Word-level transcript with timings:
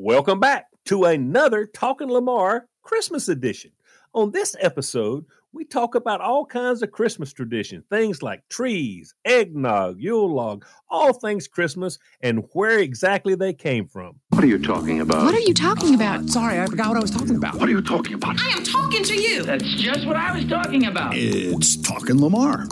Welcome 0.00 0.38
back 0.38 0.66
to 0.84 1.06
another 1.06 1.66
Talking 1.66 2.08
Lamar 2.08 2.68
Christmas 2.82 3.28
edition. 3.28 3.72
On 4.14 4.30
this 4.30 4.54
episode, 4.60 5.24
we 5.52 5.64
talk 5.64 5.96
about 5.96 6.20
all 6.20 6.46
kinds 6.46 6.82
of 6.82 6.92
Christmas 6.92 7.32
traditions, 7.32 7.82
things 7.90 8.22
like 8.22 8.48
trees, 8.48 9.12
eggnog, 9.24 10.00
Yule 10.00 10.32
log, 10.32 10.64
all 10.88 11.12
things 11.14 11.48
Christmas, 11.48 11.98
and 12.20 12.44
where 12.52 12.78
exactly 12.78 13.34
they 13.34 13.52
came 13.52 13.88
from. 13.88 14.20
What 14.28 14.44
are 14.44 14.46
you 14.46 14.62
talking 14.62 15.00
about? 15.00 15.24
What 15.24 15.34
are 15.34 15.40
you 15.40 15.52
talking 15.52 15.96
about? 15.96 16.28
Sorry, 16.28 16.60
I 16.60 16.66
forgot 16.66 16.90
what 16.90 16.98
I 16.98 17.00
was 17.00 17.10
talking 17.10 17.34
about. 17.34 17.56
What 17.56 17.68
are 17.68 17.72
you 17.72 17.82
talking 17.82 18.14
about? 18.14 18.40
I 18.40 18.50
am 18.50 18.62
talking 18.62 19.02
to 19.02 19.20
you. 19.20 19.42
That's 19.42 19.64
just 19.64 20.06
what 20.06 20.14
I 20.14 20.32
was 20.32 20.44
talking 20.44 20.86
about. 20.86 21.16
It's 21.16 21.76
Talking 21.76 22.20
Lamar. 22.20 22.66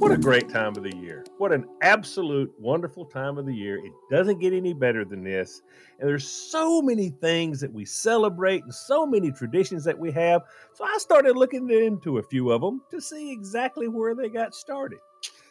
What 0.00 0.10
a 0.10 0.18
great 0.18 0.48
time 0.48 0.76
of 0.76 0.82
the 0.82 0.96
year. 0.96 1.24
What 1.38 1.52
an 1.52 1.66
absolute 1.82 2.52
wonderful 2.58 3.04
time 3.04 3.38
of 3.38 3.46
the 3.46 3.54
year. 3.54 3.76
It 3.76 3.92
doesn't 4.10 4.40
get 4.40 4.52
any 4.52 4.72
better 4.72 5.04
than 5.04 5.22
this. 5.22 5.62
And 6.00 6.08
there's 6.08 6.26
so 6.26 6.82
many 6.82 7.10
things 7.10 7.60
that 7.60 7.72
we 7.72 7.84
celebrate 7.84 8.64
and 8.64 8.74
so 8.74 9.06
many 9.06 9.30
traditions 9.30 9.84
that 9.84 9.96
we 9.96 10.10
have. 10.10 10.42
So 10.74 10.84
I 10.84 10.96
started 10.98 11.36
looking 11.36 11.70
into 11.70 12.18
a 12.18 12.22
few 12.24 12.50
of 12.50 12.60
them 12.60 12.82
to 12.90 13.00
see 13.00 13.30
exactly 13.30 13.86
where 13.86 14.16
they 14.16 14.28
got 14.28 14.52
started. 14.52 14.98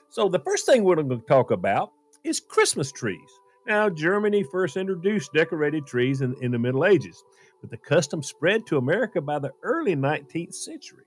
So 0.09 0.27
the 0.27 0.39
first 0.39 0.65
thing 0.65 0.83
we're 0.83 0.95
going 0.95 1.09
to 1.09 1.25
talk 1.25 1.51
about 1.51 1.93
is 2.25 2.41
Christmas 2.41 2.91
trees. 2.91 3.29
Now, 3.65 3.89
Germany 3.89 4.43
first 4.43 4.75
introduced 4.75 5.31
decorated 5.31 5.85
trees 5.85 6.19
in, 6.19 6.35
in 6.41 6.51
the 6.51 6.59
Middle 6.59 6.85
Ages, 6.85 7.23
but 7.61 7.69
the 7.69 7.77
custom 7.77 8.21
spread 8.21 8.65
to 8.67 8.77
America 8.77 9.21
by 9.21 9.39
the 9.39 9.51
early 9.63 9.95
19th 9.95 10.53
century. 10.53 11.05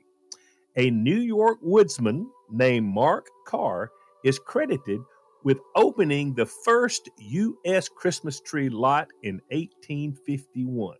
A 0.76 0.90
New 0.90 1.18
York 1.18 1.58
woodsman 1.60 2.30
named 2.50 2.86
Mark 2.86 3.26
Carr 3.46 3.90
is 4.24 4.38
credited 4.38 5.00
with 5.44 5.58
opening 5.74 6.34
the 6.34 6.46
first 6.46 7.08
U.S. 7.18 7.88
Christmas 7.88 8.40
tree 8.40 8.68
lot 8.68 9.08
in 9.22 9.40
1851. 9.50 10.96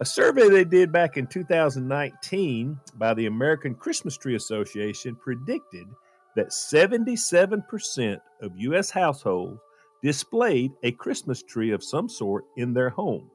A 0.00 0.04
survey 0.04 0.48
they 0.48 0.64
did 0.64 0.92
back 0.92 1.16
in 1.16 1.26
2019 1.26 2.78
by 2.96 3.14
the 3.14 3.26
American 3.26 3.74
Christmas 3.74 4.16
Tree 4.16 4.36
Association 4.36 5.16
predicted 5.16 5.88
that 6.36 6.50
77% 6.50 8.20
of 8.40 8.52
U.S. 8.56 8.90
households 8.90 9.60
displayed 10.02 10.70
a 10.84 10.92
Christmas 10.92 11.42
tree 11.42 11.72
of 11.72 11.82
some 11.82 12.08
sort 12.08 12.44
in 12.56 12.72
their 12.72 12.90
home. 12.90 13.28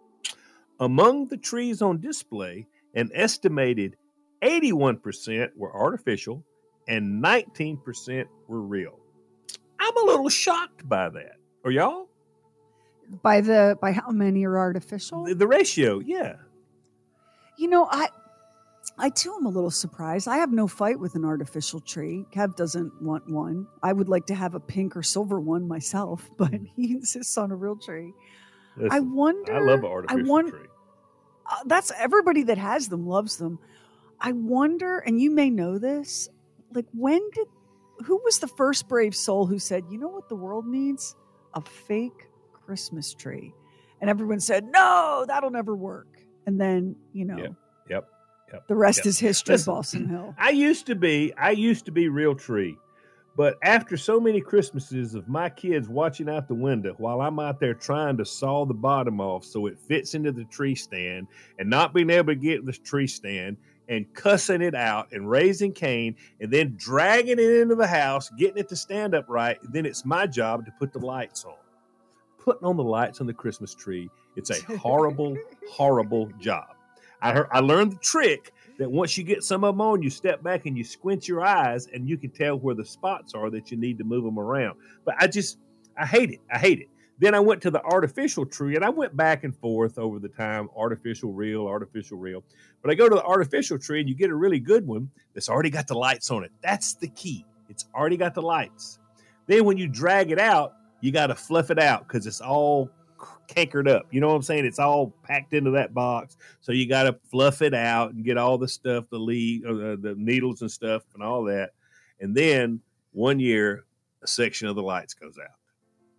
Among 0.80 1.28
the 1.28 1.38
trees 1.38 1.82
on 1.82 2.00
display, 2.00 2.66
an 2.96 3.10
estimated 3.14 3.98
81% 4.42 5.50
were 5.58 5.76
artificial 5.76 6.46
and 6.88 7.24
19% 7.24 8.26
were 8.48 8.62
real. 8.62 9.00
I'm 9.80 9.98
a 9.98 10.02
little 10.02 10.30
shocked 10.30 10.88
by 10.88 11.10
that. 11.10 11.36
Are 11.66 11.72
y'all? 11.72 12.08
By 13.22 13.42
the 13.42 13.78
by 13.82 13.92
how 13.92 14.10
many 14.12 14.46
are 14.46 14.58
artificial? 14.58 15.26
The, 15.26 15.36
the 15.36 15.48
ratio, 15.48 16.00
yeah. 16.00 16.36
You 17.58 17.68
know, 17.70 17.88
I 17.92 18.08
I 18.98 19.10
too 19.10 19.36
am 19.40 19.46
a 19.46 19.50
little 19.50 19.72
surprised. 19.72 20.28
I 20.28 20.38
have 20.38 20.52
no 20.52 20.68
fight 20.68 21.00
with 21.00 21.16
an 21.16 21.26
artificial 21.26 21.80
tree. 21.82 22.26
Kev 22.34 22.56
doesn't 22.56 23.02
want 23.02 23.30
one. 23.30 23.68
I 23.82 23.94
would 23.94 24.10
like 24.10 24.26
to 24.28 24.36
have 24.36 24.56
a 24.56 24.60
pink 24.60 24.96
or 24.96 25.04
silver 25.04 25.40
one 25.40 25.68
myself, 25.68 26.30
but 26.38 26.52
he 26.76 26.94
insists 26.94 27.38
on 27.38 27.52
a 27.52 27.56
real 27.56 27.76
tree. 27.76 28.14
I 28.80 28.84
Listen, 29.00 29.16
wonder. 29.16 29.54
I 29.54 29.60
love 29.60 29.80
an 29.80 29.86
artificial 29.86 30.26
won- 30.28 30.50
tree. 30.50 30.68
uh, 31.52 31.56
that's 31.66 31.92
everybody 31.98 32.44
that 32.44 32.58
has 32.58 32.88
them 32.88 33.06
loves 33.06 33.38
them. 33.38 33.60
I 34.20 34.32
wonder, 34.32 35.00
and 35.00 35.20
you 35.22 35.30
may 35.30 35.50
know 35.50 35.78
this, 35.78 36.30
like 36.76 36.88
when 36.94 37.22
did 37.32 37.48
who 38.06 38.20
was 38.24 38.40
the 38.40 38.48
first 38.48 38.88
brave 38.88 39.16
soul 39.16 39.46
who 39.46 39.60
said, 39.60 39.86
"You 39.90 39.98
know 39.98 40.08
what 40.08 40.30
the 40.30 40.36
world 40.36 40.66
needs? 40.66 41.16
A 41.54 41.62
fake 41.62 42.30
Christmas 42.66 43.14
tree." 43.14 43.54
And 44.02 44.10
everyone 44.10 44.40
said, 44.40 44.66
"No, 44.66 45.26
that'll 45.28 45.52
never 45.52 45.76
work." 45.76 46.08
And 46.46 46.60
then, 46.60 46.96
you 47.14 47.26
know, 47.26 47.38
Yep, 47.38 47.54
yep, 47.90 48.10
yep. 48.52 48.68
the 48.68 48.76
rest 48.76 49.00
yep. 49.00 49.06
is 49.06 49.20
history, 49.20 49.54
Listen, 49.54 49.74
Balsam 49.74 50.10
Hill. 50.10 50.36
I 50.40 50.50
used 50.50 50.88
to 50.88 50.96
be, 50.96 51.34
I 51.38 51.52
used 51.52 51.86
to 51.86 51.92
be 51.92 52.10
real 52.10 52.36
tree. 52.36 52.78
But 53.36 53.58
after 53.64 53.98
so 53.98 54.20
many 54.20 54.42
Christmases 54.42 55.16
of 55.16 55.28
my 55.28 55.50
kids 55.50 55.90
watching 55.90 56.30
out 56.30 56.48
the 56.48 56.54
window 56.54 56.94
while 56.98 57.20
I'm 57.20 57.40
out 57.40 57.60
there 57.60 57.74
trying 57.74 58.18
to 58.18 58.26
saw 58.26 58.66
the 58.66 58.76
bottom 58.76 59.20
off 59.20 59.44
so 59.44 59.66
it 59.66 59.80
fits 59.80 60.14
into 60.14 60.32
the 60.32 60.44
tree 60.46 60.76
stand 60.76 61.28
and 61.58 61.68
not 61.68 61.96
being 61.96 62.12
able 62.12 62.28
to 62.28 62.36
get 62.36 62.64
the 62.64 62.74
tree 62.74 63.08
stand 63.08 63.58
and 63.90 64.12
cussing 64.14 64.62
it 64.62 64.76
out 64.76 65.12
and 65.12 65.30
raising 65.30 65.74
Cain 65.74 66.16
and 66.40 66.52
then 66.52 66.76
dragging 66.78 67.40
it 67.40 67.62
into 67.62 67.76
the 67.76 67.88
house, 67.88 68.30
getting 68.38 68.58
it 68.58 68.70
to 68.70 68.76
stand 68.76 69.14
up 69.14 69.26
right, 69.28 69.58
then 69.72 69.86
it's 69.86 70.06
my 70.06 70.26
job 70.26 70.66
to 70.66 70.72
put 70.80 70.94
the 70.94 71.00
lights 71.00 71.46
on. 71.46 71.56
Putting 72.40 72.66
on 72.66 72.78
the 72.78 72.84
lights 72.84 73.22
on 73.22 73.28
the 73.28 73.34
Christmas 73.34 73.74
tree, 73.74 74.10
it's 74.36 74.50
a 74.50 74.78
horrible, 74.78 75.38
horrible 75.70 76.30
job. 76.40 76.66
I 77.22 77.32
heard, 77.32 77.48
I 77.52 77.60
learned 77.60 77.94
the 77.94 78.00
trick 78.00 78.54
that 78.78 78.92
once 78.92 79.18
you 79.18 79.24
get 79.24 79.44
some 79.44 79.64
of 79.64 79.76
them 79.76 79.82
on, 79.82 80.02
you 80.02 80.10
step 80.10 80.44
back 80.44 80.66
and 80.66 80.78
you 80.78 80.84
squint 80.84 81.28
your 81.28 81.46
eyes 81.46 81.88
and 81.94 82.08
you 82.08 82.18
can 82.18 82.32
tell 82.32 82.60
where 82.60 82.76
the 82.76 82.86
spots 82.86 83.34
are 83.34 83.50
that 83.50 83.72
you 83.72 83.78
need 83.78 83.98
to 84.00 84.04
move 84.04 84.24
them 84.24 84.40
around. 84.40 84.78
But 85.06 85.16
I 85.20 85.28
just, 85.28 85.58
I 85.98 86.06
hate 86.06 86.32
it. 86.32 86.40
I 86.52 86.58
hate 86.58 86.82
it. 86.82 86.90
Then 87.24 87.34
I 87.34 87.40
went 87.40 87.62
to 87.62 87.72
the 87.72 87.82
artificial 87.86 88.46
tree 88.46 88.76
and 88.76 88.84
I 88.84 88.90
went 88.90 89.16
back 89.16 89.46
and 89.46 89.56
forth 89.56 89.98
over 89.98 90.20
the 90.20 90.28
time 90.28 90.68
artificial, 90.76 91.32
real, 91.32 91.68
artificial, 91.68 92.18
real. 92.18 92.44
But 92.82 92.92
I 92.92 92.96
go 92.96 93.08
to 93.08 93.16
the 93.16 93.24
artificial 93.24 93.80
tree 93.80 94.02
and 94.02 94.10
you 94.10 94.14
get 94.14 94.30
a 94.30 94.36
really 94.36 94.60
good 94.60 94.86
one 94.86 95.10
that's 95.34 95.48
already 95.48 95.70
got 95.70 95.88
the 95.88 95.94
lights 95.94 96.32
on 96.32 96.44
it. 96.44 96.52
That's 96.62 96.96
the 96.96 97.08
key. 97.08 97.46
It's 97.70 97.86
already 97.96 98.18
got 98.18 98.34
the 98.34 98.42
lights. 98.42 99.00
Then 99.48 99.64
when 99.64 99.78
you 99.78 99.88
drag 99.88 100.32
it 100.32 100.38
out, 100.38 100.74
you 101.00 101.14
got 101.14 101.28
to 101.28 101.36
fluff 101.36 101.72
it 101.72 101.80
out 101.80 102.06
because 102.06 102.28
it's 102.28 102.42
all 102.42 102.90
cankered 103.48 103.88
up. 103.88 104.06
You 104.12 104.20
know 104.20 104.28
what 104.28 104.36
I'm 104.36 104.42
saying? 104.42 104.66
It's 104.66 104.80
all 104.80 105.14
packed 105.24 105.54
into 105.54 105.72
that 105.72 105.94
box. 105.94 106.36
So 106.60 106.74
you 106.74 106.90
got 106.90 107.04
to 107.04 107.16
fluff 107.32 107.62
it 107.62 107.74
out 107.74 108.12
and 108.14 108.26
get 108.26 108.38
all 108.38 108.58
the 108.58 108.68
stuff, 108.68 109.06
the 109.10 109.18
lead, 109.18 109.66
uh, 109.66 109.72
the, 109.72 110.00
the 110.02 110.16
needles 110.18 110.62
and 110.62 110.70
stuff, 110.70 111.04
and 111.14 111.24
all 111.24 111.46
that. 111.46 111.70
And 112.20 112.36
then 112.36 112.82
one 113.14 113.40
year, 113.40 113.86
a 114.22 114.28
section 114.28 114.68
of 114.68 114.76
the 114.76 114.84
lights 114.84 115.14
goes 115.14 115.38
out. 115.42 115.63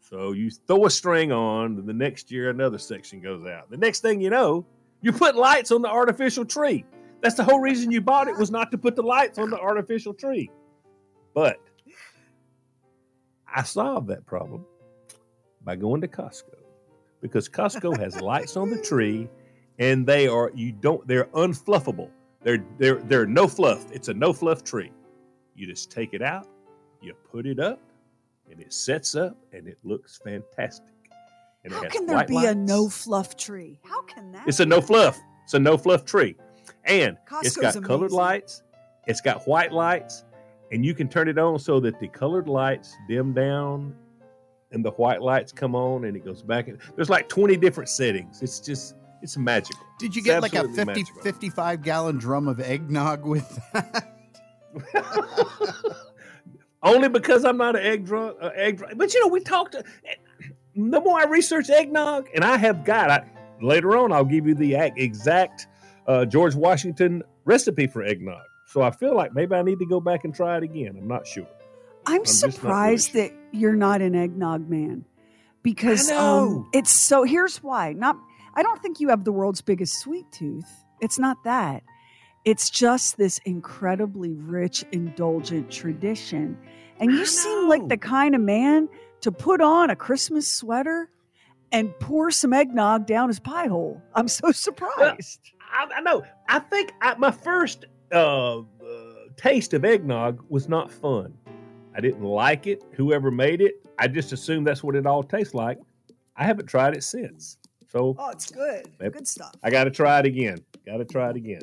So 0.08 0.32
you 0.32 0.50
throw 0.50 0.84
a 0.84 0.90
string 0.90 1.32
on, 1.32 1.78
and 1.78 1.88
the 1.88 1.94
next 1.94 2.30
year 2.30 2.50
another 2.50 2.76
section 2.76 3.22
goes 3.22 3.46
out. 3.46 3.70
The 3.70 3.78
next 3.78 4.00
thing 4.00 4.20
you 4.20 4.28
know, 4.28 4.66
you 5.00 5.12
put 5.12 5.34
lights 5.34 5.72
on 5.72 5.80
the 5.80 5.88
artificial 5.88 6.44
tree. 6.44 6.84
That's 7.22 7.36
the 7.36 7.44
whole 7.44 7.58
reason 7.58 7.90
you 7.90 8.02
bought 8.02 8.28
it 8.28 8.36
was 8.36 8.50
not 8.50 8.70
to 8.72 8.78
put 8.78 8.96
the 8.96 9.02
lights 9.02 9.38
on 9.38 9.48
the 9.48 9.58
artificial 9.58 10.12
tree. 10.12 10.50
But 11.34 11.56
I 13.52 13.62
solved 13.62 14.08
that 14.08 14.26
problem 14.26 14.66
by 15.62 15.76
going 15.76 16.02
to 16.02 16.08
Costco 16.08 16.54
because 17.22 17.48
Costco 17.48 17.98
has 17.98 18.20
lights 18.20 18.58
on 18.58 18.68
the 18.68 18.78
tree 18.78 19.26
and 19.78 20.06
they 20.06 20.28
are 20.28 20.52
you 20.54 20.72
don't 20.72 21.06
they're 21.08 21.28
unfluffable. 21.32 22.10
They're 22.42 22.62
they're 22.76 23.00
they're 23.04 23.26
no 23.26 23.48
fluff. 23.48 23.90
It's 23.90 24.08
a 24.08 24.14
no 24.14 24.34
fluff 24.34 24.64
tree. 24.64 24.92
You 25.56 25.66
just 25.66 25.90
take 25.90 26.12
it 26.12 26.20
out, 26.20 26.46
you 27.00 27.14
put 27.30 27.46
it 27.46 27.58
up, 27.58 27.80
and 28.50 28.60
it 28.60 28.72
sets 28.72 29.14
up 29.14 29.36
and 29.52 29.66
it 29.66 29.78
looks 29.84 30.20
fantastic. 30.24 30.86
And 31.64 31.72
it 31.72 31.76
How 31.76 31.82
has 31.82 31.92
can 31.92 32.06
there 32.06 32.16
white 32.16 32.28
be 32.28 32.44
a 32.44 32.54
no 32.54 32.88
fluff 32.88 33.36
tree? 33.36 33.80
How 33.84 34.02
can 34.02 34.32
that? 34.32 34.46
It's 34.46 34.60
a 34.60 34.66
no 34.66 34.80
fluff. 34.80 35.18
It's 35.44 35.54
a 35.54 35.58
no 35.58 35.76
fluff 35.76 36.04
tree. 36.04 36.36
And 36.84 37.16
it's 37.42 37.56
Costco's 37.56 37.74
got 37.74 37.84
colored 37.84 38.12
lights, 38.12 38.62
it's 39.06 39.20
got 39.20 39.46
white 39.46 39.72
lights, 39.72 40.24
and 40.72 40.84
you 40.84 40.94
can 40.94 41.08
turn 41.08 41.28
it 41.28 41.38
on 41.38 41.58
so 41.58 41.80
that 41.80 41.98
the 42.00 42.08
colored 42.08 42.48
lights 42.48 42.94
dim 43.08 43.32
down 43.32 43.94
and 44.72 44.84
the 44.84 44.90
white 44.92 45.22
lights 45.22 45.52
come 45.52 45.74
on 45.74 46.04
and 46.04 46.16
it 46.16 46.24
goes 46.24 46.42
back. 46.42 46.68
And, 46.68 46.78
there's 46.96 47.10
like 47.10 47.28
20 47.28 47.56
different 47.56 47.88
settings. 47.88 48.42
It's 48.42 48.60
just, 48.60 48.96
it's 49.22 49.36
magical. 49.36 49.84
Did 49.98 50.14
you 50.14 50.22
get 50.22 50.42
like 50.42 50.54
a 50.54 50.64
50, 50.64 50.84
magical. 50.84 51.22
55 51.22 51.82
gallon 51.82 52.18
drum 52.18 52.48
of 52.48 52.60
eggnog 52.60 53.24
with 53.24 53.58
that? 53.72 54.10
Only 56.84 57.08
because 57.08 57.44
I'm 57.44 57.56
not 57.56 57.76
an 57.76 57.82
egg 57.82 58.04
drunk, 58.04 58.36
uh, 58.40 58.50
egg 58.54 58.76
drunk. 58.76 58.98
But 58.98 59.14
you 59.14 59.20
know, 59.20 59.28
we 59.28 59.40
talked. 59.40 59.74
The 60.76 61.00
more 61.00 61.18
I 61.18 61.24
research 61.24 61.70
eggnog, 61.70 62.28
and 62.34 62.44
I 62.44 62.56
have 62.58 62.84
got, 62.84 63.10
I, 63.10 63.24
later 63.62 63.96
on, 63.96 64.12
I'll 64.12 64.24
give 64.24 64.46
you 64.46 64.54
the 64.54 64.74
exact 64.96 65.66
uh, 66.06 66.24
George 66.26 66.54
Washington 66.54 67.22
recipe 67.44 67.86
for 67.86 68.02
eggnog. 68.02 68.42
So 68.66 68.82
I 68.82 68.90
feel 68.90 69.14
like 69.14 69.34
maybe 69.34 69.54
I 69.54 69.62
need 69.62 69.78
to 69.78 69.86
go 69.86 70.00
back 70.00 70.24
and 70.24 70.34
try 70.34 70.56
it 70.56 70.62
again. 70.62 70.96
I'm 70.98 71.08
not 71.08 71.26
sure. 71.26 71.46
I'm, 72.06 72.16
really 72.16 72.26
surprised 72.26 73.12
sure. 73.12 73.22
that 73.22 73.32
you're 73.52 73.76
not 73.76 74.02
an 74.02 74.14
eggnog 74.14 74.68
man 74.68 75.04
because 75.62 76.10
um, 76.10 76.68
it's 76.72 76.90
so. 76.90 77.24
Here's 77.24 77.62
why. 77.62 77.92
Not. 77.92 78.16
I 78.54 78.62
don't 78.62 78.80
think 78.82 79.00
you 79.00 79.08
have 79.08 79.24
the 79.24 79.32
world's 79.32 79.62
biggest 79.62 80.00
sweet 80.00 80.30
tooth. 80.30 80.84
It's 81.00 81.18
not 81.18 81.42
that. 81.44 81.82
It's 82.44 82.68
just 82.68 83.16
this 83.16 83.38
incredibly 83.46 84.34
rich, 84.34 84.84
indulgent 84.92 85.70
tradition, 85.70 86.58
and 86.98 87.10
you 87.10 87.24
seem 87.24 87.68
like 87.68 87.88
the 87.88 87.96
kind 87.96 88.34
of 88.34 88.40
man 88.40 88.88
to 89.22 89.32
put 89.32 89.60
on 89.60 89.88
a 89.90 89.96
Christmas 89.96 90.50
sweater 90.50 91.08
and 91.72 91.98
pour 91.98 92.30
some 92.30 92.52
eggnog 92.52 93.06
down 93.06 93.28
his 93.28 93.40
pie 93.40 93.66
hole. 93.66 94.00
I'm 94.14 94.28
so 94.28 94.52
surprised. 94.52 95.40
I, 95.72 95.88
I 95.96 96.00
know. 96.02 96.22
I 96.48 96.58
think 96.58 96.92
I, 97.00 97.14
my 97.16 97.30
first 97.30 97.86
uh, 98.12 98.58
uh, 98.58 98.62
taste 99.36 99.72
of 99.72 99.84
eggnog 99.84 100.44
was 100.48 100.68
not 100.68 100.90
fun. 100.90 101.32
I 101.96 102.00
didn't 102.00 102.22
like 102.22 102.66
it. 102.66 102.82
Whoever 102.92 103.30
made 103.30 103.60
it, 103.60 103.74
I 103.98 104.08
just 104.08 104.32
assumed 104.32 104.66
that's 104.66 104.82
what 104.82 104.96
it 104.96 105.06
all 105.06 105.22
tastes 105.22 105.54
like. 105.54 105.78
I 106.36 106.44
haven't 106.44 106.66
tried 106.66 106.94
it 106.94 107.04
since. 107.04 107.56
So 107.90 108.14
oh, 108.18 108.30
it's 108.30 108.50
good. 108.50 108.88
Good 108.98 109.26
stuff. 109.26 109.54
I 109.62 109.70
got 109.70 109.84
to 109.84 109.90
try 109.90 110.18
it 110.18 110.26
again. 110.26 110.58
Got 110.84 110.98
to 110.98 111.04
try 111.04 111.30
it 111.30 111.36
again. 111.36 111.62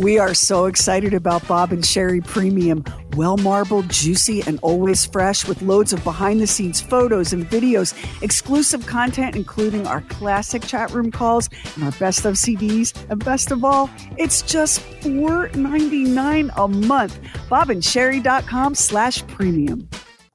We 0.00 0.18
are 0.18 0.32
so 0.32 0.64
excited 0.64 1.12
about 1.12 1.46
Bob 1.46 1.72
and 1.72 1.82
Sheri 1.82 2.26
Premium. 2.26 2.84
Well 3.16 3.36
marbled, 3.36 3.90
juicy, 3.90 4.40
and 4.46 4.58
always 4.62 5.04
fresh 5.04 5.46
with 5.46 5.60
loads 5.60 5.92
of 5.92 6.02
behind 6.04 6.40
the 6.40 6.46
scenes 6.46 6.80
photos 6.80 7.34
and 7.34 7.44
videos, 7.44 7.92
exclusive 8.22 8.86
content, 8.86 9.36
including 9.36 9.86
our 9.86 10.00
classic 10.00 10.62
chat 10.62 10.90
room 10.92 11.10
calls 11.10 11.50
and 11.74 11.84
our 11.84 11.90
best 11.92 12.24
of 12.24 12.36
CDs. 12.36 12.94
And 13.10 13.22
best 13.22 13.50
of 13.50 13.62
all, 13.62 13.90
it's 14.16 14.40
just 14.40 14.80
$4.99 15.02 16.50
a 16.56 16.68
month. 16.68 17.20
BobandSheri.com 17.50 18.74
slash 18.74 19.26
premium. 19.26 19.86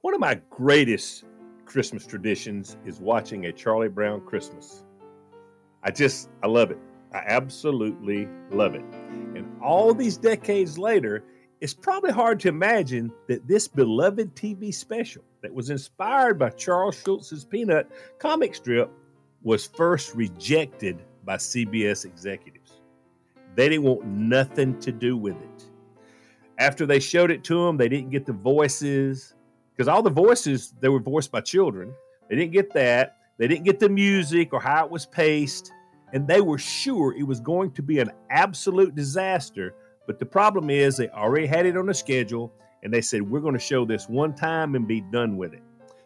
One 0.02 0.14
of 0.14 0.20
my 0.20 0.40
greatest 0.48 1.24
Christmas 1.64 2.06
traditions 2.06 2.76
is 2.86 3.00
watching 3.00 3.46
a 3.46 3.52
Charlie 3.52 3.88
Brown 3.88 4.20
Christmas. 4.20 4.84
I 5.82 5.90
just, 5.90 6.30
I 6.44 6.46
love 6.46 6.70
it. 6.70 6.78
I 7.12 7.24
absolutely 7.26 8.28
love 8.52 8.76
it. 8.76 8.84
And 9.36 9.46
all 9.62 9.94
these 9.94 10.16
decades 10.16 10.78
later, 10.78 11.24
it's 11.60 11.74
probably 11.74 12.12
hard 12.12 12.38
to 12.40 12.48
imagine 12.48 13.10
that 13.28 13.46
this 13.48 13.66
beloved 13.66 14.34
TV 14.34 14.72
special 14.74 15.22
that 15.42 15.52
was 15.52 15.70
inspired 15.70 16.38
by 16.38 16.50
Charles 16.50 16.96
Schulz's 17.02 17.44
Peanut 17.44 17.90
comic 18.18 18.54
strip 18.54 18.90
was 19.42 19.66
first 19.66 20.14
rejected 20.14 21.02
by 21.24 21.36
CBS 21.36 22.04
executives. 22.04 22.80
They 23.54 23.68
didn't 23.68 23.84
want 23.84 24.04
nothing 24.06 24.78
to 24.80 24.92
do 24.92 25.16
with 25.16 25.36
it. 25.36 25.64
After 26.58 26.84
they 26.84 27.00
showed 27.00 27.30
it 27.30 27.42
to 27.44 27.64
them, 27.64 27.76
they 27.76 27.88
didn't 27.88 28.10
get 28.10 28.26
the 28.26 28.32
voices 28.32 29.34
because 29.72 29.88
all 29.88 30.02
the 30.02 30.10
voices 30.10 30.74
they 30.80 30.88
were 30.88 31.00
voiced 31.00 31.30
by 31.30 31.40
children. 31.40 31.92
They 32.28 32.36
didn't 32.36 32.52
get 32.52 32.72
that. 32.74 33.16
They 33.38 33.46
didn't 33.46 33.64
get 33.64 33.78
the 33.78 33.88
music 33.88 34.52
or 34.52 34.60
how 34.60 34.84
it 34.84 34.90
was 34.90 35.06
paced, 35.06 35.72
and 36.16 36.26
they 36.26 36.40
were 36.40 36.56
sure 36.56 37.12
it 37.12 37.26
was 37.26 37.40
going 37.40 37.70
to 37.70 37.82
be 37.82 37.98
an 37.98 38.10
absolute 38.30 38.94
disaster. 38.94 39.74
But 40.06 40.18
the 40.18 40.24
problem 40.24 40.70
is, 40.70 40.96
they 40.96 41.10
already 41.10 41.46
had 41.46 41.66
it 41.66 41.76
on 41.76 41.84
the 41.84 41.92
schedule, 41.92 42.54
and 42.82 42.90
they 42.90 43.02
said 43.02 43.20
we're 43.20 43.42
going 43.42 43.52
to 43.52 43.60
show 43.60 43.84
this 43.84 44.08
one 44.08 44.34
time 44.34 44.76
and 44.76 44.88
be 44.88 45.02
done 45.02 45.36
with 45.36 45.52
it. 45.52 45.62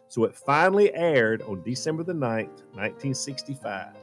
So 0.09 0.25
it 0.25 0.35
finally 0.35 0.93
aired 0.93 1.41
on 1.43 1.63
December 1.63 2.03
the 2.03 2.11
9th, 2.11 2.59
1965. 2.73 3.93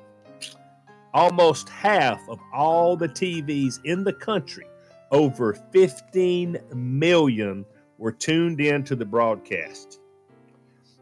Almost 1.13 1.69
half 1.69 2.27
of 2.31 2.39
all 2.55 2.97
the 2.97 3.11
TVs 3.11 3.79
in 3.85 4.03
the 4.03 4.15
country, 4.15 4.67
over 5.11 5.53
15 5.73 6.57
million, 6.73 7.67
were 7.99 8.13
tuned 8.13 8.63
in 8.63 8.83
to 8.85 8.97
the 8.97 9.05
broadcast. 9.05 10.01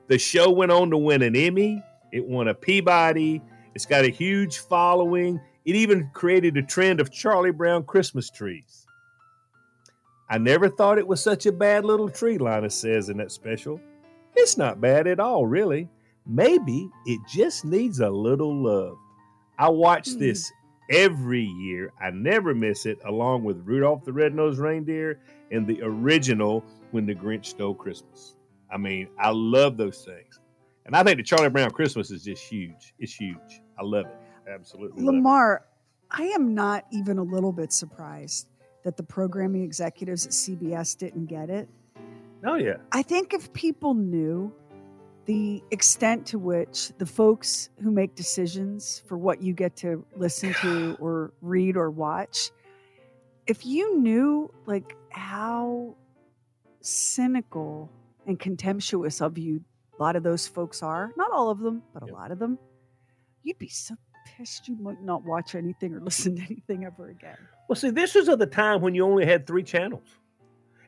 The 0.09 0.19
show 0.19 0.51
went 0.51 0.73
on 0.73 0.91
to 0.91 0.99
win 0.99 1.23
an 1.23 1.37
Emmy, 1.37 1.81
it 2.11 2.27
won 2.27 2.49
a 2.49 2.55
Peabody, 2.55 3.41
it's 3.77 3.85
got 3.85 4.07
a 4.07 4.09
huge 4.09 4.61
following. 4.61 5.39
It 5.67 5.77
even 5.77 6.09
created 6.15 6.57
a 6.57 6.63
trend 6.63 6.99
of 6.99 7.13
Charlie 7.13 7.51
Brown 7.51 7.85
Christmas 7.85 8.31
trees. 8.31 8.87
I 10.31 10.39
never 10.39 10.71
thought 10.71 10.97
it 10.97 11.07
was 11.07 11.23
such 11.23 11.45
a 11.45 11.53
bad 11.53 11.85
little 11.85 12.09
tree, 12.09 12.39
Linus 12.39 12.75
says 12.75 13.11
in 13.11 13.19
that 13.19 13.31
special. 13.31 13.79
It's 14.35 14.57
not 14.57 14.81
bad 14.81 15.07
at 15.07 15.21
all, 15.21 15.45
really. 15.45 15.91
Maybe 16.27 16.89
it 17.05 17.21
just 17.29 17.67
needs 17.67 18.01
a 18.01 18.09
little 18.09 18.63
love. 18.63 18.97
I 19.59 19.69
watch 19.69 20.13
Hmm. 20.15 20.21
this 20.21 20.51
every 20.91 21.43
year. 21.45 21.93
I 22.01 22.09
never 22.13 22.55
miss 22.55 22.87
it, 22.87 22.99
along 23.05 23.45
with 23.45 23.61
Rudolph 23.67 24.07
the 24.07 24.13
Red-Nosed 24.15 24.59
Reindeer 24.59 25.21
and 25.53 25.67
the 25.67 25.83
original 25.83 26.65
When 26.93 27.05
the 27.05 27.15
Grinch 27.15 27.45
Stole 27.45 27.75
Christmas. 27.75 28.37
I 28.73 28.79
mean, 28.79 29.09
I 29.19 29.33
love 29.33 29.77
those 29.77 30.03
things. 30.03 30.41
And 30.87 30.97
I 30.97 31.03
think 31.03 31.19
the 31.19 31.25
Charlie 31.25 31.51
Brown 31.51 31.73
Christmas 31.73 32.11
is 32.11 32.25
just 32.25 32.43
huge. 32.43 32.95
It's 32.99 33.13
huge. 33.13 33.61
I 33.79 33.83
love 33.85 34.07
it. 34.07 34.17
Absolutely. 34.49 35.03
love 35.03 35.15
it. 35.15 35.17
Lamar, 35.17 35.67
I 36.11 36.23
am 36.25 36.55
not 36.55 36.87
even 36.93 37.19
a 37.19 37.23
little 37.23 37.53
bit 37.53 37.73
surprised 37.73 38.49
that 38.85 38.97
the 38.97 39.03
programming 39.03 39.63
executives 39.65 40.27
at 40.27 40.33
CBS 40.33 40.97
didn't 40.97 41.27
get 41.27 41.51
it. 41.51 41.69
Oh, 42.45 42.55
yeah. 42.55 42.77
I 42.93 43.03
think 43.03 43.35
if 43.35 43.53
people 43.53 43.95
knew 43.95 44.53
the 45.25 45.61
extent 45.73 46.25
to 46.27 46.39
which 46.39 46.93
the 46.99 47.07
folks 47.07 47.71
who 47.83 47.91
make 47.91 48.15
decisions 48.15 49.03
for 49.09 49.19
what 49.19 49.43
you 49.43 49.53
get 49.53 49.75
to 49.79 50.05
listen 50.17 50.55
to 50.55 50.97
or 51.01 51.33
read 51.41 51.77
or 51.77 51.91
watch, 51.91 52.51
if 53.49 53.67
you 53.67 53.99
knew 53.99 54.53
like 54.67 54.97
how 55.11 55.97
cynical 56.81 57.91
and 58.27 58.39
contemptuous 58.39 59.21
of 59.21 59.39
you 59.39 59.63
a 59.99 60.03
lot 60.03 60.15
of 60.15 60.23
those 60.23 60.47
folks 60.47 60.83
are, 60.83 61.13
not 61.17 61.31
all 61.33 61.49
of 61.51 61.59
them, 61.59 61.83
but 61.95 62.03
a 62.03 62.07
Yep. 62.07 62.15
lot 62.15 62.31
of 62.31 62.39
them, 62.39 62.59
you'd 63.47 63.59
be 63.59 63.69
so 63.69 63.95
pissed 64.27 64.67
you 64.67 64.77
might 64.77 65.03
not 65.03 65.25
watch 65.25 65.55
anything 65.55 65.95
or 65.95 66.01
listen 66.05 66.37
to 66.37 66.43
anything 66.43 66.85
ever 66.85 67.09
again. 67.09 67.37
Well, 67.69 67.77
see, 67.77 67.91
this 67.91 68.15
was 68.15 68.29
at 68.29 68.39
the 68.39 68.47
time 68.47 68.81
when 68.81 68.95
you 68.95 69.05
only 69.05 69.25
had 69.25 69.47
three 69.47 69.63
channels. 69.63 70.19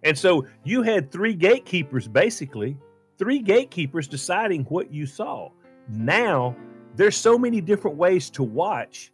And 0.02 0.16
so 0.16 0.46
you 0.64 0.82
had 0.82 1.10
three 1.10 1.34
gatekeepers, 1.34 2.06
basically, 2.06 2.76
three 3.16 3.40
gatekeepers 3.40 4.06
deciding 4.06 4.64
what 4.64 4.92
you 4.92 5.06
saw. 5.06 5.50
Now, 5.88 6.56
there's 6.94 7.16
so 7.16 7.38
many 7.38 7.60
different 7.60 7.96
ways 7.96 8.30
to 8.30 8.42
watch 8.42 9.12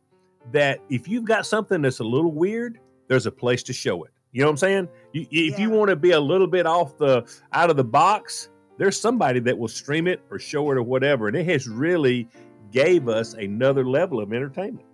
that 0.53 0.81
if 0.91 1.09
you've 1.09 1.25
got 1.25 1.47
something 1.47 1.81
that's 1.81 2.01
a 2.01 2.05
little 2.05 2.33
weird, 2.33 2.81
there's 3.09 3.27
a 3.27 3.33
place 3.33 3.63
to 3.65 3.73
show 3.73 4.05
it. 4.05 4.11
You 4.33 4.41
know 4.41 4.49
what 4.49 4.53
I'm 4.53 4.57
saying? 4.59 4.89
You, 5.13 5.27
if 5.31 5.59
you 5.59 5.71
want 5.71 5.89
to 5.91 5.97
be 5.97 6.11
a 6.11 6.21
little 6.21 6.47
bit 6.47 6.67
off 6.67 6.99
the 6.99 7.25
out 7.53 7.71
of 7.71 7.77
the 7.77 7.85
box, 7.85 8.51
there's 8.77 9.01
somebody 9.01 9.41
that 9.41 9.57
will 9.57 9.69
stream 9.69 10.07
it 10.07 10.21
or 10.31 10.39
show 10.39 10.71
it 10.71 10.77
or 10.77 10.83
whatever. 10.83 11.29
And 11.29 11.37
it 11.37 11.47
has 11.47 11.69
really 11.69 12.29
gave 12.75 13.09
us 13.09 13.33
another 13.35 13.87
level 13.87 14.21
of 14.21 14.33
entertainment. 14.33 14.85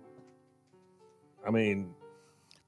I 1.45 1.49
mean, 1.49 1.93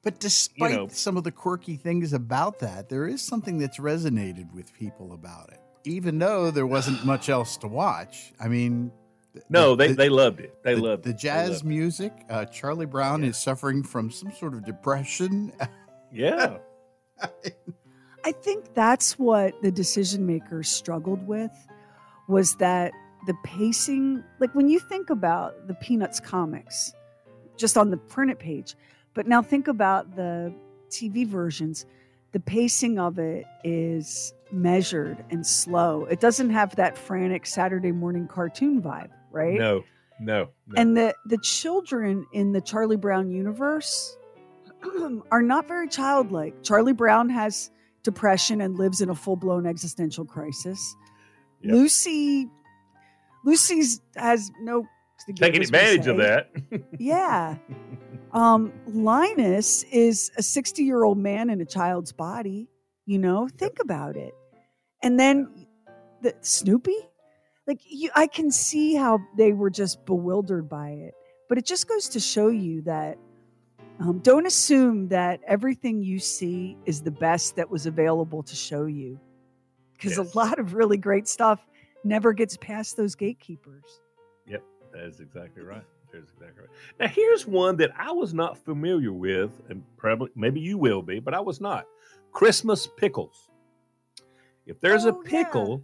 But 0.04 0.20
despite 0.20 0.72
know- 0.74 0.88
some 0.90 1.16
of 1.16 1.24
the 1.24 1.32
quirky 1.32 1.76
things 1.78 2.12
about 2.12 2.60
that, 2.60 2.90
there 2.90 3.08
is 3.08 3.22
something 3.22 3.60
that's 3.60 3.78
resonated 3.80 4.52
with 4.54 4.74
people 4.74 5.14
about 5.14 5.50
it, 5.54 5.62
even 5.86 6.18
though 6.20 6.50
there 6.52 6.66
wasn't 6.68 7.06
much 7.14 7.30
else 7.30 7.56
to 7.58 7.68
watch. 7.68 8.34
I 8.40 8.48
mean, 8.48 8.92
no, 9.50 9.76
the- 9.76 9.88
they, 9.88 9.94
they 9.94 10.10
loved 10.10 10.40
it. 10.40 10.58
They 10.64 10.74
the, 10.76 10.82
loved 10.82 11.04
the 11.04 11.12
it. 11.12 11.18
Jazz 11.20 11.50
loved 11.50 11.66
it. 11.66 11.68
music. 11.68 12.14
Uh, 12.30 12.46
Charlie 12.46 12.88
Brown 12.88 13.22
Yeah. 13.24 13.30
is 13.30 13.38
suffering 13.38 13.84
from 13.84 14.10
some 14.12 14.32
sort 14.32 14.56
of 14.56 14.66
depression. 14.66 15.54
Yeah. 16.12 16.58
I 18.26 18.32
think 18.32 18.74
that's 18.74 19.20
what 19.20 19.62
the 19.62 19.72
decision 19.72 20.26
makers 20.26 20.70
struggled 20.70 21.28
with 21.28 21.52
was 22.28 22.56
that 22.56 22.94
the 23.26 23.34
pacing, 23.44 24.24
like 24.40 24.54
when 24.54 24.68
you 24.68 24.80
think 24.80 25.10
about 25.10 25.68
the 25.68 25.74
Peanuts 25.76 26.20
comics, 26.20 26.94
just 27.58 27.78
on 27.78 27.90
the 27.90 27.98
printed 27.98 28.40
page, 28.40 28.76
but 29.14 29.28
now 29.28 29.42
think 29.42 29.68
about 29.68 30.16
the 30.16 30.54
TV 30.90 31.26
versions, 31.26 31.86
the 32.32 32.40
pacing 32.40 33.00
of 33.00 33.20
it 33.20 33.46
is 33.64 34.34
measured 34.52 35.24
and 35.30 35.46
slow. 35.46 36.06
It 36.06 36.20
doesn't 36.20 36.50
have 36.50 36.76
that 36.76 36.98
frantic 36.98 37.46
Saturday 37.46 37.92
morning 37.92 38.28
cartoon 38.28 38.82
vibe, 38.82 39.10
right? 39.32 39.60
No, 39.60 39.84
no, 40.20 40.50
no. 40.68 40.74
And 40.76 40.98
the 40.98 41.16
the 41.26 41.38
children 41.38 42.26
in 42.34 42.52
the 42.52 42.62
Charlie 42.62 42.98
Brown 42.98 43.30
universe 43.30 44.18
are 45.32 45.42
not 45.42 45.68
very 45.68 45.88
childlike. 45.88 46.64
Charlie 46.64 46.94
Brown 46.94 47.30
has 47.30 47.72
depression 48.04 48.62
and 48.62 48.78
lives 48.78 49.02
in 49.02 49.10
a 49.10 49.16
full 49.16 49.36
blown 49.36 49.66
existential 49.66 50.26
crisis. 50.26 50.96
Yep. 51.62 51.74
Lucy, 51.74 52.50
Lucy's 53.44 54.02
has 54.16 54.52
no 54.62 54.86
Taking 55.38 55.62
advantage 55.62 56.08
of 56.08 56.18
that. 56.18 56.50
Yeah. 57.00 57.58
Um, 58.34 58.74
Linus 58.88 59.84
is 59.92 60.32
a 60.38 60.42
60 60.42 60.82
year 60.84 61.04
old 61.04 61.20
man 61.20 61.52
in 61.52 61.62
a 61.62 61.66
child's 61.66 62.12
body. 62.12 62.68
You 63.06 63.20
know, 63.20 63.48
think 63.48 63.78
about 63.80 64.16
it. 64.18 64.34
And 65.04 65.20
then 65.20 65.68
the 66.24 66.34
Snoopy, 66.42 66.96
like 67.68 67.80
you, 67.86 68.10
I 68.16 68.26
can 68.26 68.50
see 68.50 68.96
how 68.96 69.20
they 69.38 69.54
were 69.54 69.70
just 69.70 70.04
bewildered 70.08 70.68
by 70.68 70.90
it. 70.90 71.14
But 71.48 71.60
it 71.60 71.66
just 71.68 71.88
goes 71.88 72.10
to 72.10 72.20
show 72.20 72.48
you 72.48 72.82
that 72.82 73.20
um, 74.00 74.18
don't 74.18 74.48
assume 74.48 75.10
that 75.10 75.40
everything 75.48 76.02
you 76.02 76.18
see 76.18 76.76
is 76.88 77.04
the 77.04 77.12
best 77.12 77.56
that 77.58 77.70
was 77.70 77.86
available 77.86 78.42
to 78.42 78.56
show 78.56 78.86
you, 78.88 79.20
because 79.94 80.18
Yes. 80.18 80.34
a 80.34 80.38
lot 80.38 80.58
of 80.58 80.74
really 80.74 80.98
great 80.98 81.28
stuff 81.28 81.60
never 82.04 82.34
gets 82.34 82.58
past 82.58 82.98
those 82.98 83.16
gatekeepers. 83.16 84.02
Yep, 84.48 84.64
that 84.94 85.04
is 85.06 85.20
exactly 85.20 85.64
right. 85.64 85.84
That 86.12 86.20
is 86.20 86.30
exactly 86.34 86.62
right. 86.62 86.70
Now, 87.00 87.08
here's 87.08 87.48
one 87.48 87.78
that 87.78 87.92
I 87.98 88.12
was 88.12 88.34
not 88.34 88.58
familiar 88.58 89.12
with, 89.12 89.52
and 89.70 89.84
probably 89.98 90.30
maybe 90.36 90.60
you 90.60 90.78
will 90.78 91.02
be, 91.02 91.20
but 91.20 91.34
I 91.34 91.40
was 91.40 91.60
not. 91.62 91.86
Christmas 92.32 92.88
pickles. 92.98 93.50
If 94.66 94.80
there's 94.80 95.06
Oh, 95.06 95.10
a 95.10 95.14
yeah. 95.14 95.30
pickle 95.44 95.84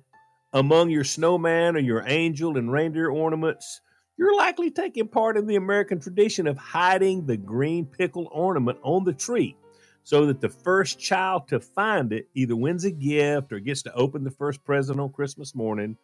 among 0.54 0.90
your 0.90 1.04
snowman 1.04 1.76
or 1.76 1.80
your 1.80 2.04
angel 2.08 2.58
and 2.58 2.72
reindeer 2.72 3.10
ornaments, 3.10 3.82
you're 4.18 4.36
likely 4.36 4.70
taking 4.72 5.08
part 5.08 5.38
in 5.38 5.48
the 5.48 5.56
American 5.56 6.00
tradition 6.00 6.48
of 6.48 6.58
hiding 6.58 7.26
the 7.26 7.38
green 7.38 7.86
pickle 7.86 8.28
ornament 8.32 8.78
on 8.84 9.04
the 9.04 9.14
tree 9.14 9.56
so 10.04 10.26
that 10.26 10.42
the 10.42 10.50
first 10.50 11.00
child 11.00 11.48
to 11.48 11.60
find 11.60 12.12
it 12.12 12.28
either 12.34 12.56
wins 12.56 12.84
a 12.84 12.92
gift 12.92 13.54
or 13.54 13.60
gets 13.60 13.84
to 13.84 13.94
open 13.94 14.24
the 14.24 14.32
first 14.32 14.64
present 14.64 15.00
on 15.00 15.12
Christmas 15.12 15.54
morning. 15.56 15.98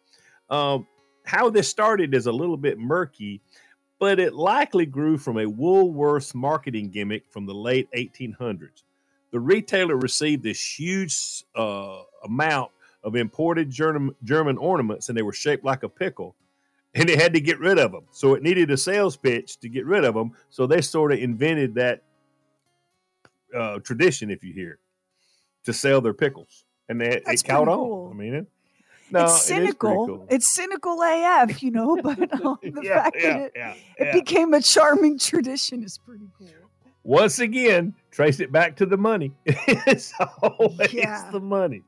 Um, 0.50 0.86
how 1.24 1.50
this 1.50 1.68
started 1.68 2.14
is 2.14 2.26
a 2.26 2.32
little 2.32 2.56
bit 2.56 2.78
murky, 2.78 3.40
but 3.98 4.20
it 4.20 4.34
likely 4.34 4.86
grew 4.86 5.18
from 5.18 5.38
a 5.38 5.44
Woolworths 5.44 6.34
marketing 6.34 6.90
gimmick 6.90 7.24
from 7.30 7.46
the 7.46 7.54
late 7.54 7.88
1800s. 7.96 8.82
The 9.32 9.40
retailer 9.40 9.96
received 9.96 10.42
this 10.42 10.78
huge 10.78 11.44
uh, 11.54 12.02
amount 12.24 12.70
of 13.02 13.16
imported 13.16 13.70
German, 13.70 14.14
German 14.24 14.56
ornaments, 14.56 15.08
and 15.08 15.18
they 15.18 15.22
were 15.22 15.32
shaped 15.32 15.64
like 15.64 15.82
a 15.82 15.88
pickle, 15.88 16.34
and 16.94 17.08
they 17.08 17.16
had 17.16 17.34
to 17.34 17.40
get 17.40 17.58
rid 17.58 17.78
of 17.78 17.92
them. 17.92 18.04
So 18.12 18.34
it 18.34 18.42
needed 18.42 18.70
a 18.70 18.76
sales 18.76 19.16
pitch 19.16 19.58
to 19.60 19.68
get 19.68 19.84
rid 19.84 20.04
of 20.04 20.14
them. 20.14 20.32
So 20.50 20.66
they 20.66 20.80
sort 20.80 21.12
of 21.12 21.18
invented 21.18 21.74
that 21.74 22.02
uh, 23.54 23.78
tradition, 23.80 24.30
if 24.30 24.44
you 24.44 24.52
hear, 24.52 24.78
to 25.64 25.72
sell 25.72 26.00
their 26.00 26.14
pickles, 26.14 26.64
and 26.88 27.00
they, 27.00 27.22
That's 27.24 27.42
it 27.42 27.46
caught 27.46 27.68
on. 27.68 27.78
cool. 27.78 28.10
I 28.12 28.16
mean, 28.16 28.34
it, 28.34 28.46
no, 29.10 29.20
it's 29.22 29.44
it 29.46 29.46
cynical. 29.46 30.06
cool. 30.06 30.26
It's 30.30 30.48
cynical 30.48 31.00
AF, 31.02 31.62
you 31.62 31.70
know, 31.70 31.96
but 32.02 32.18
um, 32.34 32.58
the 32.62 32.82
Yeah, 32.82 32.94
fact 32.94 33.16
yeah, 33.20 33.28
that 33.34 33.38
it, 33.38 33.52
yeah, 33.54 33.74
it 33.98 34.12
became 34.12 34.54
a 34.54 34.60
charming 34.60 35.18
tradition 35.18 35.82
is 35.84 35.98
pretty 35.98 36.28
cool. 36.38 36.48
once 37.04 37.38
again, 37.38 37.94
trace 38.10 38.40
it 38.40 38.52
back 38.52 38.76
to 38.76 38.86
the 38.86 38.96
money. 38.96 39.32
it's 39.46 40.12
always 40.42 41.24
the 41.30 41.40
money. 41.40 41.82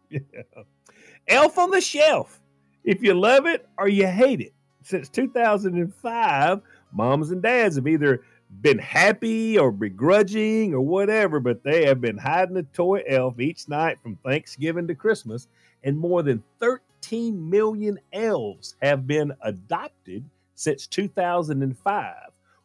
Elf 1.28 1.58
on 1.58 1.70
the 1.70 1.80
Shelf. 1.80 2.40
If 2.84 3.02
you 3.02 3.14
love 3.14 3.46
it 3.46 3.68
or 3.78 3.88
you 3.88 4.06
hate 4.06 4.40
it, 4.40 4.52
since 4.82 5.08
2005, 5.10 6.60
moms 6.92 7.30
and 7.30 7.42
dads 7.42 7.76
have 7.76 7.87
either 7.87 8.22
been 8.62 8.78
happy 8.78 9.58
or 9.58 9.70
begrudging 9.70 10.72
or 10.72 10.80
whatever, 10.80 11.38
but 11.38 11.62
they 11.62 11.84
have 11.84 12.00
been 12.00 12.16
hiding 12.16 12.56
a 12.56 12.62
toy 12.62 13.02
elf 13.06 13.38
each 13.40 13.68
night 13.68 13.98
from 14.02 14.16
Thanksgiving 14.25 14.87
to 14.88 14.94
Christmas, 14.94 15.48
and 15.84 15.98
more 15.98 16.22
than 16.22 16.42
13 16.60 16.78
million 17.12 17.98
elves 18.12 18.76
have 18.82 19.06
been 19.06 19.32
adopted 19.42 20.28
since 20.54 20.86
2005 20.86 22.14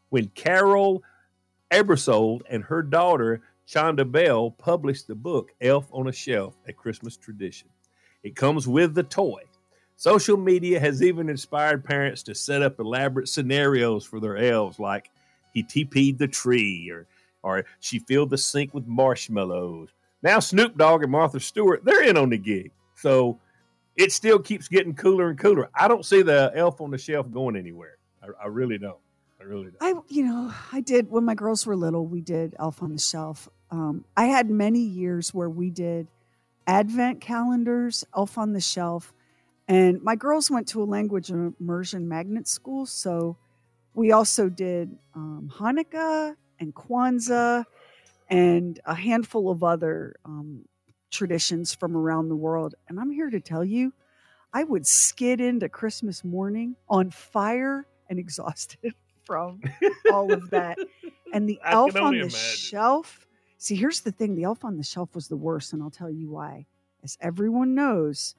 when 0.09 0.27
Carol 0.29 1.03
Aebersold 1.71 2.41
and 2.49 2.63
her 2.63 2.81
daughter 2.81 3.41
Chanda 3.65 4.05
Bell 4.05 4.51
published 4.51 5.07
the 5.07 5.15
book 5.15 5.53
Elf 5.61 5.87
on 5.91 6.07
a 6.07 6.11
Shelf, 6.11 6.55
a 6.67 6.73
Christmas 6.73 7.17
tradition. 7.17 7.69
It 8.23 8.35
comes 8.35 8.67
with 8.67 8.93
the 8.93 9.03
toy. 9.03 9.41
Social 9.95 10.37
media 10.37 10.79
has 10.79 11.01
even 11.01 11.29
inspired 11.29 11.85
parents 11.85 12.23
to 12.23 12.35
set 12.35 12.61
up 12.61 12.79
elaborate 12.79 13.29
scenarios 13.29 14.05
for 14.05 14.19
their 14.19 14.37
elves, 14.37 14.79
like 14.79 15.09
he 15.53 15.63
TP'd 15.63 16.17
the 16.17 16.27
tree 16.27 16.89
or 16.89 17.07
or 17.43 17.65
she 17.79 17.99
filled 17.99 18.29
the 18.29 18.37
sink 18.37 18.73
with 18.73 18.87
marshmallows. 18.87 19.89
Now 20.21 20.39
Snoop 20.39 20.77
Dogg 20.77 21.03
and 21.03 21.11
Martha 21.11 21.39
Stewart, 21.39 21.83
they're 21.83 22.03
in 22.03 22.17
on 22.17 22.29
the 22.29 22.37
gig. 22.37 22.71
So 22.95 23.39
it 23.95 24.12
still 24.12 24.39
keeps 24.39 24.67
getting 24.67 24.93
cooler 24.95 25.29
and 25.29 25.38
cooler. 25.38 25.69
I 25.75 25.88
don't 25.88 26.05
see 26.05 26.21
the 26.21 26.51
elf 26.55 26.81
on 26.81 26.91
the 26.91 26.97
shelf 26.97 27.29
going 27.31 27.55
anywhere. 27.55 27.97
I, 28.21 28.45
I 28.45 28.47
really 28.47 28.77
don't. 28.77 28.97
I 29.39 29.43
really 29.43 29.71
don't. 29.71 29.77
I, 29.81 30.00
you 30.07 30.25
know, 30.25 30.53
I 30.71 30.81
did 30.81 31.09
when 31.09 31.25
my 31.25 31.35
girls 31.35 31.65
were 31.65 31.75
little. 31.75 32.07
We 32.07 32.21
did 32.21 32.55
Elf 32.57 32.81
on 32.81 32.93
the 32.93 33.00
Shelf. 33.00 33.50
Um, 33.71 34.05
I 34.15 34.25
had 34.25 34.50
many 34.50 34.79
years 34.79 35.33
where 35.33 35.50
we 35.50 35.69
did 35.69 36.07
Advent 36.65 37.19
calendars, 37.19 38.05
Elf 38.15 38.38
on 38.38 38.53
the 38.53 38.62
Shelf, 38.62 39.13
and 39.67 40.01
my 40.01 40.15
girls 40.15 40.50
went 40.50 40.67
to 40.69 40.81
a 40.81 40.85
language 40.85 41.29
immersion 41.29 42.07
magnet 42.07 42.47
school, 42.47 42.85
so 42.85 43.38
we 43.93 44.12
also 44.12 44.50
did 44.50 44.97
um, 45.13 45.51
Hanukkah 45.53 46.35
and 46.59 46.73
Kwanzaa 46.73 47.65
and 48.29 48.79
a 48.85 48.95
handful 48.95 49.51
of 49.51 49.63
other 49.63 50.15
um, 50.25 50.65
traditions 51.13 51.74
from 51.74 51.96
around 51.96 52.29
the 52.29 52.36
world. 52.36 52.75
And 52.89 53.00
I'm 53.00 53.12
here 53.12 53.29
to 53.29 53.39
tell 53.39 53.63
you, 53.63 53.93
I 54.53 54.63
would 54.63 54.86
skid 54.86 55.39
into 55.39 55.70
Christmas 55.70 56.24
morning 56.24 56.75
on 56.89 57.10
fire 57.10 57.88
and 58.10 58.20
exhausted 58.20 58.93
from 59.25 59.62
all 60.12 60.34
of 60.34 60.50
that. 60.50 60.77
And 61.34 61.48
the 61.48 61.60
elf 61.65 61.96
on 61.96 62.13
the 62.13 62.20
imagine. 62.20 62.29
shelf. 62.29 63.25
See, 63.58 63.75
here's 63.75 64.01
the 64.01 64.12
thing 64.12 64.36
the 64.36 64.43
elf 64.43 64.65
on 64.65 64.77
the 64.77 64.84
shelf 64.84 65.15
was 65.15 65.29
the 65.29 65.38
worst, 65.38 65.72
and 65.72 65.82
I'll 65.82 65.89
tell 65.89 66.12
you 66.12 66.29
why. 66.29 66.65
As 67.03 67.17
everyone 67.22 67.74
knows, 67.75 68.36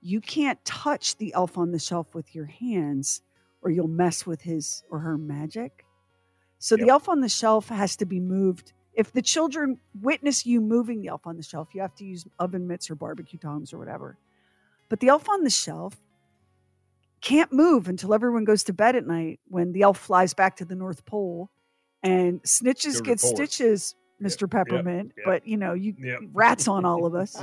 you 0.00 0.20
can't 0.20 0.62
touch 0.64 1.16
the 1.16 1.32
elf 1.34 1.56
on 1.56 1.70
the 1.70 1.78
shelf 1.78 2.14
with 2.14 2.34
your 2.34 2.46
hands 2.46 3.22
or 3.62 3.70
you'll 3.70 3.88
mess 3.88 4.26
with 4.26 4.42
his 4.42 4.82
or 4.90 5.00
her 5.00 5.18
magic. 5.18 5.84
So 6.58 6.76
the 6.76 6.88
elf 6.88 7.08
on 7.08 7.20
the 7.20 7.28
shelf 7.28 7.68
has 7.68 7.96
to 7.96 8.06
be 8.06 8.20
moved. 8.20 8.72
If 8.98 9.12
the 9.12 9.22
children 9.22 9.78
witness 10.02 10.44
you 10.44 10.60
moving 10.60 11.00
the 11.00 11.06
elf 11.06 11.24
on 11.24 11.36
the 11.36 11.42
shelf, 11.44 11.68
you 11.72 11.80
have 11.82 11.94
to 11.94 12.04
use 12.04 12.26
oven 12.40 12.66
mitts 12.66 12.90
or 12.90 12.96
barbecue 12.96 13.38
tongs 13.38 13.72
or 13.72 13.78
whatever. 13.78 14.18
But 14.88 14.98
the 14.98 15.06
elf 15.06 15.28
on 15.28 15.44
the 15.44 15.50
shelf 15.50 15.96
can't 17.20 17.52
move 17.52 17.88
until 17.88 18.12
everyone 18.12 18.42
goes 18.42 18.64
to 18.64 18.72
bed 18.72 18.96
at 18.96 19.06
night 19.06 19.38
when 19.46 19.70
the 19.70 19.82
elf 19.82 19.98
flies 19.98 20.34
back 20.34 20.56
to 20.56 20.64
the 20.64 20.74
North 20.74 21.04
Pole 21.04 21.48
and 22.02 22.42
snitches 22.42 23.00
get 23.04 23.20
stitches, 23.20 23.94
Mr. 24.20 24.42
yep, 24.42 24.50
Peppermint. 24.50 25.12
yep. 25.16 25.24
But 25.24 25.46
you 25.46 25.58
know, 25.58 25.74
you 25.74 25.94
Yep. 25.96 26.20
rats 26.32 26.66
on 26.66 26.84
all 26.84 27.06
of 27.06 27.14
us. 27.14 27.40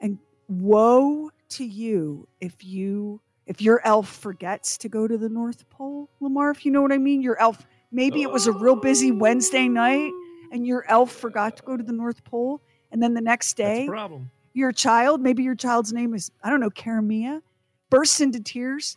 And 0.00 0.18
woe 0.48 1.30
to 1.50 1.64
you 1.64 2.26
if 2.40 2.64
you 2.64 3.20
if 3.46 3.62
your 3.62 3.80
elf 3.86 4.08
forgets 4.08 4.76
to 4.78 4.88
go 4.88 5.06
to 5.06 5.16
the 5.16 5.28
North 5.28 5.70
Pole, 5.70 6.10
Lamar, 6.20 6.50
if 6.50 6.66
you 6.66 6.72
know 6.72 6.82
what 6.82 6.92
I 6.92 6.98
mean. 6.98 7.22
Your 7.22 7.40
elf 7.40 7.64
maybe 7.90 8.22
it 8.22 8.30
was 8.30 8.46
a 8.46 8.52
real 8.52 8.76
busy 8.76 9.10
Wednesday 9.12 9.68
night 9.68 10.10
and 10.52 10.66
your 10.66 10.84
elf 10.88 11.10
forgot 11.12 11.56
to 11.58 11.62
go 11.62 11.76
to 11.76 11.82
the 11.82 11.92
North 11.92 12.24
Pole. 12.24 12.60
And 12.90 13.02
then 13.02 13.14
the 13.14 13.20
next 13.20 13.56
day, 13.56 13.86
problem. 13.86 14.30
your 14.54 14.72
child, 14.72 15.20
maybe 15.20 15.42
your 15.42 15.54
child's 15.54 15.92
name 15.92 16.14
is, 16.14 16.30
I 16.42 16.48
don't 16.50 16.60
know, 16.60 16.70
Karamia, 16.70 17.42
bursts 17.90 18.20
into 18.20 18.40
tears. 18.40 18.96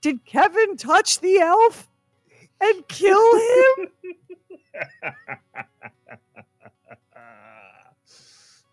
Did 0.00 0.24
Kevin 0.24 0.76
touch 0.76 1.20
the 1.20 1.38
elf 1.38 1.88
and 2.60 2.88
kill 2.88 3.34
him? 3.36 3.88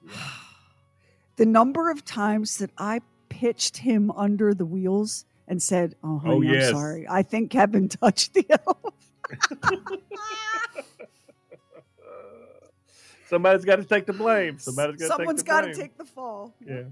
the 1.35 1.45
number 1.45 1.89
of 1.89 2.05
times 2.05 2.57
that 2.57 2.71
I 2.77 3.01
pitched 3.29 3.77
him 3.77 4.11
under 4.11 4.53
the 4.53 4.65
wheels 4.65 5.25
and 5.47 5.61
said, 5.61 5.95
Oh, 6.03 6.19
honey, 6.19 6.33
Oh, 6.35 6.41
yes. 6.41 6.67
I'm 6.69 6.73
sorry. 6.73 7.05
I 7.09 7.23
think 7.23 7.51
Kevin 7.51 7.89
touched 8.01 8.33
the 8.33 8.45
elf. 8.49 8.93
Somebody's 13.27 13.65
got 13.65 13.77
to 13.77 13.83
take 13.83 14.05
the 14.05 14.13
blame. 14.13 14.59
Somebody's 14.59 14.99
got 14.99 15.05
to 15.05 15.09
take 15.09 15.17
Someone's 15.17 15.43
got 15.43 15.61
to 15.61 15.73
take 15.73 15.97
the 15.97 16.05
fall. 16.05 16.53
Yeah. 16.65 16.83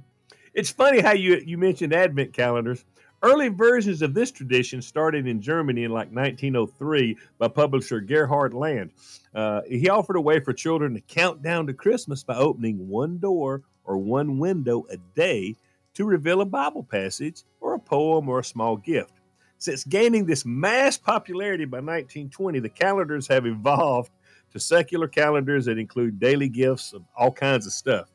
It's 0.54 0.70
funny 0.70 1.00
how 1.00 1.14
you 1.14 1.42
you 1.46 1.58
mentioned 1.58 1.94
advent 1.94 2.34
calendars. 2.34 2.84
Early 3.24 3.50
versions 3.50 4.02
of 4.02 4.16
this 4.16 4.32
tradition 4.32 4.82
started 4.82 5.28
in 5.28 5.40
Germany 5.40 5.84
in 5.84 5.92
like 5.92 6.12
1903 6.12 7.16
by 7.38 7.48
publisher 7.48 8.02
Gerhard 8.02 8.56
Lang. 8.56 8.92
Uh, 9.36 9.62
he 9.70 9.90
offered 9.90 10.16
a 10.16 10.22
way 10.22 10.40
for 10.40 10.54
children 10.54 10.96
to 10.96 11.02
count 11.02 11.44
down 11.44 11.68
to 11.68 11.74
Christmas 11.74 12.24
by 12.24 12.36
opening 12.36 12.90
one 12.90 13.20
door 13.20 13.62
or 13.84 13.98
one 13.98 14.40
window 14.40 14.88
a 14.90 14.98
day 15.16 15.56
to 15.94 16.06
reveal 16.06 16.42
a 16.42 16.46
Bible 16.46 16.84
passage 16.84 17.44
or 17.60 17.76
a 17.76 17.80
poem 17.80 18.28
or 18.28 18.40
a 18.40 18.44
small 18.44 18.76
gift. 18.76 19.21
Since 19.62 19.84
gaining 19.84 20.26
this 20.26 20.44
mass 20.44 20.98
popularity 20.98 21.66
by 21.66 21.78
1920, 21.78 22.60
the 22.62 22.70
calendars 22.70 23.28
have 23.28 23.46
evolved 23.46 24.10
to 24.52 24.60
secular 24.60 25.08
calendars 25.08 25.66
that 25.66 25.78
include 25.78 26.20
daily 26.20 26.50
gifts 26.50 26.94
of 26.94 27.04
all 27.16 27.32
kinds 27.32 27.68
of 27.68 27.72
stuff. 27.72 28.10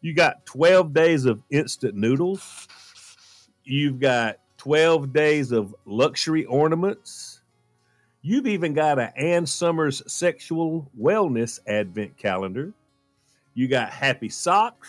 You 0.00 0.14
got 0.14 0.46
12 0.46 0.94
days 0.94 1.26
of 1.26 1.42
instant 1.50 1.94
noodles, 1.94 2.66
You've 3.64 4.00
got 4.00 4.38
12 4.56 5.12
days 5.12 5.52
of 5.52 5.74
luxury 5.84 6.46
ornaments. 6.46 7.42
You've 8.22 8.46
even 8.46 8.72
got 8.72 8.98
an 8.98 9.10
Ann 9.14 9.44
Summers 9.44 10.02
sexual 10.10 10.90
wellness 10.98 11.60
advent 11.66 12.16
calendar. 12.16 12.72
You 13.52 13.68
got 13.68 13.90
happy 13.90 14.30
socks. 14.30 14.88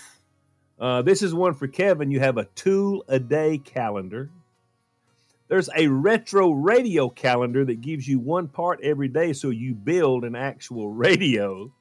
Uh, 0.79 1.01
this 1.01 1.21
is 1.21 1.33
one 1.33 1.55
for 1.55 1.67
Kevin. 1.67 2.09
You 2.09 2.21
have 2.21 2.37
a 2.37 2.45
tool 2.55 3.03
a 3.09 3.19
day 3.19 3.57
calendar. 3.57 4.29
There's 5.49 5.69
a 5.75 5.87
retro 5.87 6.51
radio 6.51 7.09
calendar 7.09 7.65
that 7.65 7.81
gives 7.81 8.07
you 8.07 8.19
one 8.19 8.47
part 8.47 8.79
every 8.83 9.07
day 9.07 9.33
so 9.33 9.49
you 9.49 9.73
build 9.73 10.23
an 10.23 10.35
actual 10.35 10.89
radio. 10.93 11.73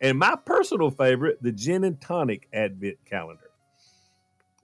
And 0.00 0.18
my 0.18 0.36
personal 0.44 0.90
favorite, 0.90 1.42
the 1.42 1.52
gin 1.52 1.84
and 1.84 2.00
tonic 2.00 2.48
advent 2.52 2.98
calendar. 3.04 3.50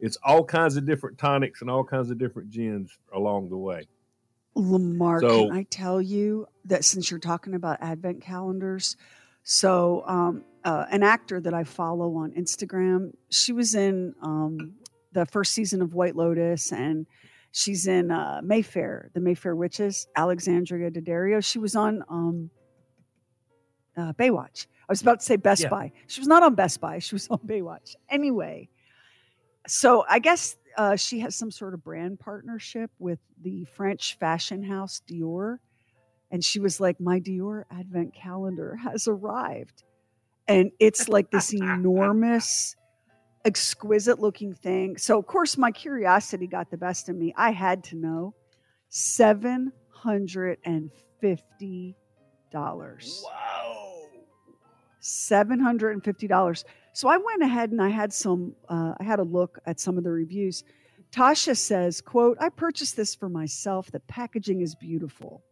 It's 0.00 0.18
all 0.22 0.44
kinds 0.44 0.76
of 0.76 0.84
different 0.84 1.18
tonics 1.18 1.62
and 1.62 1.70
all 1.70 1.84
kinds 1.84 2.10
of 2.10 2.18
different 2.18 2.50
gins 2.50 2.98
along 3.14 3.48
the 3.48 3.56
way. 3.56 3.86
Lamar, 4.54 5.20
So- 5.20 5.46
can 5.46 5.56
I 5.56 5.62
tell 5.64 6.02
you 6.02 6.46
that 6.64 6.84
since 6.84 7.10
you're 7.10 7.20
talking 7.20 7.54
about 7.54 7.78
advent 7.80 8.22
calendars, 8.22 8.96
so 9.44 10.02
um, 10.06 10.44
uh, 10.64 10.86
an 10.90 11.02
actor 11.04 11.40
that 11.40 11.54
I 11.54 11.62
follow 11.64 12.16
on 12.16 12.32
Instagram, 12.32 13.12
she 13.30 13.52
was 13.52 13.74
in 13.74 14.14
um, 14.20 14.74
the 15.12 15.24
first 15.26 15.52
season 15.52 15.80
of 15.82 15.94
White 15.94 16.16
Lotus, 16.16 16.72
and 16.72 17.06
she's 17.56 17.86
in 17.86 18.10
uh, 18.10 18.42
Mayfair, 18.44 19.10
the 19.14 19.20
Mayfair 19.20 19.56
Witches, 19.56 20.06
Alexandria 20.14 20.90
Daddario. 20.90 21.42
She 21.42 21.58
was 21.58 21.74
on 21.74 22.02
um, 22.10 22.50
uh, 23.96 24.12
Baywatch. 24.12 24.66
I 24.82 24.92
was 24.92 25.00
about 25.00 25.20
to 25.20 25.24
say 25.24 25.36
Best 25.36 25.62
Yeah. 25.62 25.70
Buy. 25.70 25.92
She 26.06 26.20
was 26.20 26.28
not 26.28 26.42
on 26.42 26.54
Best 26.54 26.82
Buy. 26.82 26.98
She 26.98 27.14
was 27.14 27.26
on 27.28 27.38
Baywatch. 27.38 27.96
Anyway, 28.10 28.68
so 29.66 30.04
I 30.06 30.18
guess 30.18 30.56
uh, 30.76 30.96
she 30.96 31.20
has 31.20 31.34
some 31.34 31.50
sort 31.50 31.72
of 31.72 31.82
brand 31.82 32.20
partnership 32.20 32.90
with 32.98 33.20
the 33.42 33.64
French 33.74 34.18
fashion 34.20 34.62
house 34.62 35.00
Dior. 35.10 35.56
And 36.30 36.44
she 36.44 36.60
was 36.60 36.78
like, 36.78 37.00
My 37.00 37.20
Dior 37.20 37.64
advent 37.70 38.14
calendar 38.14 38.76
has 38.76 39.08
arrived. 39.08 39.82
And 40.46 40.72
it's 40.78 41.08
like 41.08 41.30
this 41.30 41.52
enormous, 41.54 42.76
exquisite 43.46 44.18
looking 44.20 44.52
thing. 44.52 44.96
So, 44.98 45.18
of 45.18 45.26
course, 45.26 45.56
my 45.56 45.70
curiosity 45.70 46.46
got 46.46 46.70
the 46.70 46.76
best 46.76 47.08
of 47.08 47.16
me. 47.16 47.32
I 47.36 47.52
had 47.52 47.84
to 47.84 47.96
know 47.96 48.34
$750. 48.90 49.72
Wow. 53.24 54.08
seven 55.00 55.60
hundred 55.60 55.92
and 55.92 56.04
fifty 56.04 56.26
dollars. 56.26 56.64
So 56.92 57.08
I 57.08 57.16
went 57.18 57.42
ahead 57.42 57.70
and 57.70 57.80
I 57.82 57.88
had 57.90 58.12
some. 58.12 58.54
Uh, 58.68 58.94
I 58.98 59.04
had 59.04 59.18
a 59.20 59.24
look 59.24 59.58
at 59.66 59.80
some 59.80 59.98
of 59.98 60.04
the 60.04 60.10
reviews. 60.10 60.64
Tasha 61.12 61.56
says, 61.56 62.00
"quote 62.00 62.36
I 62.40 62.48
purchased 62.48 62.96
this 62.96 63.14
for 63.14 63.28
myself. 63.28 63.90
The 63.90 64.00
packaging 64.00 64.60
is 64.62 64.74
beautiful, 64.74 65.42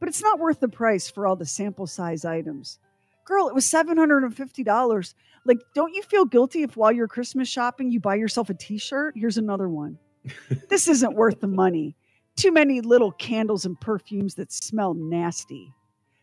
but 0.00 0.08
it's 0.08 0.22
not 0.22 0.38
worth 0.38 0.60
the 0.60 0.68
price 0.68 1.10
for 1.10 1.26
all 1.26 1.36
the 1.36 1.46
sample 1.46 1.86
size 1.86 2.24
items." 2.24 2.78
Girl, 3.24 3.48
it 3.48 3.54
was 3.54 3.66
seven 3.66 3.96
hundred 3.96 4.24
and 4.24 4.36
fifty 4.36 4.62
dollars. 4.62 5.14
Like, 5.46 5.60
don't 5.74 5.94
you 5.94 6.02
feel 6.02 6.24
guilty 6.24 6.62
if 6.62 6.76
while 6.76 6.92
you're 6.92 7.08
Christmas 7.08 7.48
shopping 7.48 7.90
you 7.90 8.00
buy 8.00 8.14
yourself 8.14 8.50
a 8.50 8.54
T-shirt? 8.54 9.14
Here's 9.16 9.36
another 9.36 9.68
one. 9.68 9.98
this 10.68 10.88
isn't 10.88 11.14
worth 11.14 11.40
the 11.40 11.48
money. 11.48 11.96
Too 12.36 12.50
many 12.50 12.80
little 12.80 13.12
candles 13.12 13.66
and 13.66 13.78
perfumes 13.80 14.34
that 14.36 14.52
smell 14.52 14.94
nasty. 14.94 15.72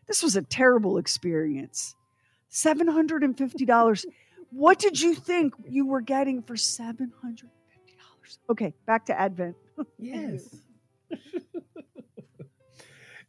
This 0.06 0.22
was 0.22 0.36
a 0.36 0.42
terrible 0.42 0.98
experience. 0.98 1.94
$750. 2.50 4.04
What 4.50 4.78
did 4.78 5.00
you 5.00 5.14
think 5.14 5.54
you 5.68 5.86
were 5.86 6.02
getting 6.02 6.42
for 6.42 6.54
$750? 6.54 7.08
Okay, 8.50 8.74
back 8.86 9.06
to 9.06 9.18
Advent. 9.18 9.56
Yes. 9.98 10.54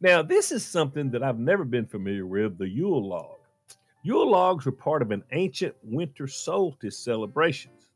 now, 0.00 0.22
this 0.22 0.52
is 0.52 0.64
something 0.64 1.10
that 1.10 1.22
I've 1.22 1.38
never 1.38 1.64
been 1.64 1.86
familiar 1.86 2.26
with 2.26 2.58
the 2.58 2.68
Yule 2.68 3.08
log. 3.08 3.38
Yule 4.04 4.30
logs 4.30 4.66
were 4.66 4.72
part 4.72 5.00
of 5.00 5.12
an 5.12 5.24
ancient 5.32 5.74
winter 5.82 6.26
solstice 6.26 6.98
celebrations, 6.98 7.88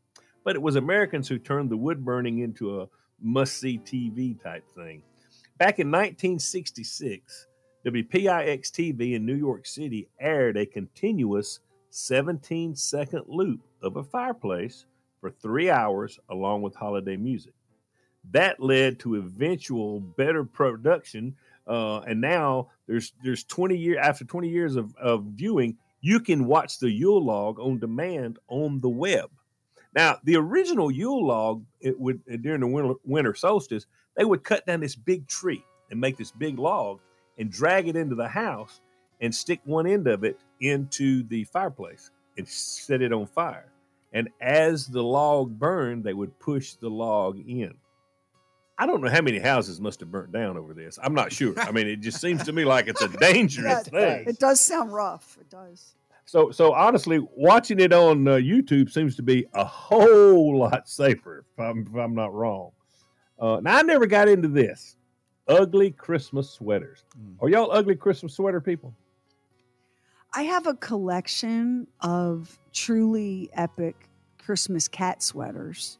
but 0.42 0.57
it 0.57 0.62
was 0.62 0.77
Americans 0.77 1.29
who 1.29 1.38
turned 1.38 1.68
the 1.68 1.77
wood 1.77 2.03
burning 2.03 2.38
into 2.38 2.81
a 2.81 2.88
must 3.21 3.59
see 3.59 3.79
TV 3.79 4.42
type 4.42 4.64
thing. 4.75 5.03
Back 5.59 5.81
in 5.81 5.88
1966, 5.88 7.47
WPIX 7.85 8.61
TV 8.71 9.16
in 9.16 9.27
New 9.27 9.35
York 9.35 9.66
City 9.66 10.09
aired 10.18 10.57
a 10.57 10.64
continuous 10.64 11.61
17 11.90 12.75
second 12.75 13.25
loop 13.27 13.61
of 13.83 13.97
a 13.97 14.05
fireplace 14.05 14.87
for 15.21 15.31
three 15.31 15.68
hours 15.68 16.18
along 16.31 16.62
with 16.62 16.75
holiday 16.75 17.18
music 17.18 17.53
that 18.31 18.61
led 18.61 18.99
to 18.99 19.16
eventual 19.16 20.01
better 20.01 20.44
production 20.44 21.35
uh, 21.66 22.01
and 22.01 22.21
now 22.21 22.68
there's 22.87 23.12
there's 23.23 23.44
20 23.44 23.77
years 23.77 23.99
after 24.03 24.25
20 24.25 24.49
years 24.49 24.77
of, 24.77 24.94
of 24.97 25.25
viewing 25.35 25.77
you 26.00 26.20
can 26.20 26.46
watch 26.46 26.78
the 26.78 26.90
yule 26.90 27.24
log 27.24 27.58
on 27.58 27.78
demand 27.78 28.38
on 28.48 28.80
the 28.80 28.88
web. 28.88 29.30
Now 29.94 30.18
the 30.24 30.37
original 30.37 30.90
yule 30.90 31.26
log 31.26 31.64
it 31.80 31.98
would 31.98 32.20
uh, 32.32 32.37
during 32.37 32.61
the 32.61 32.66
winter, 32.66 32.94
winter 33.04 33.34
solstice 33.34 33.87
they 34.16 34.24
would 34.24 34.44
cut 34.44 34.66
down 34.66 34.80
this 34.80 34.96
big 34.96 35.26
tree 35.26 35.64
and 35.90 36.00
make 36.00 36.16
this 36.16 36.32
big 36.32 36.58
log 36.58 37.00
and 37.38 37.50
drag 37.50 37.88
it 37.88 37.96
into 37.96 38.14
the 38.14 38.28
house 38.28 38.80
and 39.20 39.34
stick 39.34 39.61
one 39.64 39.87
end 39.87 40.06
of 40.06 40.24
it 40.24 40.38
into 40.61 41.22
the 41.24 41.44
fireplace 41.44 42.11
and 42.37 42.46
set 42.46 43.02
it 43.02 43.12
on 43.12 43.26
fire. 43.26 43.72
And 44.12 44.28
as 44.40 44.87
the 44.87 45.02
log 45.02 45.58
burned 45.58 46.04
they 46.04 46.14
would 46.14 46.38
push 46.38 46.74
the 46.74 46.90
log 46.90 47.38
in 47.38 47.74
I 48.79 48.87
don't 48.87 49.01
know 49.01 49.09
how 49.09 49.23
many 49.23 49.41
houses 49.41 49.81
must 49.81 49.99
have 50.01 50.11
burnt 50.11 50.31
down 50.31 50.57
over 50.57 50.73
this. 50.73 50.99
I'm 51.03 51.12
not 51.12 51.33
sure. 51.33 51.53
I 51.59 51.73
mean, 51.73 51.88
it 51.88 52.01
just 52.01 52.21
seems 52.21 52.45
to 52.45 52.53
me 52.53 52.64
like 52.67 52.87
it's 52.87 53.03
a 53.03 53.09
dangerous 53.09 53.88
thing. 53.88 54.25
It 54.27 54.38
does 54.38 54.61
sound 54.61 54.93
rough. 54.93 55.37
It 55.41 55.51
does. 55.51 55.95
So, 56.25 56.51
so 56.51 56.75
honestly, 56.75 57.27
watching 57.35 57.81
it 57.81 57.93
on 57.93 58.29
uh, 58.29 58.33
YouTube 58.33 58.91
seems 58.91 59.17
to 59.17 59.23
be 59.23 59.47
a 59.55 59.64
whole 59.64 60.59
lot 60.59 60.88
safer. 60.88 61.45
If 61.53 61.59
I'm, 61.59 61.87
if 61.91 61.95
I'm 61.95 62.14
not 62.14 62.33
wrong. 62.33 62.71
Uh, 63.38 63.61
now, 63.62 63.79
I 63.79 63.83
never 63.83 64.07
got 64.07 64.29
into 64.29 64.49
this 64.49 64.97
ugly 65.49 65.91
Christmas 65.91 66.51
sweaters. 66.51 67.05
Mm. 67.19 67.37
Are 67.41 67.49
y'all 67.49 67.73
ugly 67.73 67.97
Christmas 67.97 68.35
sweater 68.35 68.61
people? 68.61 68.95
I 70.35 70.43
have 70.43 70.67
a 70.67 70.75
collection 70.75 71.87
of 72.01 72.59
truly 72.73 73.49
epic 73.55 74.09
Christmas 74.38 74.87
cat 74.87 75.23
sweaters 75.23 75.99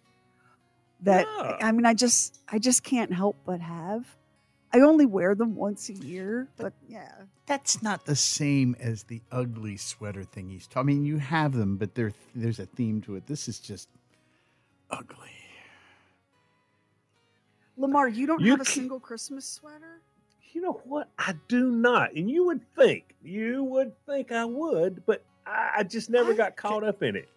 that 1.03 1.27
Ah. 1.29 1.57
I 1.61 1.73
mean 1.73 1.87
I 1.87 1.95
just 1.95 2.39
I 2.49 2.59
just 2.59 2.83
can't 2.83 3.13
help 3.13 3.37
but 3.45 3.61
have. 3.61 4.17
I 4.73 4.81
only 4.81 5.07
wear 5.07 5.35
them 5.35 5.55
once 5.57 5.89
a 5.89 5.95
year, 5.95 6.49
but 6.59 6.75
yeah. 6.89 7.13
That's 7.47 7.83
not 7.83 8.05
the 8.05 8.15
same 8.17 8.77
as 8.79 9.05
the 9.05 9.23
ugly 9.33 9.79
sweater 9.79 10.25
thing 10.25 10.51
he's 10.51 10.67
talking. 10.67 10.81
I 10.81 10.93
mean, 10.93 11.05
you 11.07 11.17
have 11.17 11.55
them, 11.55 11.77
but 11.79 11.95
there 11.95 12.13
there's 12.35 12.59
a 12.59 12.67
theme 12.67 13.01
to 13.03 13.17
it. 13.17 13.27
This 13.27 13.49
is 13.49 13.59
just 13.61 13.89
ugly. 14.91 15.31
Lamar, 17.77 18.09
you 18.09 18.27
don't 18.27 18.41
You 18.41 18.51
have 18.53 18.61
a 18.61 18.65
ca- 18.65 18.71
single 18.73 19.01
Christmas 19.01 19.45
sweater? 19.47 20.01
You 20.53 20.61
know 20.63 20.81
what? 20.85 21.09
I 21.19 21.35
do 21.47 21.71
not. 21.71 22.13
And 22.15 22.29
you 22.31 22.45
would 22.47 22.61
think, 22.75 23.15
you 23.23 23.63
would 23.65 23.93
think 24.07 24.33
I 24.33 24.45
would, 24.45 25.05
but 25.07 25.23
I, 25.47 25.71
I 25.79 25.83
just 25.85 26.11
never 26.11 26.33
I- 26.33 26.37
got 26.37 26.57
caught 26.57 26.83
up 26.85 27.03
in 27.03 27.17
it. 27.17 27.29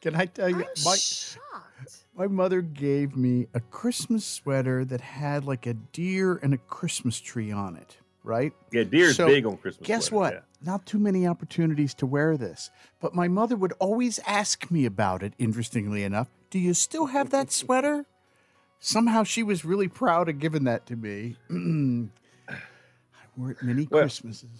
Can 0.00 0.14
I 0.14 0.26
tell 0.26 0.48
you? 0.48 0.56
I'm 0.56 0.64
my, 0.84 0.96
shocked. 0.96 2.04
my 2.16 2.26
mother 2.28 2.60
gave 2.62 3.16
me 3.16 3.48
a 3.54 3.60
Christmas 3.60 4.24
sweater 4.24 4.84
that 4.84 5.00
had 5.00 5.44
like 5.44 5.66
a 5.66 5.74
deer 5.74 6.36
and 6.42 6.54
a 6.54 6.58
Christmas 6.58 7.18
tree 7.20 7.50
on 7.50 7.76
it. 7.76 7.96
Right? 8.24 8.52
Yeah, 8.72 8.84
deer's 8.84 9.16
So, 9.16 9.26
big 9.26 9.46
on 9.46 9.56
Christmas. 9.56 9.86
Guess 9.86 10.06
sweaters, 10.06 10.42
what? 10.60 10.66
Not 10.66 10.84
too 10.86 10.98
many 10.98 11.26
opportunities 11.26 11.94
to 11.94 12.06
wear 12.06 12.36
this. 12.36 12.70
But 13.00 13.14
my 13.14 13.26
mother 13.26 13.56
would 13.56 13.72
always 13.78 14.20
ask 14.26 14.70
me 14.70 14.84
about 14.84 15.22
it, 15.22 15.32
interestingly 15.38 16.02
enough. 16.04 16.28
Do 16.50 16.58
you 16.58 16.74
still 16.74 17.06
have 17.06 17.30
that 17.30 17.50
sweater? 17.62 18.04
Somehow 18.80 19.24
she 19.24 19.42
was 19.42 19.64
really 19.64 19.88
proud 19.88 20.28
of 20.28 20.38
giving 20.38 20.64
that 20.64 20.84
to 20.86 20.96
me. 20.96 21.36
I 22.48 22.54
wore 23.36 23.52
it 23.52 23.62
many 23.62 23.88
Well- 23.90 24.02
Christmases. 24.02 24.50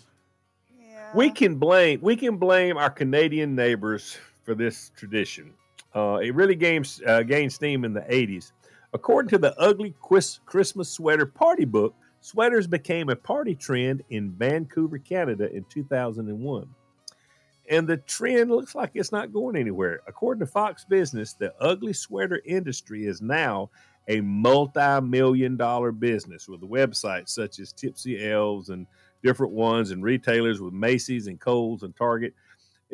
Yeah. 0.81 1.11
we 1.15 1.31
can 1.31 1.57
blame 1.57 2.01
we 2.03 2.17
can 2.17 2.37
blame 2.39 2.77
our 2.79 2.91
Canadian 2.91 3.55
neighbors 3.55 4.17
for 4.49 4.55
this 4.55 4.91
tradition. 4.97 5.53
Uh, 5.95 6.21
it 6.23 6.35
really 6.35 6.55
gains 6.55 7.03
uh, 7.07 7.23
gained 7.23 7.53
steam 7.53 7.85
in 7.85 7.93
the 7.93 8.01
'80s. 8.01 8.53
According 8.95 9.29
to 9.29 9.39
the 9.39 9.55
Ugly 9.61 9.95
Quis- 10.01 10.41
Christmas 10.47 10.89
Sweater 10.89 11.27
Party 11.27 11.67
Book, 11.67 11.95
sweaters 12.23 12.67
became 12.67 13.11
a 13.11 13.17
party 13.17 13.55
trend 13.55 14.03
in 14.09 14.33
Vancouver, 14.33 14.97
Canada, 14.97 15.55
in 15.55 15.65
2001. 15.65 16.67
And 17.71 17.87
the 17.87 17.99
trend 17.99 18.51
looks 18.51 18.75
like 18.75 18.93
it's 18.95 19.13
not 19.13 19.35
going 19.35 19.55
anywhere. 19.55 20.01
According 20.07 20.41
to 20.41 20.51
Fox 20.51 20.87
Business, 20.87 21.35
the 21.35 21.53
ugly 21.61 21.93
sweater 21.93 22.41
industry 22.47 23.05
is 23.05 23.21
now 23.21 23.69
a 24.09 24.23
multi-million 24.23 25.59
dollar 25.59 25.93
business 25.93 26.49
with 26.49 26.63
websites 26.63 27.29
such 27.29 27.59
as 27.59 27.75
Tipsy 27.75 28.27
Elves 28.31 28.71
and 28.71 28.87
different 29.23 29.53
ones 29.53 29.91
and 29.91 30.03
retailers 30.03 30.63
with 30.63 30.73
Macy's 30.73 31.27
and 31.27 31.39
Kohl's 31.39 31.83
and 31.83 31.95
Target 31.95 32.33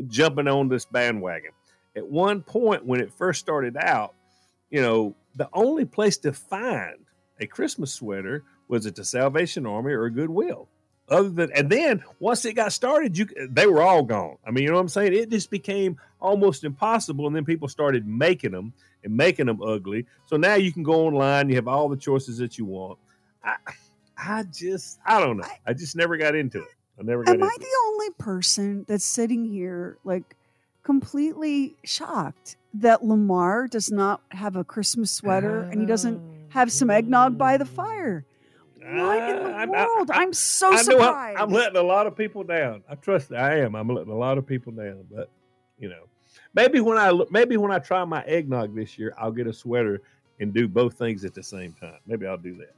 jumping 0.09 0.49
on 0.49 0.69
this 0.69 0.85
bandwagon. 0.85 1.51
At 1.97 2.07
one 2.07 2.43
point 2.43 2.85
when 2.85 3.01
it 3.01 3.13
first 3.13 3.41
started 3.41 3.77
out, 3.77 4.15
you 4.71 4.83
know, 4.83 5.15
the 5.37 5.49
only 5.53 5.85
place 5.85 6.19
to 6.19 6.33
find 6.33 6.97
a 7.41 7.47
Christmas 7.47 7.93
sweater 7.93 8.45
was 8.69 8.87
at 8.87 8.97
the 8.97 9.05
Salvation 9.05 9.67
Army 9.67 9.93
or 9.93 10.09
Goodwill. 10.11 10.69
Other 11.09 11.29
than, 11.29 11.53
and 11.53 11.69
then 11.69 12.03
once 12.19 12.45
it 12.47 12.55
got 12.55 12.73
started, 12.73 13.19
you 13.19 13.27
they 13.51 13.67
were 13.67 13.83
all 13.83 14.03
gone. 14.03 14.39
I 14.47 14.51
mean, 14.51 14.65
you 14.65 14.71
know 14.71 14.77
what 14.77 14.83
I'm 14.83 14.89
saying? 14.89 15.13
It 15.13 15.31
just 15.31 15.51
became 15.51 16.01
almost 16.19 16.65
impossible, 16.65 17.27
and 17.27 17.37
then 17.37 17.45
people 17.45 17.69
started 17.69 18.07
making 18.07 18.53
them 18.53 18.73
and 19.03 19.15
making 19.15 19.47
them 19.47 19.61
ugly. 19.63 20.07
So 20.27 20.39
now 20.39 20.55
you 20.55 20.73
can 20.73 20.83
go 20.83 21.07
online, 21.07 21.51
you 21.51 21.57
have 21.57 21.69
all 21.69 21.91
the 21.91 21.97
choices 21.97 22.39
that 22.39 22.57
you 22.57 22.65
want. 22.65 22.99
I, 23.45 23.57
I 24.17 24.45
just, 24.45 24.99
I 25.05 25.21
don't 25.21 25.37
know. 25.37 25.49
I 25.67 25.75
just 25.75 25.95
never 25.95 26.17
got 26.17 26.35
into 26.35 26.63
it. 26.63 26.75
I 26.99 27.03
never 27.03 27.25
got 27.25 27.35
Am 27.35 27.43
I 27.43 27.57
the 27.59 27.77
only 27.87 28.11
person 28.19 28.85
that's 28.89 29.05
sitting 29.05 29.45
here 29.45 29.99
like 30.05 30.37
completely 30.83 31.75
shocked 31.85 32.57
that 32.75 33.05
Lamar 33.05 33.67
does 33.69 33.91
not 33.91 34.21
have 34.31 34.57
a 34.57 34.65
Christmas 34.65 35.11
sweater 35.11 35.61
and 35.63 35.81
he 35.81 35.87
doesn't 35.87 36.21
have 36.51 36.71
some 36.71 36.91
eggnog 36.91 37.37
by 37.39 37.57
the 37.57 37.65
fire? 37.65 38.25
What 38.81 39.31
in 39.31 39.37
the 39.43 39.45
Uh, 39.45 39.53
I- 39.53 39.63
I- 39.63 39.67
world? 39.67 40.11
I- 40.11 40.23
I'm 40.23 40.33
so 40.33 40.69
I 40.69 40.77
know 40.77 40.83
surprised. 40.83 41.39
I'm, 41.39 41.45
I'm 41.49 41.51
letting 41.55 41.77
a 41.79 41.83
lot 41.83 42.07
of 42.07 42.15
people 42.17 42.45
down. 42.45 42.83
I 42.89 42.95
trust 42.97 43.31
that 43.31 43.39
I 43.41 43.59
am. 43.61 43.75
I'm 43.75 43.89
letting 43.89 44.13
a 44.13 44.17
lot 44.17 44.37
of 44.39 44.47
people 44.47 44.73
down, 44.73 45.07
but 45.11 45.31
you 45.79 45.89
know, 45.89 46.05
maybe 46.55 46.81
when 46.81 46.99
I 46.99 47.11
look, 47.11 47.33
maybe 47.33 47.57
when 47.57 47.73
I 47.73 47.79
try 47.79 48.05
my 48.05 48.23
eggnog 48.25 48.75
this 48.75 48.99
year, 48.99 49.15
I'll 49.19 49.33
get 49.33 49.47
a 49.47 49.53
sweater 49.53 50.03
and 50.39 50.53
do 50.53 50.69
both 50.69 50.95
things 50.99 51.25
at 51.25 51.33
the 51.35 51.43
same 51.43 51.73
time. 51.73 51.99
Maybe 52.07 52.27
I'll 52.27 52.37
do 52.37 52.57
that. 52.57 52.75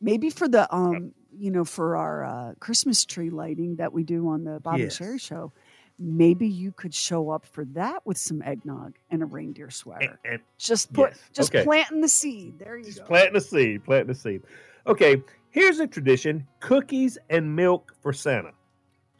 Maybe 0.00 0.30
for 0.30 0.46
the 0.48 0.72
um, 0.74 1.12
you 1.36 1.50
know, 1.50 1.64
for 1.64 1.96
our 1.96 2.24
uh, 2.24 2.54
Christmas 2.60 3.04
tree 3.04 3.30
lighting 3.30 3.76
that 3.76 3.92
we 3.92 4.02
do 4.04 4.28
on 4.28 4.44
the 4.44 4.60
Bob 4.60 4.78
Yes. 4.78 5.00
and 5.00 5.08
Sheri 5.08 5.20
show, 5.20 5.52
maybe 5.98 6.46
you 6.48 6.72
could 6.72 6.94
show 6.94 7.30
up 7.30 7.46
for 7.46 7.64
that 7.66 8.04
with 8.06 8.18
some 8.18 8.42
eggnog 8.42 8.96
and 9.10 9.22
a 9.22 9.26
reindeer 9.26 9.70
sweater. 9.70 10.18
and 10.24 10.40
Just 10.58 10.92
put, 10.92 11.10
Yes, 11.10 11.20
just 11.32 11.54
okay. 11.54 11.64
planting 11.64 12.00
the 12.00 12.08
seed. 12.08 12.58
There 12.58 12.76
you 12.76 12.84
just 12.84 12.98
go. 13.00 13.04
planting 13.04 13.34
the 13.34 13.40
seed, 13.40 13.84
planting 13.84 14.08
the 14.08 14.14
seed. 14.14 14.42
Okay, 14.86 15.22
here's 15.50 15.78
a 15.80 15.86
tradition: 15.86 16.46
cookies 16.60 17.16
and 17.30 17.54
milk 17.54 17.94
for 18.02 18.12
Santa. 18.12 18.52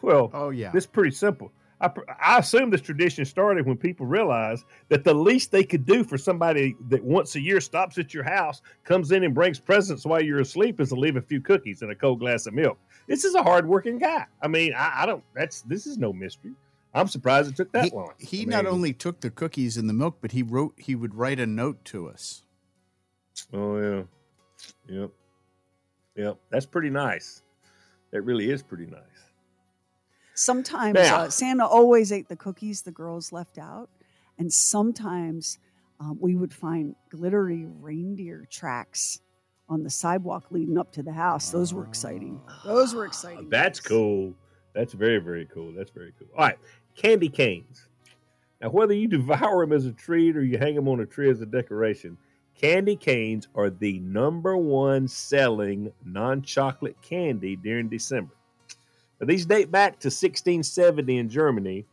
Well, 0.02 0.30
Oh 0.34 0.50
yeah. 0.50 0.70
This 0.72 0.84
is 0.84 0.88
pretty 0.88 1.12
simple. 1.12 1.52
I, 1.84 1.90
I 2.20 2.38
assume 2.38 2.70
this 2.70 2.80
tradition 2.80 3.24
started 3.24 3.66
when 3.66 3.76
people 3.76 4.06
realized 4.06 4.64
that 4.88 5.04
the 5.04 5.14
least 5.14 5.50
they 5.50 5.64
could 5.64 5.84
do 5.84 6.04
for 6.04 6.16
somebody 6.16 6.74
that 6.88 7.02
once 7.02 7.34
a 7.36 7.40
year 7.40 7.60
stops 7.60 7.98
at 7.98 8.14
your 8.14 8.24
house, 8.24 8.62
comes 8.84 9.12
in 9.12 9.24
and 9.24 9.34
brings 9.34 9.60
presents 9.60 10.06
while 10.06 10.22
you're 10.22 10.40
asleep, 10.40 10.80
is 10.80 10.88
to 10.88 10.94
leave 10.94 11.16
a 11.16 11.22
few 11.22 11.40
cookies 11.40 11.82
and 11.82 11.90
a 11.90 11.94
cold 11.94 12.20
glass 12.20 12.46
of 12.46 12.54
milk. 12.54 12.78
This 13.06 13.24
is 13.24 13.34
a 13.34 13.42
hardworking 13.42 13.98
guy. 13.98 14.26
I 14.40 14.48
mean, 14.48 14.72
I, 14.74 15.02
I 15.02 15.06
don't. 15.06 15.22
That's 15.34 15.62
this 15.62 15.86
is 15.86 15.98
no 15.98 16.12
mystery. 16.12 16.52
I'm 16.94 17.08
surprised 17.08 17.50
it 17.50 17.56
took 17.56 17.72
that 17.72 17.86
he, 17.86 17.90
long. 17.90 18.12
he 18.18 18.42
I 18.42 18.44
not 18.44 18.66
only 18.66 18.92
took 18.92 19.20
the 19.20 19.30
cookies 19.30 19.76
and 19.76 19.88
the 19.88 19.92
milk, 19.92 20.18
but 20.20 20.32
he 20.32 20.42
wrote 20.42 20.74
he 20.78 20.94
would 20.94 21.14
write 21.14 21.40
a 21.40 21.46
note 21.46 21.84
to 21.86 22.08
us. 22.08 22.42
Oh 23.52 23.78
yeah. 23.78 24.02
Yep. 24.88 25.10
Yep. 26.16 26.38
That's 26.50 26.66
pretty 26.66 26.90
nice. 26.90 27.42
That 28.12 28.22
really 28.22 28.50
is 28.50 28.62
pretty 28.62 28.86
nice. 28.86 29.23
Sometimes 30.34 30.98
uh, 30.98 31.30
Santa 31.30 31.66
always 31.66 32.12
ate 32.12 32.28
the 32.28 32.36
cookies 32.36 32.82
the 32.82 32.90
girls 32.90 33.32
left 33.32 33.58
out, 33.58 33.88
and 34.38 34.52
sometimes 34.52 35.58
um, 36.00 36.18
we 36.20 36.34
would 36.34 36.52
find 36.52 36.94
glittery 37.10 37.66
reindeer 37.80 38.46
tracks 38.50 39.20
on 39.68 39.82
the 39.82 39.90
sidewalk 39.90 40.46
leading 40.50 40.76
up 40.76 40.92
to 40.92 41.02
the 41.02 41.12
house. 41.12 41.50
Those 41.50 41.72
were 41.72 41.84
exciting. 41.84 42.40
Those 42.64 42.94
were 42.94 43.06
exciting. 43.06 43.48
That's 43.48 43.80
cool. 43.80 44.34
That's 44.74 44.92
very, 44.92 45.18
very 45.18 45.46
cool. 45.46 45.72
That's 45.72 45.90
very 45.90 46.12
cool. 46.18 46.28
All 46.36 46.44
right, 46.44 46.58
candy 46.96 47.28
canes. 47.28 47.88
Now, 48.60 48.70
whether 48.70 48.94
you 48.94 49.06
devour 49.08 49.64
them 49.64 49.72
as 49.72 49.86
a 49.86 49.92
treat 49.92 50.36
or 50.36 50.44
you 50.44 50.58
hang 50.58 50.74
them 50.74 50.88
on 50.88 51.00
a 51.00 51.06
tree 51.06 51.30
as 51.30 51.40
a 51.40 51.46
decoration, 51.46 52.16
candy 52.54 52.96
canes 52.96 53.46
are 53.54 53.70
the 53.70 54.00
number 54.00 54.56
one 54.56 55.06
selling 55.06 55.92
non 56.04 56.42
chocolate 56.42 57.00
candy 57.02 57.56
during 57.56 57.88
December. 57.88 58.34
These 59.20 59.46
date 59.46 59.70
back 59.70 59.92
to 60.00 60.08
1670 60.08 61.18
in 61.18 61.28
Germany. 61.28 61.86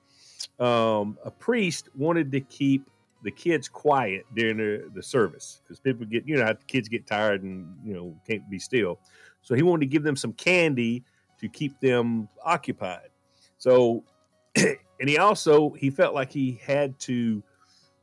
Um, 0.59 1.17
a 1.23 1.31
priest 1.31 1.89
wanted 1.95 2.31
to 2.31 2.41
keep 2.41 2.89
the 3.23 3.31
kids 3.31 3.67
quiet 3.67 4.25
during 4.35 4.57
the, 4.57 4.89
the 4.93 5.03
service 5.03 5.61
because 5.63 5.79
people 5.79 6.05
get, 6.05 6.27
you 6.27 6.37
know, 6.37 6.45
how 6.45 6.53
kids 6.67 6.89
get 6.89 7.05
tired 7.05 7.43
and, 7.43 7.75
you 7.85 7.93
know, 7.93 8.15
can't 8.27 8.49
be 8.49 8.57
still. 8.57 8.99
So 9.41 9.55
he 9.55 9.61
wanted 9.61 9.81
to 9.81 9.85
give 9.87 10.03
them 10.03 10.15
some 10.15 10.33
candy 10.33 11.03
to 11.39 11.47
keep 11.47 11.79
them 11.79 12.27
occupied. 12.43 13.09
So, 13.57 14.03
and 14.55 14.77
he 15.07 15.17
also 15.17 15.71
he 15.71 15.89
felt 15.89 16.15
like 16.15 16.31
he 16.31 16.59
had 16.63 16.97
to 17.01 17.43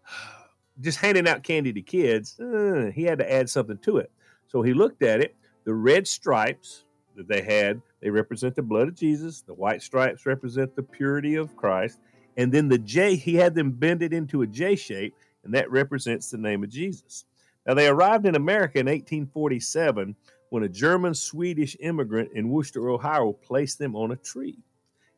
just 0.81 0.99
handing 0.99 1.27
out 1.27 1.43
candy 1.43 1.73
to 1.73 1.83
kids. 1.83 2.39
uh, 2.39 2.91
he 2.95 3.03
had 3.03 3.19
to 3.19 3.33
add 3.33 3.51
something 3.51 3.79
to 3.79 3.99
it. 3.99 4.11
So 4.47 4.63
he 4.63 4.73
looked 4.73 5.03
at 5.03 5.21
it. 5.21 5.35
The 5.65 5.75
red 5.75 6.07
stripes 6.07 6.85
that 7.17 7.29
they 7.29 7.43
had 7.43 7.83
they 8.01 8.11
represent 8.11 8.55
the 8.55 8.63
blood 8.63 8.89
of 8.89 8.95
Jesus. 8.95 9.41
The 9.41 9.55
white 9.55 9.83
stripes 9.83 10.27
represent 10.27 10.75
the 10.75 10.83
purity 10.83 11.35
of 11.35 11.57
Christ. 11.57 11.99
And 12.37 12.53
then 12.53 12.69
the 12.69 12.79
J 12.79 13.17
he 13.17 13.35
had 13.35 13.55
them 13.55 13.73
bend 13.73 14.03
it 14.03 14.13
into 14.13 14.43
a 14.43 14.47
J 14.47 14.77
shape, 14.77 15.15
and 15.45 15.53
that 15.55 15.71
represents 15.71 16.31
the 16.31 16.39
name 16.39 16.63
of 16.63 16.71
Jesus. 16.71 17.25
Now 17.67 17.75
they 17.75 17.89
arrived 17.89 18.27
in 18.27 18.37
America 18.37 18.79
in 18.79 18.87
1847 18.87 20.15
when 20.51 20.63
a 20.63 20.69
German 20.69 21.15
Swedish 21.15 21.77
immigrant 21.81 22.31
in 22.35 22.49
Wooster, 22.49 22.89
Ohio, 22.89 23.33
placed 23.33 23.79
them 23.79 23.95
on 23.95 24.13
a 24.13 24.17
tree. 24.17 24.59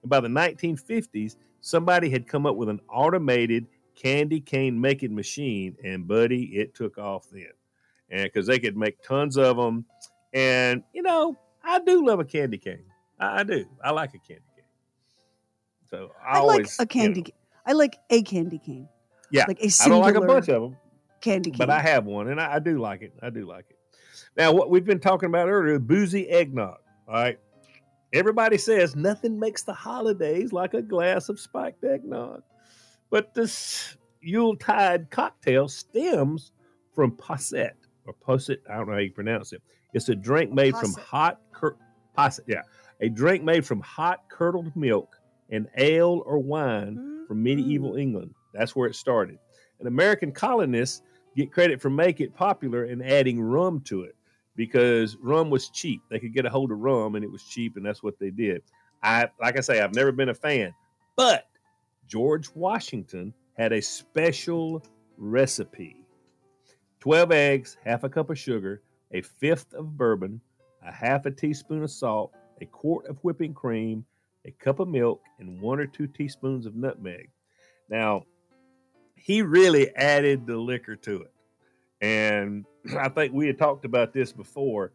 And 0.03 0.11
by 0.11 0.21
the 0.21 0.29
1950s, 0.29 1.37
somebody 1.61 2.11
had 2.11 2.27
come 2.27 2.47
up 2.47 2.57
with 2.57 2.69
an 2.69 2.81
automated 2.89 3.67
candy 3.95 4.41
cane 4.41 4.81
making 4.81 5.15
machine, 5.15 5.77
and 5.85 6.09
buddy, 6.09 6.45
it 6.57 6.75
took 6.75 6.99
off 6.99 7.29
then. 7.31 7.53
And 8.11 8.25
because 8.25 8.47
they 8.47 8.59
could 8.59 8.77
make 8.77 9.03
tons 9.03 9.37
of 9.37 9.57
them. 9.57 9.85
And, 10.33 10.83
you 10.93 11.03
know, 11.03 11.39
I 11.63 11.81
do 11.81 12.07
love 12.07 12.21
a 12.21 12.25
candy 12.25 12.59
cane. 12.59 12.85
I, 13.19 13.41
I 13.41 13.43
do. 13.45 13.67
I 13.83 13.91
like 13.91 14.11
a 14.15 14.19
candy 14.19 14.43
cane. 14.57 14.65
So 15.91 16.11
I, 16.25 16.39
I, 16.39 16.41
like 16.41 16.51
always, 16.51 16.79
a 16.79 16.83
you 16.83 16.87
candy. 16.87 17.21
know, 17.21 17.25
ca- 17.25 17.37
I 17.67 17.73
like 17.73 17.97
a 18.11 18.23
candy 18.23 18.59
cane. 18.59 18.89
Yeah, 19.31 19.45
like 19.47 19.61
a 19.61 19.71
I 19.83 19.89
don't 19.89 20.01
like 20.01 20.15
a 20.17 20.21
bunch 20.21 20.49
of 20.49 20.63
them. 20.63 20.77
candy 21.21 21.51
cane. 21.51 21.59
but 21.59 21.71
I 21.71 21.81
have 21.81 22.05
one, 22.05 22.29
and 22.29 22.41
I, 22.41 22.55
I 22.55 22.59
do 22.59 22.79
like 22.79 23.03
it. 23.03 23.13
I 23.23 23.31
do 23.31 23.47
like 23.47 23.67
it. 23.71 23.77
Now, 24.37 24.53
what 24.53 24.71
we've 24.71 24.85
been 24.85 25.01
talking 25.01 25.29
about 25.29 25.49
earlier, 25.49 25.79
boozy 25.79 26.29
eggnog. 26.29 26.79
All 27.09 27.15
right, 27.15 27.39
everybody 28.13 28.59
says 28.59 28.97
nothing 28.97 29.39
makes 29.39 29.63
the 29.63 29.75
holidays 29.75 30.53
like 30.53 30.75
a 30.75 30.83
glass 30.83 31.29
of 31.29 31.39
spiked 31.39 31.85
eggnog, 31.85 32.43
but 33.11 33.35
this 33.35 33.97
Yuletide 34.21 35.11
cocktail 35.11 35.69
stems 35.69 36.53
from 36.95 37.13
posset 37.17 37.77
or 38.05 38.13
posset. 38.13 38.59
I 38.69 38.77
don't 38.77 38.87
know 38.87 38.95
how 38.95 38.99
you 38.99 39.13
pronounce 39.13 39.53
it. 39.53 39.63
It's 39.93 40.09
a 40.09 40.15
drink 40.15 40.53
made 40.53 40.77
from 40.77 40.93
hot 40.95 41.41
cur- 41.53 41.77
posset. 42.15 42.45
Yeah, 42.49 42.63
a 43.01 43.09
drink 43.09 43.43
made 43.43 43.67
from 43.67 43.81
hot 43.81 44.25
curdled 44.29 44.75
milk 44.77 45.17
and 45.51 45.69
ale 45.77 46.23
or 46.27 46.39
wine 46.39 47.25
from 47.27 47.43
medieval 47.43 47.91
mm-hmm. 47.91 48.01
England. 48.01 48.35
That's 48.53 48.75
where 48.75 48.89
it 48.89 48.95
started. 48.95 49.39
And 49.79 49.89
American 49.89 50.33
colonists 50.33 51.03
get 51.37 51.53
credit 51.53 51.81
for 51.81 51.91
making 51.91 52.27
it 52.27 52.35
popular 52.35 52.85
and 52.85 53.03
adding 53.03 53.41
rum 53.41 53.81
to 53.83 54.03
it 54.03 54.15
because 54.57 55.17
rum 55.17 55.51
was 55.51 55.71
cheap. 55.71 56.03
They 56.11 56.19
could 56.19 56.35
get 56.35 56.45
a 56.45 56.51
hold 56.51 56.71
of 56.73 56.79
rum 56.79 57.15
and 57.15 57.25
it 57.25 57.31
was 57.31 57.45
cheap, 57.45 57.77
and 57.77 57.85
that's 57.85 58.03
what 58.03 58.19
they 58.19 58.31
did. 58.31 58.63
I 59.03 59.29
like 59.41 59.57
I 59.57 59.61
say, 59.61 59.81
I've 59.81 59.95
never 59.95 60.13
been 60.13 60.29
a 60.29 60.35
fan, 60.35 60.75
but 61.17 61.47
George 62.07 62.51
Washington 62.55 63.33
had 63.57 63.73
a 63.73 63.81
special 63.81 64.85
recipe: 65.17 66.05
twelve 67.01 67.33
eggs, 67.33 67.79
half 67.85 68.05
a 68.05 68.09
cup 68.09 68.29
of 68.29 68.39
sugar, 68.39 68.83
a 69.13 69.23
fifth 69.23 69.75
of 69.75 69.97
bourbon, 69.97 70.41
a 70.87 70.93
half 70.93 71.27
a 71.27 71.31
teaspoon 71.31 71.83
of 71.83 71.91
salt, 71.91 72.33
a 72.61 72.67
quart 72.67 73.07
of 73.07 73.19
whipping 73.23 73.55
cream, 73.55 74.05
a 74.45 74.51
cup 74.53 74.81
of 74.81 74.89
milk, 74.89 75.23
and 75.39 75.61
one 75.61 75.81
or 75.81 75.87
two 75.87 76.07
teaspoons 76.07 76.67
of 76.67 76.75
nutmeg. 76.75 77.31
Now, 77.89 78.25
he 79.15 79.43
really 79.43 79.95
added 79.95 80.47
the 80.47 80.57
liquor 80.57 80.97
to 80.97 81.23
it. 81.23 81.33
And 82.01 82.65
I 82.99 83.09
think 83.09 83.35
we 83.35 83.47
had 83.47 83.59
talked 83.59 83.85
about 83.85 84.13
this 84.13 84.33
before. 84.33 84.93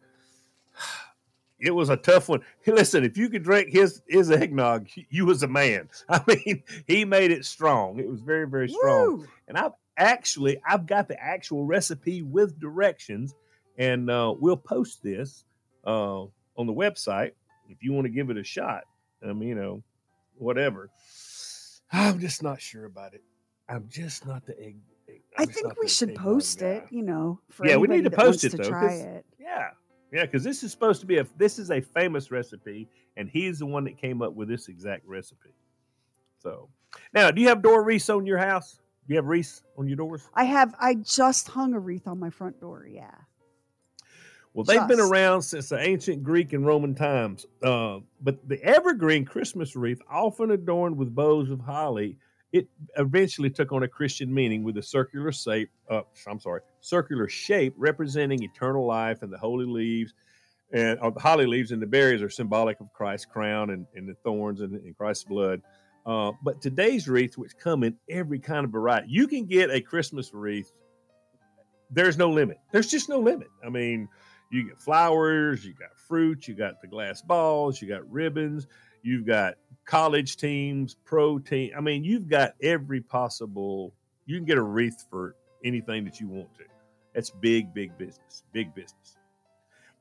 It 1.58 1.70
was 1.70 1.88
a 1.88 1.96
tough 1.96 2.28
one. 2.28 2.40
Listen, 2.66 3.04
if 3.04 3.16
you 3.16 3.30
could 3.30 3.42
drink 3.42 3.72
his 3.72 4.02
his 4.06 4.30
eggnog, 4.30 4.88
you 5.08 5.24
was 5.24 5.42
a 5.42 5.48
man. 5.48 5.88
I 6.08 6.20
mean, 6.26 6.62
he 6.86 7.04
made 7.04 7.30
it 7.30 7.46
strong. 7.46 7.98
It 7.98 8.08
was 8.08 8.20
very, 8.20 8.46
very 8.46 8.68
strong. 8.68 9.18
Woo! 9.18 9.26
And 9.48 9.56
I've 9.56 9.72
actually 9.96 10.60
I've 10.68 10.86
got 10.86 11.08
the 11.08 11.18
actual 11.18 11.64
recipe 11.64 12.20
with 12.20 12.60
directions, 12.60 13.34
and 13.78 14.10
uh, 14.10 14.34
we'll 14.38 14.56
post 14.56 15.02
this 15.02 15.44
uh, 15.86 16.22
on 16.22 16.66
the 16.66 16.72
website 16.72 17.32
if 17.68 17.82
you 17.82 17.92
want 17.92 18.06
to 18.06 18.10
give 18.10 18.30
it 18.30 18.36
a 18.36 18.44
shot. 18.44 18.84
I 19.22 19.30
um, 19.30 19.38
mean, 19.38 19.48
you 19.50 19.54
know, 19.54 19.82
whatever. 20.38 20.90
I'm 21.92 22.18
just 22.18 22.42
not 22.42 22.60
sure 22.60 22.84
about 22.84 23.14
it. 23.14 23.22
I'm 23.68 23.88
just 23.88 24.26
not 24.26 24.46
the 24.46 24.58
egg. 24.60 24.76
I 25.38 25.44
think 25.44 25.78
we 25.78 25.88
should 25.88 26.14
post 26.14 26.60
guy. 26.60 26.66
it. 26.66 26.86
You 26.90 27.02
know, 27.02 27.40
for 27.50 27.66
Yeah, 27.66 27.76
we 27.76 27.88
need 27.88 28.04
to 28.04 28.10
post 28.10 28.44
it, 28.44 28.50
to 28.50 28.56
though, 28.58 28.68
Try 28.68 28.92
it. 28.92 29.24
Yeah, 29.38 29.70
yeah, 30.12 30.22
because 30.22 30.42
this 30.42 30.62
is 30.62 30.70
supposed 30.70 31.00
to 31.00 31.06
be 31.06 31.18
a 31.18 31.26
this 31.36 31.58
is 31.58 31.70
a 31.70 31.80
famous 31.80 32.30
recipe, 32.30 32.88
and 33.16 33.28
he's 33.28 33.58
the 33.58 33.66
one 33.66 33.84
that 33.84 33.98
came 33.98 34.22
up 34.22 34.34
with 34.34 34.48
this 34.48 34.68
exact 34.68 35.06
recipe. 35.06 35.54
So, 36.38 36.68
now, 37.12 37.30
do 37.30 37.40
you 37.40 37.48
have 37.48 37.62
Doris 37.62 38.08
on 38.10 38.26
your 38.26 38.38
house? 38.38 38.78
Do 39.06 39.14
You 39.14 39.16
have 39.16 39.26
wreaths 39.26 39.62
on 39.78 39.86
your 39.86 39.96
doors? 39.96 40.28
I 40.34 40.44
have. 40.44 40.74
I 40.80 40.94
just 40.94 41.48
hung 41.48 41.74
a 41.74 41.78
wreath 41.78 42.08
on 42.08 42.18
my 42.18 42.30
front 42.30 42.60
door. 42.60 42.86
Yeah. 42.88 43.14
Well, 44.56 44.64
they've 44.64 44.88
been 44.88 45.00
around 45.00 45.42
since 45.42 45.68
the 45.68 45.78
ancient 45.78 46.22
Greek 46.22 46.54
and 46.54 46.64
Roman 46.64 46.94
times. 46.94 47.44
Uh, 47.62 47.98
but 48.22 48.48
the 48.48 48.62
evergreen 48.64 49.24
Christmas 49.26 49.76
wreath, 49.76 50.00
often 50.10 50.50
adorned 50.50 50.96
with 50.96 51.14
bows 51.14 51.50
of 51.50 51.60
holly, 51.60 52.16
it 52.52 52.66
eventually 52.96 53.50
took 53.50 53.70
on 53.72 53.82
a 53.82 53.88
Christian 53.88 54.32
meaning 54.32 54.64
with 54.64 54.78
a 54.78 54.82
circular 54.82 55.30
shape. 55.30 55.68
Uh, 55.90 56.02
I'm 56.26 56.40
sorry, 56.40 56.62
circular 56.80 57.28
shape 57.28 57.74
representing 57.76 58.42
eternal 58.42 58.86
life, 58.86 59.22
and 59.22 59.30
the 59.30 59.38
holy 59.38 59.66
leaves 59.66 60.14
and 60.72 60.98
uh, 61.00 61.10
the 61.10 61.20
holly 61.20 61.46
leaves 61.46 61.70
and 61.70 61.80
the 61.80 61.86
berries 61.86 62.22
are 62.22 62.30
symbolic 62.30 62.80
of 62.80 62.92
Christ's 62.92 63.26
crown 63.26 63.70
and, 63.70 63.86
and 63.94 64.08
the 64.08 64.14
thorns 64.24 64.60
and, 64.60 64.74
and 64.74 64.96
Christ's 64.96 65.24
blood. 65.24 65.62
Uh, 66.04 66.32
but 66.42 66.60
today's 66.60 67.08
wreaths, 67.08 67.36
which 67.36 67.56
come 67.58 67.82
in 67.82 67.96
every 68.08 68.38
kind 68.38 68.64
of 68.64 68.70
variety, 68.70 69.08
you 69.10 69.26
can 69.26 69.46
get 69.46 69.70
a 69.70 69.80
Christmas 69.80 70.32
wreath. 70.32 70.72
There's 71.90 72.18
no 72.18 72.30
limit. 72.30 72.58
There's 72.72 72.88
just 72.88 73.08
no 73.08 73.20
limit. 73.20 73.48
I 73.64 73.68
mean, 73.68 74.08
you 74.50 74.68
get 74.68 74.80
flowers, 74.80 75.64
you 75.64 75.74
got 75.74 75.96
fruit, 75.96 76.46
you 76.46 76.54
got 76.54 76.80
the 76.80 76.86
glass 76.86 77.22
balls, 77.22 77.80
you 77.80 77.88
got 77.88 78.08
ribbons, 78.10 78.66
you've 79.02 79.26
got 79.26 79.54
college 79.84 80.36
teams, 80.36 80.96
pro 81.04 81.38
team. 81.38 81.72
I 81.76 81.80
mean, 81.80 82.04
you've 82.04 82.28
got 82.28 82.52
every 82.62 83.00
possible. 83.00 83.92
You 84.26 84.36
can 84.36 84.44
get 84.44 84.58
a 84.58 84.62
wreath 84.62 85.06
for 85.10 85.36
anything 85.64 86.04
that 86.04 86.20
you 86.20 86.28
want 86.28 86.54
to. 86.54 86.64
That's 87.14 87.30
big, 87.30 87.72
big 87.72 87.96
business. 87.96 88.44
Big 88.52 88.74
business. 88.74 89.16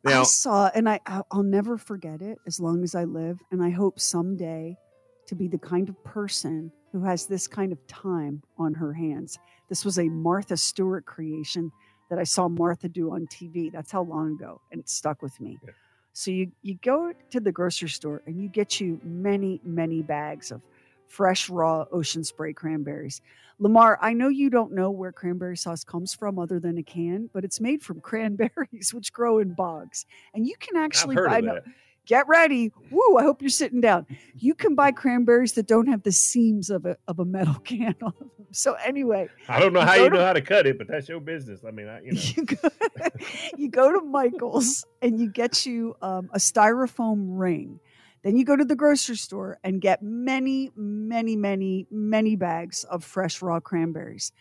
Now, 0.03 0.21
I 0.21 0.23
saw, 0.23 0.69
and 0.75 0.87
I 0.87 0.99
I'll 1.07 1.25
I'll 1.31 1.43
never 1.43 1.77
forget 1.77 2.21
it 2.21 2.37
as 2.45 2.59
long 2.59 2.83
as 2.83 2.93
I 2.93 3.05
live, 3.05 3.39
and 3.51 3.63
I 3.63 3.71
hope 3.71 3.99
someday 3.99 4.77
to 5.25 5.35
be 5.35 5.47
the 5.47 5.57
kind 5.57 5.89
of 5.89 6.03
person 6.03 6.71
who 6.91 7.03
has 7.03 7.25
this 7.25 7.47
kind 7.47 7.71
of 7.71 7.87
time 7.87 8.43
on 8.57 8.73
her 8.75 8.93
hands. 8.93 9.39
This 9.67 9.83
was 9.83 9.97
a 9.97 10.07
Martha 10.07 10.55
Stewart 10.55 11.05
creation 11.05 11.71
that 12.09 12.19
I 12.19 12.23
saw 12.23 12.47
Martha 12.47 12.89
do 12.89 13.11
on 13.11 13.27
TV. 13.27 13.71
That's 13.71 13.91
how 13.91 14.03
long 14.03 14.33
ago, 14.33 14.61
and 14.71 14.79
it 14.79 14.89
stuck 14.89 15.21
with 15.21 15.39
me. 15.39 15.59
Yeah. 15.63 15.71
So 16.13 16.31
you 16.31 16.51
you 16.61 16.75
go 16.81 17.13
to 17.31 17.39
the 17.39 17.51
grocery 17.51 17.89
store 17.89 18.21
and 18.25 18.41
you 18.41 18.47
get 18.47 18.79
you 18.79 18.99
many 19.03 19.59
many 19.63 20.01
bags 20.01 20.51
of 20.51 20.61
fresh 21.07 21.49
raw 21.49 21.85
ocean 21.91 22.23
spray 22.23 22.53
cranberries. 22.53 23.21
Lamar, 23.59 23.97
I 24.01 24.13
know 24.13 24.27
you 24.27 24.49
don't 24.49 24.73
know 24.73 24.91
where 24.91 25.11
cranberry 25.11 25.55
sauce 25.55 25.83
comes 25.83 26.13
from 26.13 26.39
other 26.39 26.59
than 26.59 26.77
a 26.77 26.83
can, 26.83 27.29
but 27.33 27.43
it's 27.43 27.59
made 27.59 27.81
from 27.81 28.01
cranberries 28.01 28.93
which 28.93 29.13
grow 29.13 29.39
in 29.39 29.53
bogs. 29.53 30.05
And 30.33 30.47
you 30.47 30.55
can 30.59 30.75
actually 30.77 31.15
buy 31.15 31.41
no-. 31.41 31.59
Get 32.05 32.27
ready. 32.27 32.71
Woo, 32.91 33.17
I 33.17 33.23
hope 33.23 33.41
you're 33.41 33.49
sitting 33.49 33.81
down. 33.81 34.05
You 34.37 34.53
can 34.53 34.75
buy 34.75 34.91
cranberries 34.91 35.53
that 35.53 35.67
don't 35.67 35.87
have 35.87 36.03
the 36.03 36.11
seams 36.11 36.69
of 36.69 36.85
a 36.85 36.97
of 37.07 37.19
a 37.19 37.25
metal 37.25 37.55
can 37.63 37.95
on 38.01 38.13
them. 38.19 38.31
So 38.51 38.73
anyway, 38.85 39.27
I 39.49 39.59
don't 39.59 39.73
know 39.73 39.81
you 39.81 39.85
how 39.85 39.95
you 39.95 40.09
to- 40.09 40.15
know 40.15 40.25
how 40.25 40.33
to 40.33 40.41
cut 40.41 40.65
it, 40.65 40.77
but 40.77 40.87
that's 40.87 41.09
your 41.09 41.19
business. 41.19 41.61
I 41.67 41.71
mean, 41.71 41.87
I, 41.87 42.01
you 42.01 42.11
know. 42.13 42.21
you 42.37 42.45
go, 42.45 42.69
you 43.57 43.69
go 43.69 43.91
to 43.99 44.05
Michael's 44.05 44.85
and 45.01 45.19
you 45.19 45.29
get 45.29 45.65
you 45.65 45.95
um, 46.01 46.29
a 46.33 46.37
styrofoam 46.37 47.37
ring. 47.37 47.79
Then 48.23 48.37
you 48.37 48.43
go 48.45 48.55
to 48.55 48.65
the 48.65 48.75
grocery 48.75 49.17
store 49.17 49.59
and 49.63 49.79
get 49.79 50.01
many, 50.01 50.71
many, 50.75 51.35
many, 51.35 51.85
many 51.91 52.35
bags 52.35 52.83
of 52.85 53.03
fresh 53.03 53.39
raw 53.41 53.59
cranberries, 53.59 54.31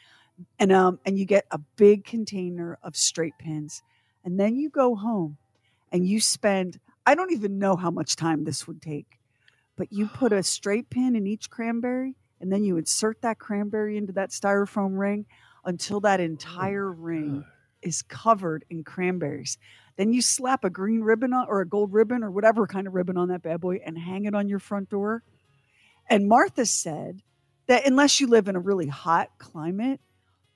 and 0.58 0.72
um, 0.72 0.98
and 1.04 1.18
you 1.18 1.26
get 1.26 1.44
a 1.50 1.58
big 1.76 2.04
container 2.04 2.78
of 2.82 2.96
straight 2.96 3.34
pins, 3.38 3.82
and 4.24 4.40
then 4.40 4.56
you 4.56 4.70
go 4.70 4.94
home, 4.94 5.36
and 5.92 6.06
you 6.08 6.18
spend 6.20 6.80
I 7.06 7.14
don't 7.14 7.32
even 7.32 7.58
know 7.58 7.76
how 7.76 7.90
much 7.90 8.16
time 8.16 8.44
this 8.44 8.66
would 8.66 8.80
take, 8.80 9.18
but 9.76 9.92
you 9.92 10.08
put 10.08 10.32
a 10.32 10.42
straight 10.42 10.88
pin 10.90 11.16
in 11.16 11.26
each 11.26 11.50
cranberry, 11.50 12.16
and 12.40 12.52
then 12.52 12.64
you 12.64 12.76
insert 12.76 13.20
that 13.22 13.38
cranberry 13.38 13.96
into 13.96 14.12
that 14.14 14.30
styrofoam 14.30 14.98
ring 14.98 15.26
until 15.64 16.00
that 16.00 16.20
oh 16.20 16.24
entire 16.24 16.90
ring 16.90 17.44
is 17.82 18.02
covered 18.02 18.64
in 18.70 18.84
cranberries. 18.84 19.58
Then 19.96 20.12
you 20.12 20.22
slap 20.22 20.64
a 20.64 20.70
green 20.70 21.02
ribbon 21.02 21.32
on, 21.32 21.46
or 21.48 21.60
a 21.60 21.68
gold 21.68 21.92
ribbon 21.92 22.24
or 22.24 22.30
whatever 22.30 22.66
kind 22.66 22.86
of 22.86 22.94
ribbon 22.94 23.16
on 23.16 23.28
that 23.28 23.42
bad 23.42 23.60
boy 23.60 23.80
and 23.84 23.98
hang 23.98 24.24
it 24.24 24.34
on 24.34 24.48
your 24.48 24.58
front 24.58 24.88
door. 24.88 25.22
And 26.08 26.28
Martha 26.28 26.66
said 26.66 27.22
that 27.66 27.86
unless 27.86 28.20
you 28.20 28.26
live 28.26 28.48
in 28.48 28.56
a 28.56 28.60
really 28.60 28.88
hot 28.88 29.30
climate, 29.38 30.00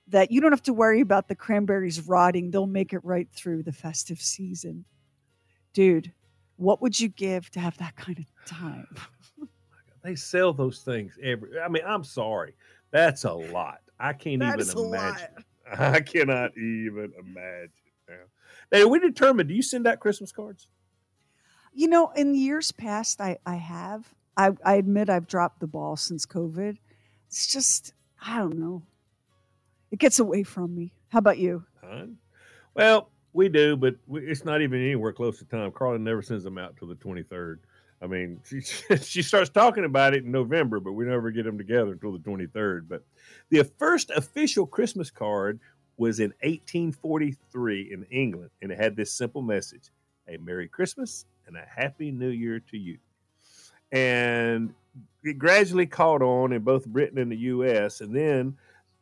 that 0.07 0.31
you 0.31 0.41
don't 0.41 0.51
have 0.51 0.63
to 0.63 0.73
worry 0.73 1.01
about 1.01 1.27
the 1.27 1.35
cranberries 1.35 2.07
rotting. 2.07 2.51
They'll 2.51 2.67
make 2.67 2.93
it 2.93 3.03
right 3.03 3.27
through 3.31 3.63
the 3.63 3.71
festive 3.71 4.19
season. 4.19 4.85
Dude, 5.73 6.11
what 6.59 6.81
would 6.81 6.99
you 6.99 7.07
give 7.09 7.49
to 7.51 7.59
have 7.59 7.77
that 7.77 7.95
kind 7.95 8.19
of 8.19 8.25
time? 8.45 8.87
They 10.01 10.15
sell 10.15 10.53
those 10.53 10.79
things 10.79 11.17
every. 11.21 11.59
I 11.59 11.67
mean, 11.67 11.83
I'm 11.85 12.05
sorry, 12.05 12.53
that's 12.89 13.25
a 13.25 13.33
lot. 13.33 13.81
I 13.99 14.13
can't 14.13 14.39
That 14.39 14.57
even 14.57 14.77
imagine. 14.85 15.27
I 15.77 15.99
cannot 15.99 16.57
even 16.57 17.11
imagine. 17.19 17.71
Now, 18.71 18.87
we 18.87 18.99
determined. 18.99 19.49
Do 19.49 19.55
you 19.55 19.61
send 19.61 19.85
out 19.87 19.99
Christmas 19.99 20.31
cards? 20.31 20.69
You 21.73 21.89
know, 21.89 22.11
in 22.15 22.33
years 22.33 22.71
past, 22.71 23.19
I, 23.19 23.39
I 23.45 23.55
have. 23.55 24.13
I, 24.37 24.51
I 24.63 24.75
admit 24.75 25.09
I've 25.09 25.27
dropped 25.27 25.59
the 25.59 25.67
ball 25.67 25.97
since 25.97 26.25
COVID. 26.25 26.77
It's 27.27 27.51
just, 27.51 27.93
I 28.25 28.37
don't 28.37 28.57
know. 28.57 28.83
It 29.91 29.99
gets 29.99 30.19
away 30.19 30.43
from 30.43 30.73
me. 30.75 30.93
How 31.09 31.19
about 31.19 31.39
you? 31.39 31.65
Ton? 31.81 32.17
Well, 32.73 33.09
we 33.33 33.49
do, 33.49 33.75
but 33.75 33.95
we, 34.07 34.21
it's 34.21 34.45
not 34.45 34.61
even 34.61 34.81
anywhere 34.81 35.13
close 35.13 35.39
to 35.39 35.45
time. 35.45 35.71
Carla 35.71 35.99
never 35.99 36.21
sends 36.21 36.43
them 36.43 36.57
out 36.57 36.77
till 36.77 36.87
the 36.87 36.95
23rd. 36.95 37.57
I 38.01 38.07
mean, 38.07 38.39
she 38.45 38.61
she 38.97 39.21
starts 39.21 39.49
talking 39.49 39.85
about 39.85 40.13
it 40.13 40.23
in 40.23 40.31
November, 40.31 40.79
but 40.79 40.93
we 40.93 41.05
never 41.05 41.31
get 41.31 41.45
them 41.45 41.57
together 41.57 41.91
until 41.91 42.13
the 42.13 42.19
23rd. 42.19 42.87
But 42.87 43.03
the 43.49 43.63
first 43.77 44.09
official 44.11 44.65
Christmas 44.65 45.11
card 45.11 45.59
was 45.97 46.19
in 46.19 46.29
1843 46.41 47.91
in 47.91 48.05
England, 48.09 48.51
and 48.61 48.71
it 48.71 48.79
had 48.79 48.95
this 48.95 49.11
simple 49.11 49.41
message: 49.41 49.91
"A 50.27 50.37
Merry 50.37 50.67
Christmas 50.67 51.25
and 51.45 51.57
a 51.57 51.65
Happy 51.65 52.11
New 52.11 52.29
Year 52.29 52.59
to 52.71 52.77
you." 52.77 52.97
And 53.91 54.73
it 55.23 55.37
gradually 55.37 55.87
caught 55.87 56.21
on 56.21 56.53
in 56.53 56.61
both 56.61 56.85
Britain 56.85 57.17
and 57.17 57.31
the 57.31 57.37
U.S., 57.37 58.01
and 58.01 58.15
then 58.15 58.55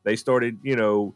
they 0.04 0.16
started, 0.16 0.58
you 0.64 0.76
know, 0.76 1.14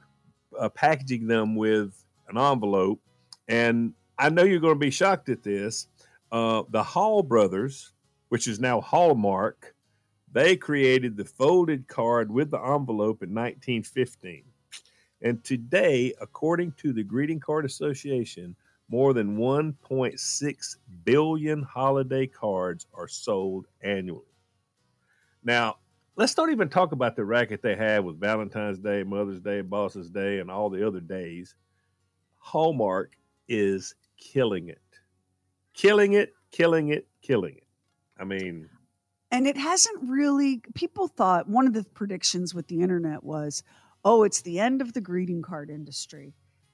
uh, 0.60 0.70
packaging 0.70 1.28
them 1.28 1.56
with 1.56 1.94
an 2.32 2.38
envelope. 2.38 3.00
And 3.48 3.94
I 4.18 4.30
know 4.30 4.44
you're 4.44 4.60
going 4.60 4.76
to 4.76 4.80
be 4.80 4.92
shocked 4.92 5.30
at 5.30 5.44
this. 5.44 5.88
Uh, 6.32 6.64
the 6.70 6.84
Hall 6.84 7.24
brothers, 7.24 7.94
which 8.30 8.48
is 8.48 8.60
now 8.60 8.82
Hallmark, 8.82 9.76
they 10.32 10.56
created 10.56 11.18
the 11.18 11.26
folded 11.26 11.88
card 11.88 12.32
with 12.32 12.52
the 12.52 12.60
envelope 12.60 13.22
in 13.22 13.30
1915. 13.30 14.44
And 15.22 15.44
today, 15.44 16.14
according 16.22 16.74
to 16.78 16.94
the 16.94 17.04
Greeting 17.04 17.40
Card 17.40 17.66
Association, 17.66 18.56
more 18.90 19.14
than 19.14 19.38
1.6 19.38 20.76
billion 21.04 21.64
holiday 21.64 22.28
cards 22.28 22.88
are 22.94 23.08
sold 23.08 23.68
annually. 23.82 24.26
Now, 25.44 25.78
let's 26.16 26.36
not 26.36 26.50
even 26.50 26.70
talk 26.70 26.92
about 26.92 27.16
the 27.16 27.24
racket 27.24 27.62
they 27.62 27.76
have 27.76 28.04
with 28.04 28.20
Valentine's 28.20 28.80
Day, 28.80 29.04
Mother's 29.04 29.40
Day, 29.40 29.62
Boss's 29.62 30.10
Day, 30.10 30.40
and 30.40 30.52
all 30.52 30.70
the 30.70 30.86
other 30.86 31.00
days. 31.00 31.56
Hallmark 32.42 33.14
is 33.48 33.96
killing 34.18 34.68
it. 34.68 34.82
Killing 35.74 36.14
it, 36.14 36.34
killing 36.52 36.90
it, 36.90 37.08
killing 37.22 37.56
it. 37.56 37.68
I 38.20 38.24
mean, 38.26 38.70
And 39.32 39.48
it 39.48 39.58
hasn't 39.58 40.10
really, 40.10 40.62
people 40.74 41.08
thought 41.08 41.48
one 41.48 41.66
of 41.66 41.74
the 41.74 41.84
predictions 41.84 42.54
with 42.54 42.68
the 42.68 42.82
internet 42.82 43.24
was, 43.24 43.64
oh, 44.04 44.24
it's 44.24 44.42
the 44.42 44.60
end 44.60 44.82
of 44.82 44.94
the 44.94 45.02
greeting 45.02 45.42
card 45.42 45.70
industry. 45.70 46.34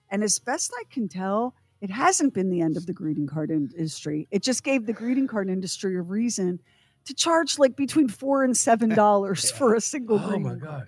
And 0.10 0.24
as 0.24 0.40
best 0.40 0.74
I 0.76 0.84
can 0.90 1.08
tell, 1.08 1.54
it 1.82 1.92
hasn't 1.92 2.34
been 2.34 2.50
the 2.50 2.62
end 2.62 2.78
of 2.78 2.86
the 2.86 2.94
greeting 2.94 3.28
card 3.28 3.52
industry. 3.52 4.28
It 4.32 4.42
just 4.42 4.64
gave 4.64 4.86
the 4.86 4.94
greeting 4.94 5.28
card 5.28 5.50
industry 5.50 5.96
a 5.96 6.02
reason 6.02 6.60
to 7.06 7.14
charge 7.14 7.60
like 7.60 7.76
between 7.76 8.08
four 8.08 8.44
and 8.44 8.56
seven 8.56 8.90
dollars 8.90 9.52
for 9.58 9.76
a 9.76 9.82
single 9.82 10.20
oh 10.24 10.40
my 10.40 10.50
card. 10.50 10.62
gosh. 10.62 10.88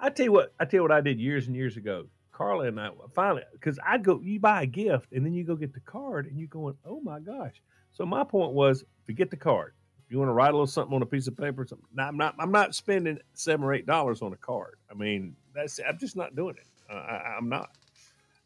I 0.00 0.10
tell 0.10 0.24
you 0.24 0.32
what, 0.32 0.54
I 0.58 0.64
tell 0.64 0.78
you 0.78 0.82
what 0.82 0.92
I 0.92 1.00
did 1.00 1.20
years 1.20 1.46
and 1.46 1.54
years 1.54 1.76
ago. 1.76 2.06
Carla 2.38 2.66
and 2.68 2.80
I 2.80 2.90
finally, 3.16 3.42
because 3.52 3.80
I'd 3.84 4.04
go, 4.04 4.20
you 4.22 4.38
buy 4.38 4.62
a 4.62 4.66
gift 4.66 5.12
and 5.12 5.26
then 5.26 5.32
you 5.32 5.42
go 5.42 5.56
get 5.56 5.74
the 5.74 5.80
card 5.80 6.26
and 6.26 6.38
you're 6.38 6.46
going, 6.46 6.76
oh 6.86 7.00
my 7.00 7.18
gosh. 7.18 7.60
So 7.90 8.06
my 8.06 8.22
point 8.22 8.52
was, 8.52 8.84
forget 9.06 9.28
the 9.28 9.36
card. 9.36 9.74
If 10.06 10.12
you 10.12 10.18
want 10.18 10.28
to 10.28 10.32
write 10.32 10.50
a 10.50 10.52
little 10.52 10.68
something 10.68 10.94
on 10.94 11.02
a 11.02 11.06
piece 11.06 11.26
of 11.26 11.36
paper, 11.36 11.66
something. 11.66 11.84
Now, 11.92 12.06
I'm 12.06 12.16
not. 12.16 12.36
I'm 12.38 12.52
not 12.52 12.74
spending 12.76 13.18
seven 13.34 13.64
or 13.66 13.74
eight 13.74 13.86
dollars 13.86 14.22
on 14.22 14.32
a 14.32 14.36
card. 14.36 14.76
I 14.90 14.94
mean, 14.94 15.34
that's. 15.52 15.80
I'm 15.86 15.98
just 15.98 16.16
not 16.16 16.34
doing 16.34 16.54
it. 16.56 16.66
Uh, 16.88 16.94
I, 16.94 17.34
I'm 17.36 17.48
not. 17.50 17.70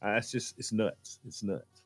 Uh, 0.03 0.17
it's 0.17 0.33
just. 0.33 0.59
It's 0.59 0.73
nuts. 0.73 1.21
It's 1.25 1.45
nuts. 1.45 1.83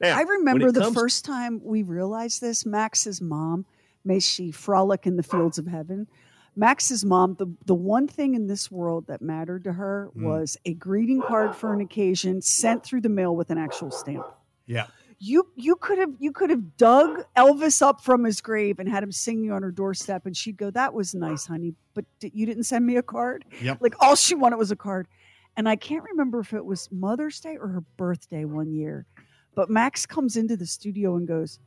Now, 0.00 0.16
I 0.16 0.22
remember 0.22 0.70
the 0.70 0.82
comes- 0.82 0.94
first 0.94 1.24
time 1.24 1.60
we 1.64 1.82
realized 1.82 2.40
this. 2.40 2.64
Max's 2.64 3.20
mom, 3.20 3.66
may 4.04 4.20
she 4.20 4.52
frolic 4.52 5.04
in 5.04 5.16
the 5.16 5.24
fields 5.24 5.58
of 5.58 5.66
heaven. 5.66 6.06
Max's 6.54 7.04
mom, 7.04 7.34
the, 7.38 7.46
the 7.66 7.74
one 7.74 8.06
thing 8.06 8.34
in 8.34 8.46
this 8.46 8.70
world 8.70 9.06
that 9.06 9.22
mattered 9.22 9.64
to 9.64 9.72
her 9.72 10.10
Mm. 10.16 10.24
was 10.24 10.56
a 10.66 10.74
greeting 10.74 11.22
card 11.22 11.54
for 11.56 11.72
an 11.72 11.80
occasion 11.80 12.42
sent 12.42 12.84
through 12.84 13.00
the 13.00 13.08
mail 13.08 13.34
with 13.34 13.50
an 13.50 13.58
actual 13.58 13.90
stamp. 13.90 14.26
Yeah. 14.66 14.86
You 15.18 15.46
you 15.54 15.76
could 15.76 15.98
have 15.98 16.10
you 16.18 16.32
could 16.32 16.50
have 16.50 16.76
dug 16.76 17.24
Elvis 17.36 17.80
up 17.80 18.00
from 18.02 18.24
his 18.24 18.40
grave 18.40 18.80
and 18.80 18.88
had 18.88 19.04
him 19.04 19.12
sing 19.12 19.44
you 19.44 19.52
on 19.52 19.62
her 19.62 19.70
doorstep, 19.70 20.26
and 20.26 20.36
she'd 20.36 20.56
go, 20.56 20.68
"That 20.70 20.92
was 20.94 21.14
nice, 21.14 21.46
honey, 21.46 21.74
but 21.94 22.04
di- 22.18 22.32
you 22.34 22.44
didn't 22.44 22.64
send 22.64 22.84
me 22.84 22.96
a 22.96 23.02
card." 23.04 23.44
Yep. 23.62 23.78
Like 23.80 23.94
all 24.00 24.16
she 24.16 24.34
wanted 24.34 24.56
was 24.56 24.72
a 24.72 24.76
card, 24.76 25.06
and 25.56 25.68
I 25.68 25.76
can't 25.76 26.02
remember 26.02 26.40
if 26.40 26.52
it 26.52 26.64
was 26.64 26.88
Mother's 26.90 27.38
Day 27.38 27.56
or 27.56 27.68
her 27.68 27.84
birthday 27.96 28.44
one 28.44 28.72
year, 28.72 29.06
but 29.54 29.70
Max 29.70 30.06
comes 30.06 30.36
into 30.36 30.56
the 30.56 30.66
studio 30.66 31.14
and 31.14 31.28
goes, 31.28 31.60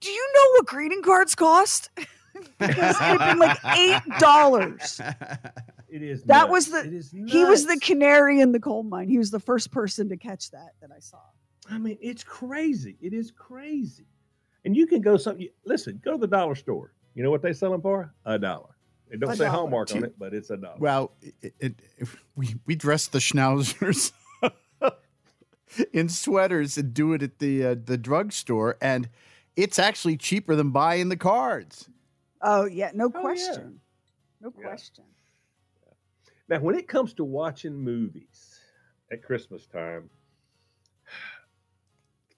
"Do 0.00 0.10
you 0.10 0.32
know 0.34 0.50
what 0.58 0.66
greeting 0.66 1.02
cards 1.02 1.36
cost?" 1.36 1.90
because 2.58 2.96
it 2.96 3.02
had 3.02 3.30
been 3.30 3.38
like 3.38 3.58
eight 3.76 4.02
dollars. 4.18 5.00
It 5.88 6.02
is. 6.02 6.22
That 6.24 6.48
nuts. 6.48 6.50
was 6.50 6.66
the- 6.70 6.84
It 6.86 6.94
is 6.94 7.10
He 7.10 7.44
was 7.44 7.66
the 7.66 7.78
canary 7.80 8.40
in 8.40 8.52
the 8.52 8.60
coal 8.60 8.82
mine. 8.82 9.08
He 9.08 9.18
was 9.18 9.30
the 9.30 9.40
first 9.40 9.70
person 9.70 10.08
to 10.10 10.16
catch 10.16 10.50
that 10.50 10.70
that 10.80 10.90
I 10.94 10.98
saw. 11.00 11.18
I 11.70 11.78
mean, 11.78 11.98
it's 12.00 12.22
crazy. 12.24 12.96
It 13.00 13.12
is 13.12 13.30
crazy. 13.32 14.06
And 14.64 14.76
you 14.76 14.86
can 14.86 15.00
go 15.00 15.16
some. 15.16 15.38
you- 15.40 15.50
Listen, 15.64 16.00
go 16.04 16.12
to 16.12 16.18
the 16.18 16.26
dollar 16.26 16.54
store. 16.54 16.92
You 17.14 17.22
know 17.22 17.30
what 17.30 17.40
they 17.42 17.52
sell 17.52 17.70
them 17.70 17.80
for? 17.82 18.12
A 18.24 18.38
dollar. 18.38 18.76
It 19.10 19.20
don't 19.20 19.30
A 19.30 19.36
say 19.36 19.44
dollar. 19.44 19.56
Hallmark 19.58 19.94
on 19.94 20.04
it, 20.04 20.18
but 20.18 20.34
it's 20.34 20.50
a 20.50 20.56
dollar. 20.56 20.76
Well, 20.78 21.12
it, 21.40 21.54
it, 21.60 21.74
if 21.98 22.16
we 22.34 22.56
we 22.66 22.74
dress 22.74 23.06
the 23.06 23.18
schnauzers 23.20 24.12
in 25.92 26.08
sweaters 26.08 26.76
and 26.76 26.92
do 26.92 27.12
it 27.12 27.22
at 27.22 27.38
the 27.38 27.64
uh, 27.66 27.76
the 27.84 27.96
drugstore, 27.96 28.76
and 28.80 29.08
it's 29.56 29.78
actually 29.78 30.16
cheaper 30.16 30.54
than 30.56 30.70
buying 30.70 31.08
the 31.08 31.16
cards. 31.16 31.88
Oh 32.42 32.66
yeah, 32.66 32.90
no 32.94 33.10
yeah. 33.10 33.20
question, 33.20 33.80
no 34.40 34.50
Yeah. 34.50 34.62
question. 34.62 35.04
Now, 36.48 36.60
when 36.60 36.76
it 36.76 36.86
comes 36.86 37.12
to 37.14 37.24
watching 37.24 37.74
movies 37.76 38.60
at 39.10 39.22
Christmas 39.22 39.66
time, 39.66 40.10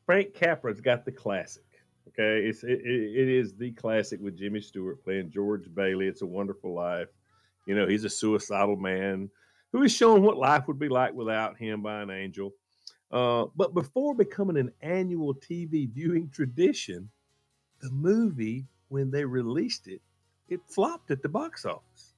Frank 0.06 0.32
Capra's 0.32 0.80
got 0.80 1.04
the 1.04 1.12
classic. 1.12 1.64
Okay, 2.08 2.46
it's 2.48 2.64
it, 2.64 2.80
it 2.80 3.20
it 3.20 3.28
is 3.28 3.54
the 3.54 3.72
classic 3.72 4.20
with 4.20 4.38
Jimmy 4.38 4.60
Stewart 4.60 5.02
playing 5.04 5.30
George 5.30 5.72
Bailey. 5.74 6.06
It's 6.06 6.22
a 6.22 6.26
Wonderful 6.26 6.74
Life. 6.74 7.08
You 7.66 7.74
know, 7.74 7.86
he's 7.86 8.04
a 8.04 8.08
suicidal 8.08 8.76
man 8.76 9.30
who 9.72 9.82
is 9.82 9.92
shown 9.92 10.22
what 10.22 10.38
life 10.38 10.66
would 10.66 10.78
be 10.78 10.88
like 10.88 11.12
without 11.12 11.58
him 11.58 11.82
by 11.82 12.00
an 12.00 12.10
angel. 12.10 12.54
Uh, 13.10 13.46
but 13.54 13.74
before 13.74 14.14
becoming 14.14 14.56
an 14.56 14.72
annual 14.80 15.34
TV 15.34 15.92
viewing 15.92 16.30
tradition, 16.30 17.10
the 17.80 17.90
movie, 17.90 18.66
when 18.88 19.10
they 19.10 19.24
released 19.24 19.86
it, 19.88 20.00
it 20.48 20.60
flopped 20.66 21.10
at 21.10 21.22
the 21.22 21.28
box 21.28 21.64
office. 21.64 22.14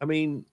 I 0.00 0.04
mean, 0.04 0.44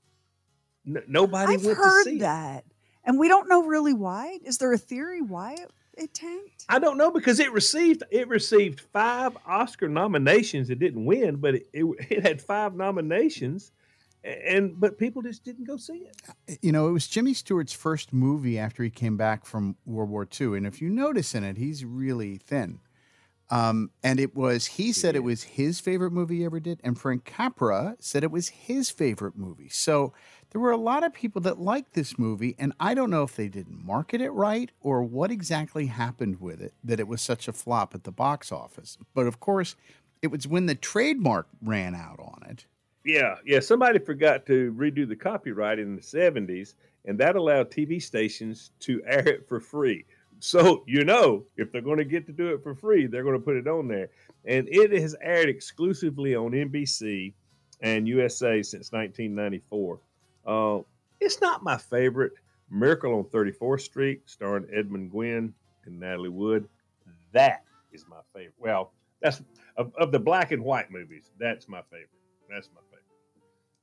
n- 0.88 1.04
nobody 1.08 1.54
I've 1.54 1.66
went 1.66 1.78
to 1.78 1.84
heard 1.84 2.04
see 2.04 2.18
it. 2.18 2.20
that, 2.20 2.66
and 3.04 3.20
we 3.20 3.28
don't 3.28 3.48
know 3.50 3.64
really 3.64 3.94
why. 3.94 4.40
Is 4.44 4.58
there 4.58 4.74
a 4.74 4.78
theory 4.78 5.22
why 5.22 5.54
it, 5.54 5.72
it 5.98 6.14
tanked? 6.14 6.66
I 6.68 6.80
don't 6.80 6.98
know 6.98 7.12
because 7.12 7.40
it 7.40 7.52
received 7.52 8.04
it 8.12 8.28
received 8.28 8.80
five 8.80 9.38
Oscar 9.46 9.88
nominations. 9.88 10.70
It 10.70 10.80
didn't 10.80 11.06
win, 11.06 11.38
but 11.38 11.56
it, 11.56 11.68
it, 11.74 11.86
it 12.10 12.24
had 12.24 12.42
five 12.42 12.76
nominations, 12.76 13.72
and 14.24 14.80
but 14.80 14.98
people 14.98 15.22
just 15.22 15.44
didn't 15.44 15.66
go 15.66 15.78
see 15.78 16.08
it. 16.08 16.16
Uh, 16.28 16.56
you 16.62 16.72
know, 16.72 16.88
it 16.88 16.92
was 16.92 17.08
Jimmy 17.08 17.34
Stewart's 17.34 17.74
first 17.74 18.14
movie 18.14 18.58
after 18.60 18.84
he 18.84 18.90
came 18.90 19.18
back 19.18 19.46
from 19.46 19.76
World 19.86 20.10
War 20.10 20.28
II, 20.40 20.58
and 20.58 20.68
if 20.68 20.82
you 20.82 20.90
notice 20.90 21.34
in 21.36 21.44
it, 21.44 21.58
he's 21.58 21.86
really 21.86 22.38
thin. 22.38 22.80
Um, 23.52 23.90
and 24.04 24.20
it 24.20 24.36
was 24.36 24.66
he 24.66 24.92
said 24.92 25.16
it 25.16 25.24
was 25.24 25.42
his 25.44 25.80
favorite 25.80 26.12
movie 26.12 26.38
he 26.38 26.46
ever 26.46 26.60
did, 26.60 26.80
and 26.84 27.00
Frank 27.00 27.26
Capra 27.26 27.96
said 28.00 28.24
it 28.24 28.32
was 28.32 28.50
his 28.50 28.92
favorite 28.92 29.36
movie. 29.36 29.70
So 29.70 30.14
there 30.52 30.62
were 30.62 30.72
a 30.72 30.78
lot 30.78 31.04
of 31.04 31.14
people 31.14 31.42
that 31.42 31.60
liked 31.60 31.94
this 31.94 32.20
movie, 32.20 32.56
and 32.60 32.74
I 32.80 32.94
don't 32.94 33.10
know 33.10 33.24
if 33.24 33.36
they 33.36 33.48
didn't 33.48 33.84
market 33.84 34.22
it 34.22 34.32
right 34.32 34.72
or 34.82 35.04
what 35.04 35.32
exactly 35.32 35.88
happened 35.88 36.40
with 36.40 36.62
it 36.62 36.74
that 36.84 37.00
it 37.00 37.08
was 37.08 37.22
such 37.22 37.48
a 37.48 37.54
flop 37.54 37.96
at 37.96 38.04
the 38.04 38.12
box 38.12 38.52
office. 38.52 38.98
But 39.16 39.26
of 39.26 39.40
course, 39.40 39.76
it 40.22 40.28
was 40.28 40.48
when 40.48 40.68
the 40.68 40.76
trademark 40.76 41.48
ran 41.64 41.96
out 41.96 42.20
on 42.20 42.44
it. 42.50 42.66
Yeah, 43.06 43.38
yeah. 43.46 43.62
Somebody 43.62 43.98
forgot 43.98 44.46
to 44.48 44.74
redo 44.74 45.08
the 45.08 45.16
copyright 45.16 45.80
in 45.80 45.96
the 45.96 46.04
seventies, 46.04 46.76
and 47.06 47.18
that 47.20 47.36
allowed 47.36 47.72
TV 47.72 48.02
stations 48.02 48.72
to 48.82 49.02
air 49.06 49.28
it 49.28 49.48
for 49.48 49.60
free. 49.60 50.06
So 50.40 50.84
you 50.88 51.04
know, 51.04 51.46
if 51.58 51.72
they're 51.72 51.82
going 51.82 51.98
to 51.98 52.06
get 52.06 52.26
to 52.28 52.34
do 52.34 52.54
it 52.54 52.64
for 52.64 52.74
free, 52.74 53.08
they're 53.08 53.24
going 53.24 53.38
to 53.38 53.44
put 53.44 53.56
it 53.56 53.68
on 53.68 53.88
there, 53.88 54.10
and 54.46 54.68
it 54.70 54.92
has 54.92 55.16
aired 55.22 55.50
exclusively 55.50 56.36
on 56.36 56.52
NBC 56.52 57.34
and 57.82 58.08
USA 58.08 58.62
since 58.62 58.92
1994. 58.92 60.00
Uh, 60.46 60.80
it's 61.20 61.42
not 61.42 61.64
my 61.64 61.78
favorite. 61.78 62.34
Miracle 62.72 63.16
on 63.16 63.24
34th 63.26 63.82
Street, 63.82 64.22
starring 64.26 64.68
Edmund 64.72 65.12
Gwenn 65.12 65.54
and 65.86 66.00
Natalie 66.00 66.30
Wood. 66.30 66.68
That 67.32 67.64
is 67.92 68.06
my 68.08 68.20
favorite. 68.34 68.54
Well, 68.60 68.94
that's 69.22 69.42
of, 69.78 69.92
of 69.98 70.12
the 70.12 70.20
black 70.20 70.52
and 70.52 70.64
white 70.64 70.92
movies. 70.92 71.32
That's 71.40 71.68
my 71.68 71.82
favorite. 71.84 72.10
That's 72.50 72.70
my 72.74 72.82
favorite. 72.90 73.04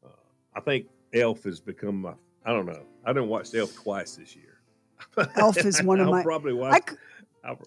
Uh, 0.05 0.59
I 0.59 0.61
think 0.61 0.87
Elf 1.15 1.45
has 1.45 1.61
become 1.61 2.03
my. 2.03 2.15
I 2.45 2.53
don't 2.53 2.67
know. 2.67 2.85
I 3.05 3.13
didn't 3.13 3.29
watch 3.29 3.55
Elf 3.55 3.75
twice 3.75 4.17
this 4.17 4.37
year. 4.37 4.56
Elf 5.37 5.59
is 5.59 5.83
one 5.83 6.01
of 6.01 6.09
my- 6.09 6.23
Probably 6.23 6.53
watch. 6.53 6.83
I, 6.87 6.91
c- 6.91 6.97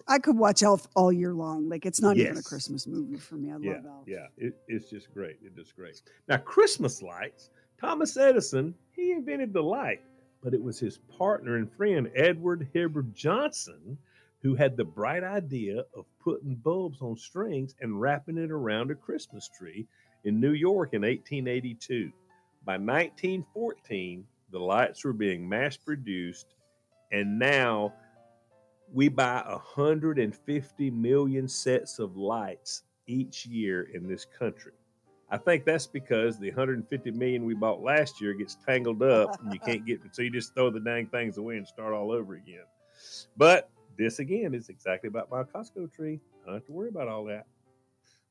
I 0.06 0.18
could 0.18 0.36
watch 0.36 0.62
Elf 0.62 0.86
all 0.94 1.12
year 1.12 1.32
long. 1.32 1.68
Like 1.68 1.86
it's 1.86 2.02
not 2.02 2.16
even 2.16 2.36
a 2.36 2.42
Christmas 2.42 2.86
movie 2.86 3.16
for 3.16 3.36
me. 3.36 3.50
I 3.50 3.54
love 3.54 3.64
yeah, 3.64 3.80
Elf. 3.86 4.04
yeah. 4.06 4.26
It, 4.36 4.54
it's 4.68 4.90
just 4.90 5.12
great. 5.14 5.38
It's 5.42 5.56
just 5.56 5.74
great. 5.74 6.02
Now, 6.28 6.36
Christmas 6.36 7.02
lights. 7.02 7.50
Thomas 7.80 8.16
Edison 8.18 8.74
he 8.94 9.12
invented 9.12 9.54
the 9.54 9.62
light, 9.62 10.02
but 10.42 10.52
it 10.52 10.62
was 10.62 10.78
his 10.78 10.98
partner 11.16 11.56
and 11.56 11.72
friend 11.72 12.10
Edward 12.14 12.68
Hibberd 12.74 13.14
Johnson 13.14 13.96
who 14.42 14.54
had 14.54 14.76
the 14.76 14.84
bright 14.84 15.24
idea 15.24 15.84
of 15.94 16.04
putting 16.22 16.54
bulbs 16.56 17.00
on 17.02 17.16
strings 17.16 17.74
and 17.80 18.00
wrapping 18.00 18.38
it 18.38 18.50
around 18.50 18.90
a 18.90 18.94
Christmas 18.94 19.48
tree 19.48 19.86
in 20.24 20.40
New 20.40 20.52
York 20.52 20.90
in 20.92 21.02
1882. 21.02 22.10
By 22.64 22.74
1914, 22.74 24.24
the 24.50 24.58
lights 24.58 25.04
were 25.04 25.12
being 25.12 25.48
mass 25.48 25.76
produced, 25.76 26.54
and 27.12 27.38
now 27.38 27.92
we 28.92 29.08
buy 29.08 29.42
150 29.46 30.90
million 30.90 31.48
sets 31.48 31.98
of 31.98 32.16
lights 32.16 32.82
each 33.06 33.46
year 33.46 33.88
in 33.94 34.08
this 34.08 34.24
country. 34.24 34.72
I 35.30 35.36
think 35.36 35.64
that's 35.64 35.86
because 35.86 36.38
the 36.38 36.48
150 36.48 37.10
million 37.12 37.44
we 37.44 37.54
bought 37.54 37.80
last 37.82 38.20
year 38.20 38.34
gets 38.34 38.56
tangled 38.66 39.02
up 39.02 39.40
and 39.40 39.52
you 39.52 39.60
can't 39.60 39.86
get 39.86 40.00
so 40.10 40.22
you 40.22 40.30
just 40.30 40.54
throw 40.54 40.70
the 40.70 40.80
dang 40.80 41.06
things 41.06 41.38
away 41.38 41.56
and 41.56 41.66
start 41.66 41.94
all 41.94 42.10
over 42.10 42.34
again. 42.34 42.64
But 43.36 43.70
this 43.96 44.18
again 44.18 44.54
is 44.54 44.68
exactly 44.68 45.08
about 45.08 45.30
my 45.30 45.44
Costco 45.44 45.92
tree. 45.92 46.20
I 46.42 46.46
don't 46.46 46.54
have 46.56 46.66
to 46.66 46.72
worry 46.72 46.88
about 46.88 47.06
all 47.06 47.24
that. 47.26 47.46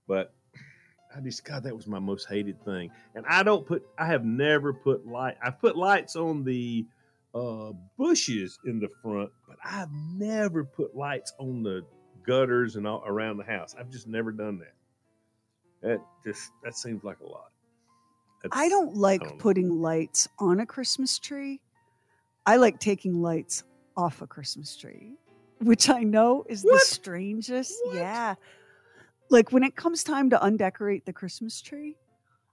But 0.08 0.34
I 1.16 1.22
just 1.22 1.46
God, 1.46 1.64
that 1.64 1.76
was 1.76 1.88
my 1.88 2.00
most 2.00 2.28
hated 2.28 2.64
thing. 2.66 2.92
And 3.16 3.26
I 3.28 3.44
don't 3.44 3.66
put 3.66 3.88
I 3.98 4.06
have 4.08 4.26
never 4.26 4.74
put 4.74 5.08
light 5.08 5.38
I've 5.42 5.60
put 5.60 5.78
lights 5.78 6.18
on 6.18 6.44
the 6.44 6.86
uh 7.34 7.72
bushes 7.98 8.58
in 8.66 8.80
the 8.80 8.90
front, 9.02 9.30
but 9.48 9.58
I've 9.64 9.92
never 9.92 10.64
put 10.64 10.96
lights 10.96 11.34
on 11.40 11.64
the 11.64 11.86
gutters 12.26 12.76
and 12.76 12.88
all 12.88 13.04
around 13.06 13.38
the 13.38 13.44
house. 13.44 13.76
I've 13.80 13.90
just 13.90 14.08
never 14.08 14.32
done 14.32 14.60
that. 14.60 14.74
That 15.82 16.02
just 16.26 16.52
that 16.64 16.76
seems 16.76 17.04
like 17.04 17.20
a 17.20 17.28
lot. 17.28 17.52
I 18.52 18.70
don't 18.70 18.96
like 18.96 19.22
don't 19.22 19.32
know. 19.32 19.38
putting 19.38 19.70
lights 19.82 20.28
on 20.40 20.60
a 20.60 20.66
Christmas 20.66 21.20
tree. 21.20 21.62
I 22.46 22.56
like 22.56 22.80
taking 22.80 23.22
lights 23.22 23.64
off 23.98 24.22
a 24.22 24.28
Christmas 24.28 24.76
tree, 24.78 25.16
which 25.60 25.90
I 25.90 26.04
know 26.04 26.46
is 26.50 26.64
What? 26.64 26.74
the 26.74 26.86
strangest. 26.86 27.74
What? 27.84 27.96
Yeah. 27.96 28.36
Like 29.30 29.52
when 29.52 29.64
it 29.64 29.76
comes 29.76 30.04
time 30.04 30.30
to 30.32 30.44
undecorate 30.44 31.06
the 31.06 31.14
Christmas 31.14 31.62
tree, 31.62 31.96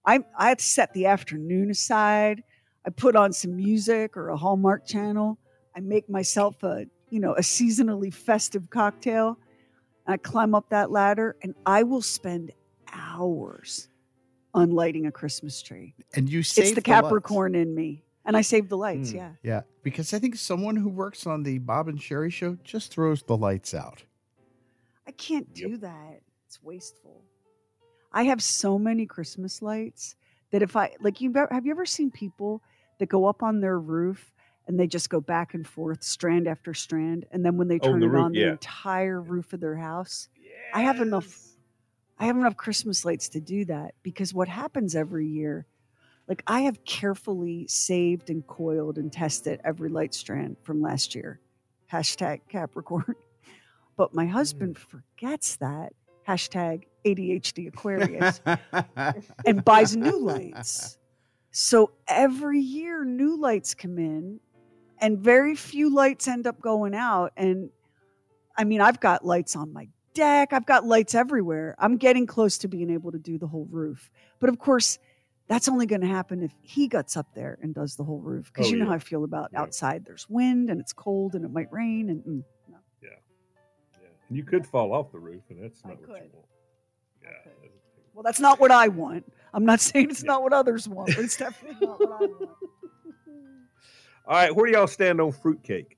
I 0.05 0.21
I 0.37 0.49
have 0.51 0.59
to 0.59 0.65
set 0.65 0.93
the 0.93 1.07
afternoon 1.07 1.71
aside. 1.71 2.43
I 2.87 2.91
put 2.91 3.17
on 3.17 3.33
some 3.33 3.57
music 3.57 4.17
or 4.17 4.29
a 4.29 4.37
Hallmark 4.37 4.87
channel. 4.87 5.39
I 5.77 5.81
make 5.81 6.09
myself 6.09 6.63
a, 6.63 6.87
you 7.11 7.21
know, 7.21 7.35
a 7.35 7.41
seasonally 7.41 8.15
festive 8.15 8.71
cocktail. 8.71 9.39
I 10.07 10.17
climb 10.17 10.55
up 10.55 10.71
that 10.71 10.91
ladder 10.93 11.37
and 11.43 11.55
I 11.67 11.83
will 11.83 12.03
spend 12.03 12.53
hours 12.93 13.89
on 14.55 14.71
lighting 14.71 15.07
a 15.07 15.13
Christmas 15.13 15.61
tree 15.61 15.95
And 16.15 16.31
you 16.31 16.43
save 16.43 16.65
it's 16.65 16.71
the 16.71 16.91
lights. 16.91 17.03
Capricorn 17.03 17.55
in 17.55 17.75
me, 17.75 18.05
and 18.25 18.37
I 18.37 18.41
save 18.41 18.69
the 18.69 18.77
lights. 18.77 19.11
Hmm. 19.11 19.17
Yeah, 19.17 19.33
Yeah, 19.43 19.61
because 19.83 20.15
I 20.15 20.19
think 20.19 20.37
someone 20.37 20.77
who 20.77 20.89
works 20.89 21.27
on 21.27 21.43
the 21.43 21.59
Bob 21.59 21.89
and 21.89 21.99
Sheri 21.99 22.33
show 22.33 22.57
just 22.65 22.93
throws 22.93 23.23
the 23.23 23.37
lights 23.37 23.75
out. 23.75 24.05
I 25.07 25.11
can't 25.11 25.49
Yep. 25.55 25.71
do 25.71 25.77
that. 25.79 26.21
It's 26.47 26.63
wasteful. 26.63 27.25
I 28.13 28.23
have 28.25 28.43
so 28.43 28.79
many 28.79 29.07
Christmas 29.07 29.61
lights 29.61 30.17
that 30.53 30.63
if 30.63 30.77
I 30.77 30.95
like, 31.01 31.21
you 31.21 31.33
have 31.51 31.67
you 31.67 31.73
ever 31.73 31.85
seen 31.85 32.11
people 32.11 32.63
that 32.99 33.09
go 33.09 33.27
up 33.27 33.43
on 33.43 33.61
their 33.61 33.79
roof 33.79 34.33
and 34.67 34.79
they 34.79 34.87
just 34.87 35.11
go 35.11 35.21
back 35.21 35.55
and 35.55 35.67
forth, 35.67 36.03
strand 36.03 36.49
after 36.49 36.75
strand, 36.75 37.25
and 37.31 37.45
then 37.45 37.57
when 37.57 37.69
they 37.69 37.79
Oh, 37.83 37.91
turn 37.93 38.01
the 38.01 38.07
it 38.07 38.11
roof, 38.11 38.25
on, 38.25 38.33
the 38.33 38.49
entire 38.49 39.21
roof 39.21 39.53
of 39.53 39.61
their 39.61 39.77
house. 39.77 40.29
I 40.75 40.83
have 40.83 41.01
enough- 41.01 41.43
I 42.19 42.27
have 42.27 42.37
enough 42.37 42.57
Christmas 42.57 43.05
lights 43.05 43.29
to 43.31 43.41
do 43.41 43.65
that 43.67 43.95
because 44.03 44.33
what 44.33 44.49
happens 44.49 44.97
every 44.97 45.27
year, 45.29 45.67
like 46.27 46.43
I 46.47 46.63
have 46.63 46.85
carefully 46.85 47.67
saved 47.69 48.31
and 48.31 48.47
coiled 48.47 48.97
and 48.99 49.13
tested 49.13 49.61
every 49.65 49.91
light 49.91 50.15
strand 50.15 50.57
from 50.63 50.81
last 50.81 51.15
year. 51.15 51.41
Hashtag 51.93 52.41
Capricorn. 52.49 53.15
but 53.97 54.15
my 54.15 54.27
husband 54.27 54.77
mm. 54.77 54.79
forgets 54.79 55.57
that 55.57 55.93
hashtag 56.27 56.85
ADHD 57.05 57.69
Aquarius 57.69 58.41
and 59.47 59.65
buys 59.65 59.97
new 59.97 60.19
lights. 60.19 60.99
So 61.59 61.93
every 62.07 62.61
year, 62.61 63.03
new 63.03 63.41
lights 63.41 63.75
come 63.75 63.97
in, 63.97 64.41
and 64.99 65.19
very 65.19 65.57
few 65.57 65.89
lights 65.89 66.29
end 66.29 66.47
up 66.47 66.61
going 66.61 66.95
out. 66.95 67.33
And 67.35 67.71
I 68.59 68.65
mean, 68.65 68.83
I've 68.83 69.01
got 69.01 69.25
lights 69.25 69.57
on 69.57 69.73
my 69.73 69.89
deck, 70.13 70.53
I've 70.53 70.67
got 70.67 70.85
lights 70.85 71.15
everywhere. 71.15 71.75
I'm 71.79 71.97
getting 71.97 72.27
close 72.27 72.59
to 72.59 72.69
being 72.69 72.91
able 72.91 73.11
to 73.11 73.19
do 73.19 73.39
the 73.39 73.47
whole 73.47 73.67
roof. 73.71 74.11
But 74.39 74.51
of 74.51 74.59
course, 74.59 74.99
that's 75.49 75.67
only 75.67 75.87
going 75.87 76.03
to 76.03 76.07
happen 76.07 76.43
if 76.43 76.53
he 76.61 76.89
gets 76.89 77.17
up 77.17 77.29
there 77.35 77.59
and 77.63 77.75
does 77.75 77.97
the 77.97 78.05
whole 78.05 78.21
roof. 78.21 78.53
Because 78.53 78.67
Oh, 78.67 78.71
you 78.73 78.77
know 78.77 78.85
yeah. 78.85 78.91
how 78.91 78.97
I 78.97 78.99
feel 78.99 79.25
about 79.25 79.49
Yeah. 79.55 79.63
outside. 79.63 80.05
There's 80.05 80.29
wind 80.29 80.69
and 80.69 80.79
it's 80.79 80.93
cold 80.93 81.35
and 81.35 81.43
it 81.43 81.51
might 81.51 81.73
rain. 81.73 82.11
And 82.11 82.23
mm, 82.23 82.45
no. 82.69 82.77
Yeah. 83.03 83.09
And 84.29 84.37
you 84.37 84.45
could 84.45 84.67
fall 84.67 84.93
off 84.93 85.11
the 85.11 85.21
roof, 85.21 85.43
and 85.49 85.63
that's 85.63 85.83
I 85.87 85.89
not 85.89 86.01
what 86.01 86.09
you 86.09 86.15
could. 86.15 86.33
want. 86.35 86.47
Yeah. 87.23 87.53
Could. 88.17 88.25
that's- 88.25 88.41
well, 88.41 88.49
that's 88.49 88.59
not 88.59 88.61
what 88.61 88.71
I 88.71 88.89
want. 88.89 89.31
I'm 89.55 89.65
not 89.65 89.81
saying 89.89 90.11
it's 90.11 90.23
not 90.25 90.43
what 90.43 90.53
others 90.53 90.89
want, 90.89 91.15
but 91.15 91.25
it's 91.25 91.37
definitely 91.37 91.87
not 91.87 92.01
what 92.01 92.11
I 92.23 92.27
want. 92.27 92.51
All 94.29 94.35
right, 94.35 94.55
where 94.55 94.67
do 94.67 94.73
y'all 94.73 94.87
stand 94.89 95.21
on 95.21 95.31
fruitcake? 95.31 95.97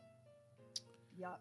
Yuck. 1.20 1.36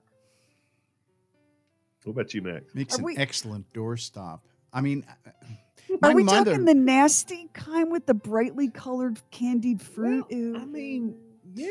What 2.06 2.12
about 2.14 2.34
you, 2.34 2.42
Max? 2.42 2.74
Makes 2.74 2.96
Are 2.96 3.00
an 3.00 3.04
we- 3.04 3.18
excellent 3.18 3.72
doorstop. 3.74 4.40
I 4.72 4.80
mean, 4.82 5.04
Are 5.36 5.98
my 6.02 6.14
we 6.14 6.24
mother. 6.24 6.52
talking 6.52 6.66
the 6.66 6.74
nasty 6.74 7.50
kind 7.54 7.92
with 7.92 8.06
the 8.06 8.14
brightly 8.14 8.70
colored 8.70 9.20
candied 9.32 9.82
fruit? 9.82 10.26
Well, 10.32 10.62
I 10.62 10.66
mean, 10.66 11.16
yeah. 11.56 11.70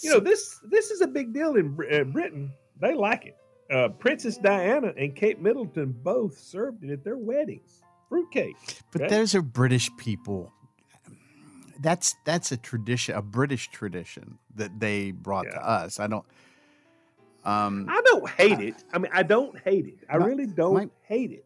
You 0.00 0.10
know 0.10 0.20
this 0.20 0.58
this 0.64 0.90
is 0.90 1.02
a 1.02 1.06
big 1.06 1.32
deal 1.34 1.56
in 1.56 1.76
uh, 1.92 2.04
Britain. 2.04 2.50
They 2.80 2.94
like 2.94 3.26
it. 3.26 3.36
Uh, 3.72 3.88
Princess 3.90 4.38
Diana 4.38 4.92
and 4.96 5.14
Kate 5.14 5.40
Middleton 5.40 5.92
both 6.02 6.38
served 6.38 6.82
it 6.84 6.90
at 6.90 7.04
their 7.04 7.16
weddings. 7.16 7.81
Fruitcake. 8.16 8.56
But 8.90 9.02
Okay. 9.02 9.10
those 9.16 9.34
are 9.34 9.40
British 9.42 9.88
people. 9.96 10.52
That's 11.80 12.14
that's 12.24 12.52
a 12.52 12.56
tradition, 12.56 13.14
a 13.16 13.22
British 13.22 13.68
tradition 13.70 14.38
that 14.54 14.78
they 14.80 15.10
brought 15.12 15.46
Yeah. 15.46 15.52
to 15.52 15.68
us. 15.68 15.98
I 15.98 16.06
don't. 16.06 16.24
Um, 17.44 17.86
I 17.88 18.00
don't 18.04 18.28
hate 18.30 18.60
it. 18.60 18.74
I 18.92 18.98
mean, 18.98 19.10
I 19.12 19.22
don't 19.24 19.58
hate 19.58 19.86
it. 19.86 19.98
I 20.08 20.18
My- 20.18 20.26
really 20.26 20.46
don't 20.46 20.74
my- 20.74 20.90
hate 21.02 21.32
it. 21.32 21.44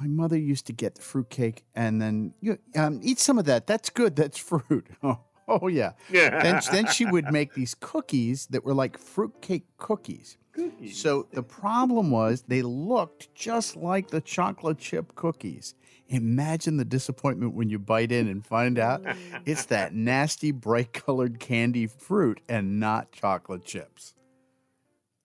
my 0.00 0.08
mother 0.08 0.36
used 0.38 0.66
to 0.66 0.72
get 0.72 0.96
the 0.96 1.02
fruitcake 1.02 1.64
and 1.76 2.00
then 2.02 2.34
you 2.40 2.58
um, 2.74 2.98
eat 3.02 3.18
some 3.20 3.38
of 3.38 3.44
that. 3.44 3.66
That's 3.68 3.90
good. 3.90 4.16
That's 4.16 4.38
fruit. 4.38 4.86
Oh, 5.04 5.20
oh 5.48 5.68
yeah. 5.68 5.92
Yeah. 6.10 6.42
Then 6.42 6.60
then 6.70 6.86
she 6.86 7.04
would 7.04 7.32
make 7.32 7.54
these 7.54 7.74
cookies 7.74 8.46
that 8.46 8.64
were 8.64 8.74
like 8.74 8.98
fruitcake 8.98 9.64
cookies. 9.78 10.38
Cookies. 10.52 11.00
So 11.00 11.26
the 11.32 11.42
problem 11.42 12.10
was 12.10 12.42
they 12.46 12.62
looked 12.62 13.34
just 13.34 13.76
like 13.76 14.08
the 14.08 14.20
chocolate 14.20 14.78
chip 14.78 15.14
cookies. 15.14 15.74
Imagine 16.08 16.76
the 16.76 16.84
disappointment 16.84 17.54
when 17.54 17.70
you 17.70 17.78
bite 17.78 18.12
in 18.12 18.28
and 18.28 18.44
find 18.44 18.78
out 18.78 19.02
it's 19.46 19.66
that 19.66 19.94
nasty 19.94 20.50
bright 20.50 20.92
colored 20.92 21.40
candy 21.40 21.86
fruit 21.86 22.40
and 22.48 22.78
not 22.78 23.12
chocolate 23.12 23.64
chips. 23.64 24.14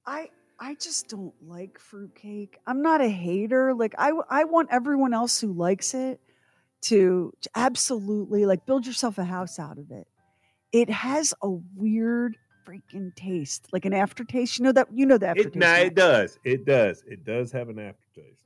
I 0.06 0.30
I 0.60 0.76
just 0.76 1.10
don't 1.10 1.34
like 1.46 1.78
fruitcake. 1.78 2.60
I'm 2.66 2.82
not 2.82 3.02
a 3.02 3.10
hater. 3.10 3.74
Like 3.74 3.96
I 3.98 4.12
I 4.30 4.46
want 4.46 4.70
everyone 4.72 5.14
else 5.14 5.40
who 5.42 5.52
likes 5.52 5.94
it 5.94 6.22
to 6.90 7.34
to 7.42 7.50
absolutely 7.56 8.46
like 8.46 8.66
build 8.66 8.86
yourself 8.86 9.18
a 9.18 9.24
house 9.24 9.60
out 9.60 9.78
of 9.78 9.92
it. 9.92 10.08
It 10.72 10.90
has 10.90 11.34
a 11.42 11.50
weird 11.76 12.38
freaking 12.68 13.16
taste, 13.16 13.68
like 13.72 13.86
an 13.86 13.94
aftertaste. 13.94 14.60
You 14.60 14.66
know 14.66 14.72
that 14.74 14.88
you 14.94 15.06
know 15.06 15.18
the 15.18 15.28
aftertaste. 15.28 15.56
it, 15.56 15.60
nah, 15.60 15.76
it 15.76 15.96
does. 15.96 16.38
It 16.44 16.66
does. 16.66 17.04
It 17.08 17.24
does 17.26 17.52
have 17.52 17.70
an 17.70 17.80
aftertaste. 17.80 18.44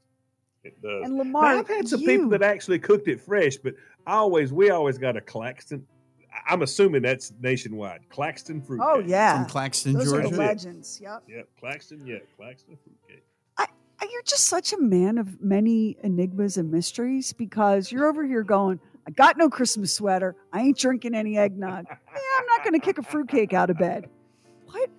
It 0.63 0.79
does. 0.81 1.05
And 1.05 1.13
Now, 1.17 1.23
Lamar, 1.23 1.45
I've 1.45 1.67
had 1.67 1.87
some 1.87 2.01
people 2.01 2.29
that 2.29 2.43
actually 2.43 2.79
cooked 2.79 3.07
it 3.07 3.19
fresh, 3.19 3.57
but 3.57 3.73
I 4.05 4.13
always 4.13 4.53
we 4.53 4.69
always 4.69 4.97
got 4.97 5.17
a 5.17 5.21
Claxton. 5.21 5.85
I- 6.31 6.53
I'm 6.53 6.61
assuming 6.61 7.01
that's 7.01 7.33
nationwide. 7.41 8.01
Claxton 8.09 8.61
fruit. 8.61 8.79
Oh 8.83 8.99
yeah, 8.99 9.41
From 9.41 9.49
Claxton, 9.49 9.93
those 9.93 10.13
are 10.13 10.21
Georgia. 10.21 10.35
the 10.35 10.37
legends. 10.37 10.99
Yep. 11.01 11.23
Yep, 11.27 11.47
Claxton. 11.59 12.05
Yeah, 12.05 12.19
Claxton 12.37 12.77
fruitcake. 12.83 13.25
You're 14.09 14.23
just 14.23 14.45
such 14.45 14.73
a 14.73 14.79
man 14.79 15.17
of 15.17 15.41
many 15.41 15.97
enigmas 16.03 16.57
and 16.57 16.71
mysteries 16.71 17.33
because 17.33 17.91
you're 17.91 18.07
over 18.07 18.25
here 18.25 18.43
going, 18.43 18.79
I 19.07 19.11
got 19.11 19.37
no 19.37 19.49
Christmas 19.49 19.93
sweater. 19.93 20.35
I 20.53 20.61
ain't 20.61 20.77
drinking 20.77 21.15
any 21.15 21.37
eggnog. 21.37 21.85
Yeah, 21.89 22.19
I'm 22.39 22.45
not 22.45 22.63
going 22.63 22.73
to 22.73 22.79
kick 22.79 22.97
a 22.97 23.03
fruitcake 23.03 23.53
out 23.53 23.69
of 23.69 23.77
bed. 23.77 24.09
What? 24.65 24.89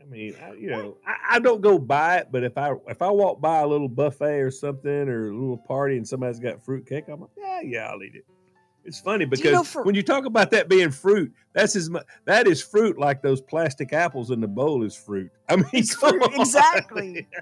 I 0.00 0.04
mean, 0.06 0.34
I, 0.42 0.52
you 0.54 0.70
know, 0.70 0.96
I, 1.06 1.36
I 1.36 1.38
don't 1.38 1.60
go 1.60 1.78
buy 1.78 2.18
it, 2.18 2.28
but 2.30 2.44
if 2.44 2.58
I 2.58 2.72
if 2.88 3.00
I 3.02 3.10
walk 3.10 3.40
by 3.40 3.60
a 3.60 3.66
little 3.66 3.88
buffet 3.88 4.40
or 4.40 4.50
something 4.50 5.08
or 5.08 5.28
a 5.30 5.34
little 5.34 5.56
party 5.56 5.96
and 5.96 6.06
somebody's 6.06 6.40
got 6.40 6.64
fruitcake, 6.64 7.08
I'm 7.08 7.20
like, 7.20 7.30
yeah, 7.36 7.60
yeah, 7.62 7.88
I'll 7.90 8.02
eat 8.02 8.14
it. 8.16 8.26
It's 8.84 9.00
funny 9.00 9.24
because 9.24 9.44
you 9.44 9.52
know 9.52 9.62
for- 9.64 9.84
when 9.84 9.94
you 9.94 10.02
talk 10.02 10.24
about 10.24 10.50
that 10.50 10.68
being 10.68 10.90
fruit, 10.90 11.32
that's 11.52 11.76
as 11.76 11.88
much 11.88 12.04
that 12.24 12.46
is 12.46 12.62
fruit 12.62 12.98
like 12.98 13.22
those 13.22 13.40
plastic 13.40 13.92
apples 13.92 14.30
in 14.30 14.40
the 14.40 14.48
bowl 14.48 14.82
is 14.82 14.96
fruit. 14.96 15.30
I 15.48 15.56
mean, 15.56 15.84
fruit, 15.84 16.22
on. 16.22 16.40
exactly. 16.40 17.26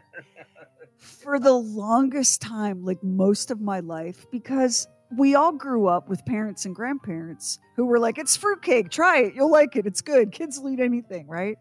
For 0.99 1.39
the 1.39 1.53
longest 1.53 2.43
time, 2.43 2.85
like 2.85 3.03
most 3.03 3.51
of 3.51 3.59
my 3.59 3.81
life, 3.81 4.27
because 4.31 4.87
we 5.17 5.35
all 5.35 5.53
grew 5.53 5.87
up 5.87 6.09
with 6.09 6.25
parents 6.27 6.67
and 6.67 6.75
grandparents 6.75 7.59
who 7.77 7.87
were 7.87 7.99
like, 7.99 8.19
it's 8.19 8.37
fruitcake. 8.37 8.91
Try 8.91 9.21
it. 9.21 9.35
You'll 9.35 9.51
like 9.51 9.77
it. 9.77 9.87
It's 9.87 10.03
good. 10.03 10.31
Kids 10.31 10.61
will 10.61 10.71
eat 10.71 10.81
anything, 10.81 11.27
right? 11.27 11.57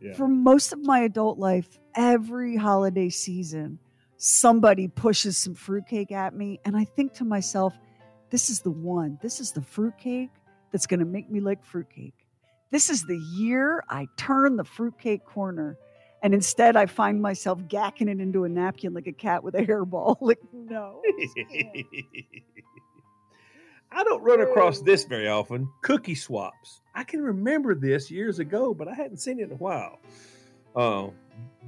Yeah. 0.00 0.14
For 0.14 0.28
most 0.28 0.72
of 0.72 0.80
my 0.80 1.00
adult 1.00 1.38
life, 1.38 1.68
every 1.94 2.56
holiday 2.56 3.08
season, 3.08 3.78
somebody 4.16 4.88
pushes 4.88 5.36
some 5.36 5.54
fruitcake 5.54 6.12
at 6.12 6.34
me. 6.34 6.60
And 6.64 6.76
I 6.76 6.84
think 6.84 7.14
to 7.14 7.24
myself, 7.24 7.74
this 8.32 8.48
is 8.48 8.60
the 8.60 8.70
one. 8.70 9.18
This 9.20 9.40
is 9.40 9.52
the 9.52 9.60
fruitcake 9.60 10.30
that's 10.72 10.86
going 10.86 11.00
to 11.00 11.06
make 11.06 11.30
me 11.30 11.38
like 11.38 11.62
fruitcake. 11.62 12.14
This 12.70 12.88
is 12.88 13.04
the 13.04 13.18
year 13.18 13.84
I 13.90 14.08
turn 14.16 14.56
the 14.56 14.64
fruitcake 14.64 15.26
corner. 15.26 15.76
And 16.22 16.32
instead, 16.32 16.74
I 16.74 16.86
find 16.86 17.20
myself 17.20 17.60
gacking 17.68 18.08
it 18.08 18.20
into 18.20 18.44
a 18.44 18.48
napkin 18.48 18.94
like 18.94 19.06
a 19.06 19.12
cat 19.12 19.44
with 19.44 19.54
a 19.54 19.58
hairball. 19.58 20.16
Like, 20.22 20.38
no. 20.52 21.02
I 21.04 21.12
just 21.20 21.36
can't. 21.36 21.86
I 23.92 24.02
don't 24.04 24.22
run 24.22 24.40
across 24.40 24.80
this 24.80 25.04
very 25.04 25.28
often. 25.28 25.68
Cookie 25.82 26.14
swaps. 26.14 26.80
I 26.94 27.04
can 27.04 27.20
remember 27.20 27.74
this 27.74 28.10
years 28.10 28.38
ago, 28.38 28.72
but 28.72 28.88
I 28.88 28.94
hadn't 28.94 29.18
seen 29.18 29.40
it 29.40 29.44
in 29.44 29.52
a 29.52 29.56
while. 29.56 29.98
Uh, 30.74 31.08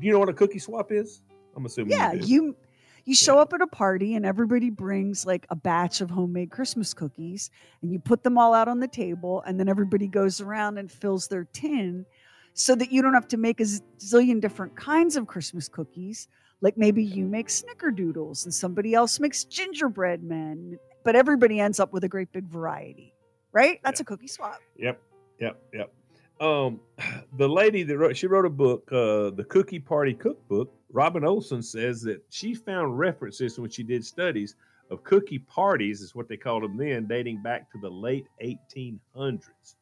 do 0.01 0.07
you 0.07 0.13
know 0.13 0.19
what 0.19 0.31
a 0.31 0.33
cookie 0.33 0.59
swap 0.59 0.91
is? 0.91 1.21
I'm 1.55 1.67
assuming. 1.67 1.91
yeah, 1.91 2.15
you. 2.15 2.57
You 3.05 3.15
show 3.15 3.39
up 3.39 3.53
at 3.53 3.61
a 3.61 3.67
party 3.67 4.15
and 4.15 4.25
everybody 4.25 4.71
brings 4.71 5.27
like 5.27 5.47
a 5.51 5.57
batch 5.57 6.01
of 6.01 6.11
homemade 6.11 6.51
Christmas 6.51 6.95
cookies 6.95 7.51
and 7.83 7.93
you 7.93 7.99
put 7.99 8.23
them 8.23 8.39
all 8.39 8.55
out 8.55 8.69
on 8.69 8.81
the 8.81 8.89
table 8.89 9.43
and 9.47 9.59
then 9.61 9.69
everybody 9.69 10.07
goes 10.07 10.41
around 10.41 10.79
and 10.79 10.91
fills 10.91 11.29
their 11.29 11.45
tin 11.53 12.07
so 12.55 12.75
that 12.75 12.91
you 12.93 13.03
don't 13.03 13.15
have 13.15 13.29
to 13.29 13.37
make 13.37 13.61
a 13.61 13.65
zillion 13.65 14.41
different 14.41 14.75
kinds 14.77 15.17
of 15.17 15.27
Christmas 15.27 15.69
cookies. 15.69 16.29
Like 16.61 16.79
maybe 16.79 17.05
you 17.05 17.27
make 17.27 17.49
snickerdoodles 17.49 18.45
and 18.45 18.55
somebody 18.55 18.95
else 18.95 19.21
makes 19.21 19.45
gingerbread 19.45 20.23
men, 20.23 20.79
but 21.05 21.15
everybody 21.17 21.61
ends 21.61 21.79
up 21.81 21.93
with 21.93 22.05
a 22.05 22.09
great 22.09 22.33
big 22.33 22.45
variety. 22.47 23.13
Right? 23.53 23.81
That's 23.85 24.01
Yeah. 24.01 24.05
a 24.05 24.07
cookie 24.07 24.29
swap. 24.29 24.61
Yep, 24.77 25.01
yep, 25.41 25.63
yep. 25.73 25.93
Um, 26.41 26.81
the 27.37 27.49
lady 27.49 27.83
that 27.83 27.99
wrote, 27.99 28.17
she 28.17 28.27
wrote 28.27 28.47
a 28.47 28.51
book, 28.51 28.91
uh, 28.91 29.31
the 29.31 29.45
Cookie 29.49 29.79
Party 29.81 30.15
Cookbook. 30.15 30.73
Robin 30.95 31.25
Olson 31.25 31.61
says 31.61 32.03
that 32.03 32.23
she 32.31 32.55
found 32.55 32.97
references 32.97 33.59
when 33.59 33.69
she 33.69 33.83
did 33.83 34.05
studies 34.05 34.55
of 34.91 35.03
cookie 35.03 35.41
parties, 35.41 36.01
is 36.01 36.15
what 36.15 36.29
they 36.29 36.37
called 36.37 36.63
them 36.63 36.77
then, 36.77 37.07
dating 37.07 37.43
back 37.43 37.71
to 37.73 37.79
the 37.79 37.91
late 37.91 38.27
1800s. 38.41 39.75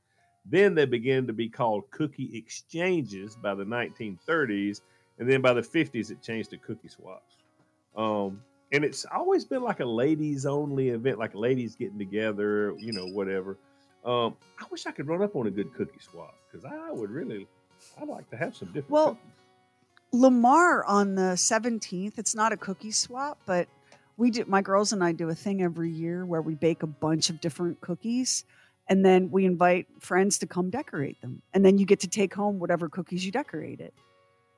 Then 0.46 0.74
they 0.74 0.86
began 0.86 1.26
to 1.26 1.34
be 1.34 1.50
called 1.50 1.90
cookie 1.90 2.30
exchanges 2.34 3.36
by 3.36 3.54
the 3.54 3.64
1930s, 3.64 4.80
and 5.18 5.30
then 5.30 5.42
by 5.42 5.52
the 5.52 5.60
50s 5.60 6.10
it 6.10 6.22
changed 6.22 6.48
to 6.50 6.56
cookie 6.56 6.88
swaps. 6.88 7.36
Um, 7.94 8.40
and 8.72 8.82
it's 8.82 9.04
always 9.14 9.44
been 9.44 9.62
like 9.62 9.80
a 9.80 9.84
ladies 9.84 10.46
only 10.46 10.88
event, 10.88 11.18
like 11.18 11.34
ladies 11.34 11.76
getting 11.76 11.98
together, 11.98 12.74
you 12.78 12.92
know, 12.94 13.06
whatever. 13.08 13.58
Um, 14.02 14.34
I 14.58 14.64
wish 14.70 14.86
I 14.86 14.92
could 14.92 15.08
run 15.08 15.22
up 15.22 15.36
on 15.36 15.46
a 15.46 15.50
good 15.50 15.74
cookie 15.74 16.00
swap 16.00 16.34
because 16.50 16.64
I 16.64 16.90
would 16.90 17.10
really, 17.10 17.46
I'd 18.00 18.08
like 18.08 18.30
to 18.30 18.36
have 18.38 18.56
some 18.56 18.68
different. 18.68 18.90
Well, 18.90 19.10
cookies. 19.10 19.41
Lamar 20.12 20.84
on 20.84 21.14
the 21.14 21.32
17th, 21.32 22.18
it's 22.18 22.34
not 22.34 22.52
a 22.52 22.56
cookie 22.56 22.90
swap, 22.90 23.38
but 23.46 23.68
we 24.16 24.30
do 24.30 24.44
my 24.46 24.60
girls 24.60 24.92
and 24.92 25.02
I 25.02 25.12
do 25.12 25.28
a 25.30 25.34
thing 25.34 25.62
every 25.62 25.90
year 25.90 26.24
where 26.26 26.42
we 26.42 26.54
bake 26.54 26.82
a 26.82 26.86
bunch 26.86 27.30
of 27.30 27.40
different 27.40 27.80
cookies 27.80 28.44
and 28.88 29.04
then 29.04 29.30
we 29.30 29.46
invite 29.46 29.86
friends 30.00 30.38
to 30.38 30.46
come 30.46 30.68
decorate 30.68 31.20
them. 31.22 31.40
And 31.54 31.64
then 31.64 31.78
you 31.78 31.86
get 31.86 32.00
to 32.00 32.08
take 32.08 32.34
home 32.34 32.58
whatever 32.58 32.88
cookies 32.88 33.24
you 33.24 33.32
decorated. 33.32 33.92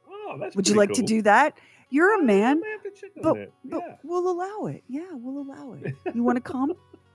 oh, 0.09 0.37
that's 0.41 0.57
Would 0.57 0.67
you 0.69 0.75
like 0.75 0.93
to 0.95 1.03
do 1.03 1.23
that? 1.23 1.57
You're 1.91 2.19
a 2.21 2.25
man, 2.25 2.61
may 2.61 2.71
have 2.71 2.83
to 2.83 3.11
but 3.23 3.35
that. 3.35 3.51
but 3.65 3.99
we'll 4.03 4.29
allow 4.29 4.67
it. 4.67 4.83
Yeah, 4.89 5.07
we'll 5.13 5.43
allow 5.43 5.75
it. 5.75 5.95
You 6.13 6.25
want 6.25 6.37
to 6.37 6.41
come 6.53 6.73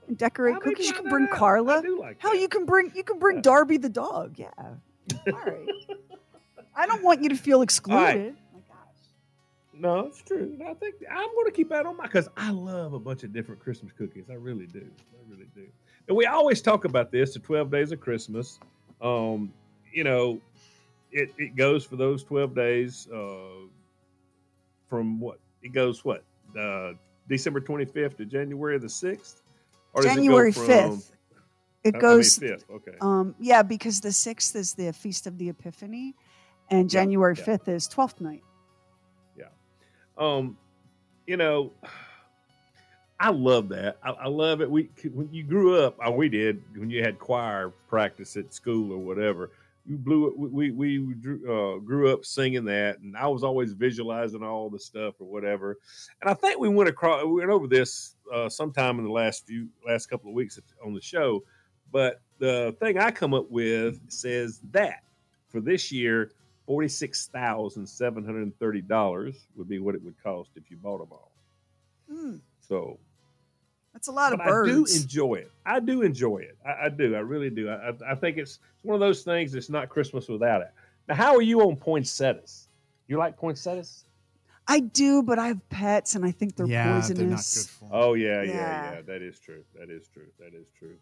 and 0.08 0.16
decorate 0.16 0.54
I 0.54 0.58
may 0.58 0.64
cookies? 0.64 0.86
You 0.86 0.94
can 0.94 1.08
bring 1.10 1.24
out. 1.24 1.30
Carla. 1.32 1.82
like 1.98 2.22
Hell, 2.22 2.32
that. 2.32 2.40
you 2.40 2.48
can 2.48 2.64
bring 2.64 2.90
you 2.94 3.04
can 3.04 3.18
bring 3.18 3.36
Yeah. 3.38 3.42
Darby 3.42 3.76
the 3.76 3.90
dog. 3.90 4.38
Yeah. 4.38 4.48
All 4.56 5.32
right. 5.44 5.66
I 6.80 6.86
don't 6.86 7.02
want 7.02 7.22
you 7.22 7.28
to 7.28 7.36
feel 7.36 7.60
excluded. 7.60 8.34
My. 8.34 8.78
No, 9.74 10.06
it's 10.06 10.22
true. 10.22 10.56
I 10.66 10.72
think 10.74 10.94
I'm 11.10 11.28
going 11.34 11.44
to 11.44 11.52
keep 11.52 11.68
that 11.68 11.84
on 11.84 11.96
my 11.98 12.04
because 12.04 12.28
I 12.38 12.50
love 12.50 12.94
a 12.94 12.98
bunch 12.98 13.22
of 13.22 13.32
different 13.34 13.60
Christmas 13.60 13.92
cookies. 13.92 14.24
I 14.30 14.34
really 14.34 14.66
do. 14.66 14.86
I 14.86 15.30
really 15.30 15.46
do. 15.54 15.66
And 16.08 16.16
we 16.16 16.24
always 16.24 16.62
talk 16.62 16.86
about 16.86 17.12
this: 17.12 17.34
the 17.34 17.40
12 17.40 17.70
days 17.70 17.92
of 17.92 18.00
Christmas. 18.00 18.58
Um, 19.02 19.52
you 19.92 20.04
know, 20.04 20.40
it, 21.12 21.34
it 21.36 21.54
goes 21.54 21.84
for 21.84 21.96
those 21.96 22.24
12 22.24 22.54
days 22.54 23.08
uh, 23.14 23.66
from 24.88 25.20
what 25.20 25.38
it 25.62 25.72
goes 25.72 26.02
what 26.02 26.24
uh, 26.58 26.92
December 27.28 27.60
25th 27.60 28.16
to 28.16 28.24
January 28.24 28.78
the 28.78 28.86
6th, 28.86 29.42
or 29.92 30.02
does 30.02 30.12
it 30.12 30.16
go 30.16 30.22
January 30.22 30.52
from- 30.52 30.64
5th. 30.66 31.10
It 31.82 31.94
I 31.94 31.96
mean, 31.96 32.00
goes 32.02 32.38
5th. 32.38 32.64
Okay. 32.70 32.92
um 33.00 33.34
yeah, 33.38 33.62
because 33.62 34.00
the 34.00 34.10
6th 34.10 34.54
is 34.56 34.74
the 34.74 34.92
feast 34.92 35.26
of 35.26 35.38
the 35.38 35.48
Epiphany 35.48 36.14
and 36.70 36.88
January 36.88 37.34
yeah. 37.36 37.44
5th 37.44 37.68
is 37.68 37.88
12th 37.88 38.20
night. 38.20 38.42
Yeah. 39.36 39.46
Um 40.16 40.56
you 41.30 41.36
know 41.36 41.72
i 43.20 43.30
love 43.30 43.68
that 43.68 43.98
i, 44.02 44.10
I 44.10 44.26
love 44.26 44.60
it 44.60 44.68
we 44.68 44.90
when 45.12 45.32
you 45.32 45.44
grew 45.44 45.76
up 45.80 45.94
or 46.04 46.16
we 46.16 46.28
did 46.28 46.60
when 46.74 46.90
you 46.90 47.04
had 47.04 47.20
choir 47.20 47.72
practice 47.88 48.36
at 48.36 48.52
school 48.52 48.92
or 48.92 48.98
whatever 48.98 49.52
you 49.86 49.96
blew 49.96 50.26
it 50.26 50.36
we 50.36 50.72
we, 50.72 50.98
we 50.98 51.14
drew, 51.14 51.38
uh, 51.46 51.78
grew 51.78 52.12
up 52.12 52.24
singing 52.24 52.64
that 52.64 52.98
and 52.98 53.16
i 53.16 53.28
was 53.28 53.44
always 53.44 53.74
visualizing 53.74 54.42
all 54.42 54.68
the 54.68 54.78
stuff 54.78 55.14
or 55.20 55.28
whatever 55.28 55.76
and 56.20 56.28
i 56.28 56.34
think 56.34 56.58
we 56.58 56.68
went 56.68 56.88
across 56.88 57.24
we 57.24 57.34
went 57.34 57.50
over 57.50 57.68
this 57.68 58.16
uh, 58.34 58.48
sometime 58.48 58.98
in 58.98 59.04
the 59.04 59.12
last 59.12 59.46
few 59.46 59.68
last 59.86 60.06
couple 60.06 60.30
of 60.30 60.34
weeks 60.34 60.58
on 60.84 60.92
the 60.92 61.00
show 61.00 61.44
but 61.92 62.20
the 62.40 62.74
thing 62.80 62.98
i 62.98 63.08
come 63.08 63.34
up 63.34 63.48
with 63.50 64.00
says 64.10 64.60
that 64.72 65.04
for 65.48 65.60
this 65.60 65.92
year 65.92 66.32
$46,730 66.70 69.36
would 69.56 69.68
be 69.68 69.78
what 69.78 69.94
it 69.94 70.02
would 70.02 70.20
cost 70.22 70.50
if 70.56 70.70
you 70.70 70.76
bought 70.76 70.98
them 70.98 71.08
all. 71.12 71.32
Mm, 72.10 72.40
So, 72.60 72.98
that's 73.92 74.08
a 74.08 74.12
lot 74.12 74.32
of 74.32 74.38
birds. 74.38 74.68
I 74.68 74.72
do 74.72 74.78
birds. 74.80 75.02
enjoy 75.02 75.34
it. 75.34 75.50
I 75.66 75.80
do 75.80 76.02
enjoy 76.02 76.38
it. 76.38 76.56
I, 76.64 76.86
I 76.86 76.88
do. 76.88 77.14
I 77.16 77.20
really 77.20 77.50
do. 77.50 77.68
I, 77.68 77.90
I, 77.90 78.12
I 78.12 78.14
think 78.14 78.38
it's, 78.38 78.60
it's 78.76 78.84
one 78.84 78.94
of 78.94 79.00
those 79.00 79.22
things 79.22 79.52
that's 79.52 79.68
not 79.70 79.88
Christmas 79.88 80.28
without 80.28 80.62
it. 80.62 80.70
Now, 81.08 81.16
how 81.16 81.34
are 81.34 81.42
you 81.42 81.60
on 81.62 81.76
poinsettias? 81.76 82.68
You 83.08 83.18
like 83.18 83.36
poinsettias? 83.36 84.04
I 84.68 84.78
do, 84.80 85.22
but 85.24 85.38
I 85.40 85.48
have 85.48 85.68
pets 85.70 86.14
and 86.14 86.24
I 86.24 86.30
think 86.30 86.54
they're 86.54 86.66
yeah, 86.66 86.94
poisonous. 86.94 87.18
they're 87.18 87.26
not 87.26 87.44
good 87.54 87.66
for 87.68 87.84
'em. 87.86 87.90
Oh 87.92 88.14
yeah, 88.14 88.42
yeah, 88.42 88.52
Yeah. 88.52 88.92
yeah, 88.92 89.02
That 89.02 89.20
is 89.22 89.40
true. 89.40 89.64
That 89.74 89.90
is 89.90 90.06
true. 90.06 90.28
That 90.38 90.54
is 90.54 90.68
true. 90.78 90.94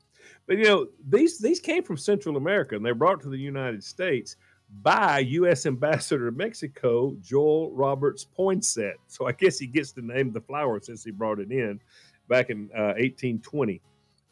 But 0.46 0.56
you 0.56 0.64
know, 0.64 0.86
these 1.06 1.38
these 1.38 1.60
came 1.60 1.82
from 1.82 1.98
Central 1.98 2.38
America 2.38 2.76
and 2.76 2.86
they 2.86 2.92
brought 2.92 3.20
to 3.22 3.28
the 3.28 3.36
United 3.36 3.84
States 3.84 4.36
by 4.82 5.20
U.S. 5.20 5.66
Ambassador 5.66 6.30
to 6.30 6.36
Mexico 6.36 7.16
Joel 7.22 7.72
Roberts 7.72 8.26
Poinsett. 8.38 8.94
So 9.06 9.26
I 9.26 9.32
guess 9.32 9.58
he 9.58 9.66
gets 9.66 9.92
to 9.92 10.02
name 10.02 10.32
the 10.32 10.40
flower 10.40 10.80
since 10.80 11.02
he 11.04 11.10
brought 11.10 11.38
it 11.40 11.50
in 11.50 11.80
back 12.28 12.50
in 12.50 12.68
uh, 12.74 12.94
1820. 12.98 13.80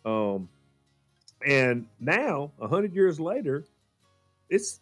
Um, 0.04 0.48
and 1.46 1.86
now, 2.00 2.52
a 2.60 2.68
hundred 2.68 2.94
years 2.94 3.18
later, 3.20 3.64
it's 4.48 4.80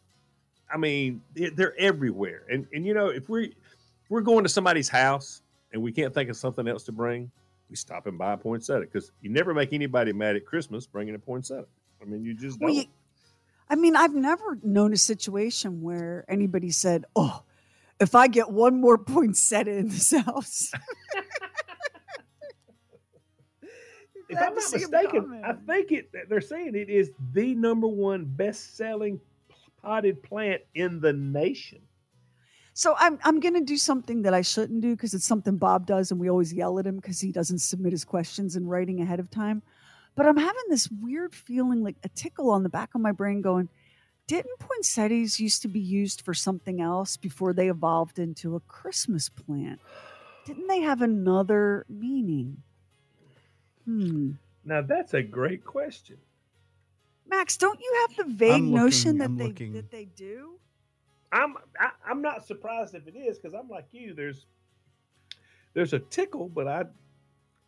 I 0.73 0.77
mean, 0.77 1.21
they- 1.35 1.51
they're 1.51 1.79
everywhere. 1.79 2.43
And 2.51 2.67
and 2.73 2.85
you 2.87 2.95
know, 2.95 3.09
if 3.09 3.29
we 3.29 3.47
if 3.49 4.11
we're 4.11 4.21
going 4.23 4.43
to 4.45 4.49
somebody's 4.49 4.89
house 4.89 5.43
and 5.73 5.83
we 5.83 5.93
can't 5.93 6.13
think 6.13 6.31
of 6.31 6.37
something 6.37 6.67
else 6.69 6.85
to 6.85 6.93
bring, 6.93 7.31
we 7.71 7.77
stop 7.77 8.07
and 8.07 8.19
buy 8.19 8.33
a 8.33 8.37
poinsettia 8.37 8.81
because 8.87 9.13
you 9.21 9.31
never 9.31 9.55
make 9.55 9.73
anybody 9.73 10.13
mad 10.13 10.37
at 10.37 10.45
Christmas 10.47 10.87
bringing 10.87 11.15
a 11.15 11.19
poinsettia. 11.19 11.67
I 12.03 12.05
mean, 12.07 12.23
you 12.25 12.35
just 12.35 12.61
Well, 12.61 12.75
you- 12.75 12.85
I 13.69 13.77
mean, 13.77 13.97
I've 13.97 14.15
never 14.15 14.59
known 14.63 14.93
a 14.93 14.97
situation 14.97 15.83
where 15.83 16.25
anybody 16.29 16.71
said, 16.71 17.05
"Oh, 17.17 17.43
if 18.01 18.15
I 18.15 18.29
get 18.29 18.51
one 18.51 18.81
more 18.81 18.99
poinsettia 18.99 19.73
in 19.73 19.89
this 19.89 20.13
house." 20.13 20.71
if 24.29 24.39
I'm 24.39 24.55
not 24.55 24.55
mistaken, 24.55 25.43
I 25.45 25.53
think 25.53 25.93
it. 25.93 26.11
They're 26.29 26.41
saying 26.41 26.75
it 26.75 26.91
is 26.91 27.11
the 27.33 27.55
number 27.55 27.87
one 27.87 28.25
best-selling 28.25 29.21
potted 29.83 30.23
plant 30.23 30.63
in 30.75 31.01
the 31.01 31.13
nation. 31.13 31.81
So 32.75 32.97
I'm 32.99 33.19
I'm 33.23 33.39
gonna 33.39 33.61
do 33.61 33.77
something 33.77 34.23
that 34.23 34.35
I 34.35 34.43
shouldn't 34.43 34.81
do 34.81 34.97
because 34.97 35.15
it's 35.15 35.27
something 35.27 35.57
Bob 35.57 35.87
does, 35.87 36.11
and 36.11 36.19
we 36.19 36.29
always 36.29 36.53
yell 36.53 36.79
at 36.79 36.87
him 36.87 36.97
because 36.97 37.21
he 37.21 37.31
doesn't 37.31 37.61
submit 37.61 37.93
his 37.93 38.05
questions 38.05 38.57
in 38.57 38.67
writing 38.67 39.01
ahead 39.01 39.21
of 39.21 39.31
time. 39.31 39.63
But 40.15 40.27
I'm 40.27 40.37
having 40.37 40.63
this 40.69 40.89
weird 40.91 41.35
feeling, 41.35 41.83
like 41.83 41.97
a 42.05 42.09
tickle 42.09 42.51
on 42.51 42.63
the 42.63 42.69
back 42.69 42.95
of 42.95 43.01
my 43.01 43.13
brain, 43.13 43.41
going, 43.41 43.69
"Didn't 44.27 44.59
poinsettias 44.59 45.41
used 45.41 45.63
to 45.63 45.69
be 45.69 45.81
used 45.81 46.21
for 46.21 46.35
something 46.35 46.81
else 46.81 47.17
before 47.17 47.53
they 47.53 47.69
evolved 47.69 48.19
into 48.19 48.55
a 48.57 48.61
Christmas 48.61 49.29
plant? 49.29 49.81
Didn't 50.45 50.69
they 50.69 50.81
have 50.81 51.03
another 51.03 51.85
meaning?" 51.89 52.63
Hmm. 53.85 54.33
Now 54.65 54.81
that's 54.83 55.15
a 55.15 55.23
great 55.23 55.65
question. 55.65 56.19
Max, 57.27 57.57
don't 57.57 57.81
you 57.81 58.07
have 58.09 58.17
the 58.27 58.33
vague 58.33 58.53
I'm 58.53 58.73
notion 58.73 59.19
that 59.19 59.25
I'm 59.25 59.37
they 59.37 59.45
looking. 59.49 59.73
that 59.73 59.91
they 59.91 60.05
do? 60.05 60.59
I'm 61.33 61.57
I, 61.79 61.91
I'm 62.07 62.23
not 62.23 62.47
surprised 62.47 62.95
if 62.95 63.07
it 63.09 63.17
is 63.17 63.39
because 63.39 63.55
I'm 63.55 63.69
like 63.69 63.87
you. 63.93 64.15
There's 64.15 64.47
there's 65.75 65.93
a 65.93 65.99
tickle, 65.99 66.49
but 66.49 66.69
I 66.69 66.85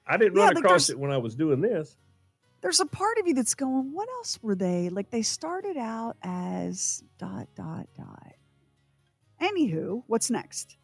I 0.06 0.16
didn't 0.16 0.36
Yeah, 0.36 0.44
run 0.44 0.54
like 0.54 0.64
across 0.64 0.88
it 0.88 0.98
when 0.98 1.10
I 1.10 1.18
was 1.18 1.34
doing 1.34 1.60
this. 1.60 1.96
There's 2.66 2.80
a 2.80 2.86
part 2.86 3.16
of 3.18 3.28
you 3.28 3.34
that's 3.34 3.54
going, 3.54 3.92
what 3.92 4.08
else 4.08 4.40
were 4.42 4.56
they? 4.56 4.88
Like 4.88 5.08
they 5.08 5.22
started 5.22 5.76
out 5.76 6.16
as 6.20 7.04
dot 7.16 7.46
dot 7.54 7.86
dot. 7.96 8.32
Anywho, 9.40 10.02
what's 10.08 10.32
next? 10.32 10.76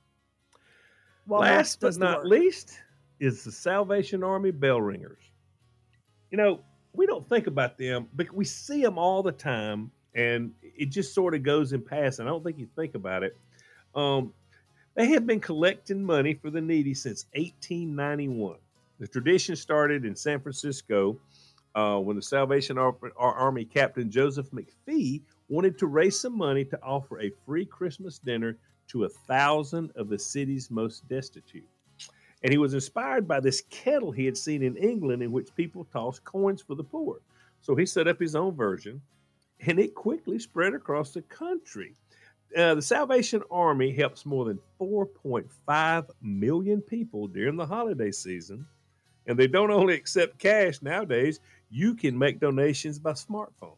Max 1.26 1.40
Last 1.40 1.80
but 1.80 1.96
not 1.96 2.18
work. 2.18 2.26
least 2.26 2.78
is 3.18 3.42
the 3.42 3.50
Salvation 3.50 4.22
Army 4.22 4.52
bell 4.52 4.80
ringers. 4.80 5.24
You 6.30 6.38
know, 6.38 6.60
we 6.92 7.04
don't 7.04 7.28
think 7.28 7.48
about 7.48 7.76
them, 7.78 8.06
but 8.14 8.32
we 8.32 8.44
see 8.44 8.80
them 8.80 8.96
all 8.96 9.24
the 9.24 9.32
time, 9.32 9.90
and 10.14 10.52
it 10.62 10.86
just 10.86 11.12
sort 11.12 11.34
of 11.34 11.42
goes 11.42 11.72
in 11.72 11.82
passing. 11.82 12.26
I 12.26 12.28
don't 12.28 12.44
think 12.44 12.58
you 12.58 12.68
think 12.76 12.94
about 12.94 13.24
it. 13.24 13.36
Um, 13.96 14.32
they 14.94 15.08
have 15.08 15.26
been 15.26 15.40
collecting 15.40 16.04
money 16.04 16.34
for 16.34 16.48
the 16.48 16.60
needy 16.60 16.94
since 16.94 17.26
1891. 17.34 18.54
The 19.00 19.08
tradition 19.08 19.56
started 19.56 20.04
in 20.04 20.14
San 20.14 20.38
Francisco 20.38 21.18
uh, 21.74 21.98
when 21.98 22.16
the 22.16 22.22
Salvation 22.22 22.78
Ar- 22.78 22.96
Ar- 23.16 23.34
Army 23.34 23.64
captain 23.64 24.10
Joseph 24.10 24.50
McFee 24.50 25.22
wanted 25.48 25.78
to 25.78 25.86
raise 25.86 26.18
some 26.20 26.36
money 26.36 26.64
to 26.66 26.82
offer 26.82 27.20
a 27.20 27.32
free 27.46 27.64
Christmas 27.64 28.18
dinner 28.18 28.56
to 28.88 29.04
a 29.04 29.08
thousand 29.08 29.90
of 29.96 30.08
the 30.08 30.18
city's 30.18 30.70
most 30.70 31.08
destitute. 31.08 31.68
And 32.42 32.52
he 32.52 32.58
was 32.58 32.74
inspired 32.74 33.28
by 33.28 33.40
this 33.40 33.62
kettle 33.70 34.10
he 34.10 34.24
had 34.26 34.36
seen 34.36 34.62
in 34.62 34.76
England 34.76 35.22
in 35.22 35.30
which 35.30 35.54
people 35.54 35.84
tossed 35.84 36.24
coins 36.24 36.60
for 36.60 36.74
the 36.74 36.84
poor. 36.84 37.20
So 37.60 37.76
he 37.76 37.86
set 37.86 38.08
up 38.08 38.18
his 38.18 38.34
own 38.34 38.56
version, 38.56 39.00
and 39.66 39.78
it 39.78 39.94
quickly 39.94 40.38
spread 40.38 40.74
across 40.74 41.12
the 41.12 41.22
country. 41.22 41.94
Uh, 42.56 42.74
the 42.74 42.82
Salvation 42.82 43.42
Army 43.50 43.92
helps 43.92 44.26
more 44.26 44.44
than 44.44 44.58
4.5 44.80 46.10
million 46.20 46.82
people 46.82 47.28
during 47.28 47.56
the 47.56 47.64
holiday 47.64 48.10
season. 48.10 48.66
And 49.26 49.38
they 49.38 49.46
don't 49.46 49.70
only 49.70 49.94
accept 49.94 50.40
cash 50.40 50.82
nowadays, 50.82 51.38
you 51.72 51.94
can 51.94 52.16
make 52.18 52.38
donations 52.38 52.98
by 52.98 53.12
smartphone. 53.12 53.76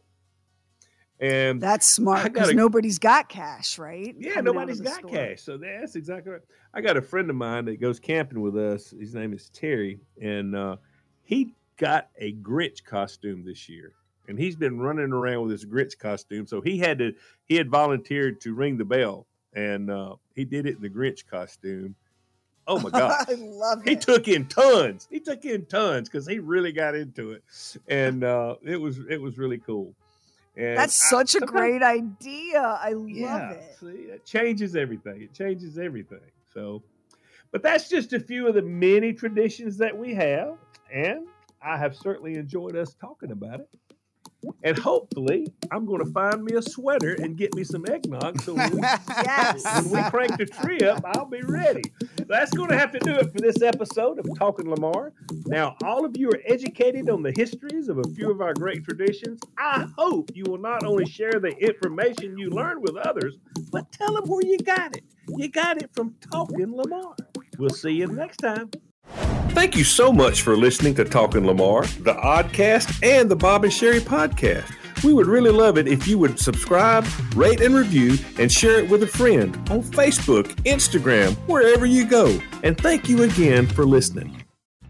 And 1.20 1.60
That's 1.60 1.86
smart 1.86 2.32
because 2.32 2.52
nobody's 2.52 2.98
got 2.98 3.28
cash, 3.28 3.78
right? 3.78 4.14
yeah, 4.18 4.34
Coming 4.34 4.52
nobody's 4.52 4.80
got 4.80 4.96
store. 4.98 5.10
cash. 5.10 5.42
So 5.42 5.56
that's 5.56 5.94
exactly 5.94 6.32
right. 6.32 6.42
I 6.74 6.80
got 6.80 6.96
a 6.96 7.02
friend 7.02 7.30
of 7.30 7.36
mine 7.36 7.66
that 7.66 7.80
goes 7.80 8.00
camping 8.00 8.40
with 8.40 8.56
us. 8.56 8.90
His 8.90 9.14
name 9.14 9.32
is 9.32 9.48
Terry, 9.50 10.00
and 10.20 10.56
uh, 10.56 10.76
he 11.22 11.54
got 11.76 12.08
a 12.18 12.32
Grinch 12.34 12.84
costume 12.84 13.44
this 13.44 13.68
year. 13.68 13.92
And 14.26 14.38
he's 14.38 14.56
been 14.56 14.80
running 14.80 15.12
around 15.12 15.42
with 15.42 15.52
his 15.52 15.64
Grinch 15.64 15.98
costume. 15.98 16.46
So 16.46 16.60
he 16.60 16.78
had 16.78 16.98
to 16.98 17.12
he 17.44 17.54
had 17.54 17.70
volunteered 17.70 18.40
to 18.40 18.54
ring 18.54 18.76
the 18.76 18.84
bell, 18.84 19.26
and 19.54 19.90
uh, 19.90 20.16
he 20.34 20.44
did 20.44 20.66
it 20.66 20.76
in 20.76 20.82
the 20.82 20.90
Grinch 20.90 21.26
costume. 21.26 21.94
Oh 22.66 22.78
my 22.80 22.90
god, 22.90 23.24
I 23.28 23.34
love 23.34 23.82
it. 23.86 23.88
he 23.88 23.96
took 23.96 24.28
in 24.28 24.46
tons. 24.46 25.06
He 25.10 25.20
took 25.20 25.44
in 25.44 25.66
tons 25.66 26.08
because 26.08 26.26
he 26.26 26.38
really 26.38 26.72
got 26.72 26.94
into 26.94 27.32
it, 27.32 27.42
and 27.88 28.24
uh, 28.24 28.56
it 28.62 28.80
was 28.80 28.98
it 29.08 29.20
was 29.20 29.38
really 29.38 29.58
cool. 29.58 29.94
And 30.56 30.78
That's 30.78 31.04
I- 31.04 31.08
such 31.10 31.34
a 31.34 31.40
great 31.40 31.82
idea. 31.82 32.60
I 32.62 32.92
love 32.92 33.08
yeah, 33.08 33.50
it. 33.50 33.76
See, 33.80 33.86
it 33.86 34.24
changes 34.24 34.76
everything. 34.76 35.20
It 35.22 35.34
changes 35.34 35.78
everything. 35.78 36.20
So, 36.52 36.82
but 37.50 37.62
that's 37.62 37.88
just 37.88 38.12
a 38.12 38.20
few 38.20 38.46
of 38.46 38.54
the 38.54 38.62
many 38.62 39.12
traditions 39.12 39.76
that 39.78 39.96
we 39.96 40.14
have, 40.14 40.56
and 40.92 41.26
I 41.60 41.76
have 41.76 41.96
certainly 41.96 42.34
enjoyed 42.34 42.76
us 42.76 42.94
talking 42.94 43.32
about 43.32 43.60
it. 43.60 43.68
And 44.62 44.78
hopefully, 44.78 45.46
I'm 45.70 45.84
going 45.86 46.04
to 46.04 46.10
find 46.12 46.42
me 46.44 46.56
a 46.56 46.62
sweater 46.62 47.14
and 47.14 47.36
get 47.36 47.54
me 47.54 47.64
some 47.64 47.84
eggnog. 47.88 48.40
So 48.42 48.54
when 48.54 48.70
we, 48.76 48.80
Yes. 48.80 49.64
when 49.90 50.04
we 50.04 50.10
crank 50.10 50.36
the 50.38 50.46
tree 50.46 50.80
up, 50.80 51.02
I'll 51.04 51.26
be 51.26 51.40
ready. 51.42 51.82
That's 52.26 52.52
going 52.52 52.70
to 52.70 52.78
have 52.78 52.90
to 52.92 52.98
do 53.00 53.12
it 53.12 53.32
for 53.32 53.38
this 53.38 53.62
episode 53.62 54.18
of 54.18 54.26
Talking 54.38 54.68
Lamar. 54.70 55.12
Now, 55.46 55.76
all 55.82 56.04
of 56.04 56.16
you 56.16 56.30
are 56.30 56.40
educated 56.46 57.10
on 57.10 57.22
the 57.22 57.32
histories 57.36 57.88
of 57.88 57.98
a 57.98 58.04
few 58.14 58.30
of 58.30 58.40
our 58.40 58.54
great 58.54 58.84
traditions. 58.84 59.40
I 59.58 59.86
hope 59.96 60.30
you 60.34 60.44
will 60.46 60.58
not 60.58 60.84
only 60.84 61.06
share 61.06 61.32
the 61.40 61.54
information 61.58 62.38
you 62.38 62.50
learned 62.50 62.82
with 62.82 62.96
others, 62.96 63.36
but 63.70 63.90
tell 63.92 64.14
them 64.14 64.24
where 64.26 64.44
you 64.44 64.58
got 64.58 64.96
it. 64.96 65.04
You 65.28 65.48
got 65.48 65.82
it 65.82 65.90
from 65.94 66.14
Talking 66.30 66.74
Lamar. 66.76 67.14
We'll 67.58 67.70
see 67.70 67.92
you 67.92 68.06
next 68.08 68.38
time. 68.38 68.70
Thank 69.50 69.76
you 69.76 69.84
so 69.84 70.12
much 70.12 70.42
for 70.42 70.56
listening 70.56 70.94
to 70.96 71.04
Talking 71.04 71.46
Lamar, 71.46 71.82
the 72.00 72.14
Oddcast, 72.14 73.02
and 73.02 73.30
the 73.30 73.36
Bob 73.36 73.64
and 73.64 73.72
Sheri 73.72 74.00
podcast. 74.00 74.70
We 75.02 75.12
would 75.12 75.26
really 75.26 75.50
love 75.50 75.78
it 75.78 75.86
if 75.86 76.06
you 76.08 76.18
would 76.18 76.38
subscribe, 76.38 77.06
rate, 77.34 77.60
and 77.60 77.74
review, 77.74 78.16
and 78.38 78.50
share 78.50 78.78
it 78.78 78.88
with 78.88 79.02
a 79.02 79.06
friend 79.06 79.56
on 79.70 79.82
Facebook, 79.82 80.46
Instagram, 80.64 81.34
wherever 81.46 81.86
you 81.86 82.06
go. 82.06 82.38
And 82.62 82.78
thank 82.78 83.08
you 83.08 83.22
again 83.22 83.66
for 83.66 83.84
listening. 83.84 84.43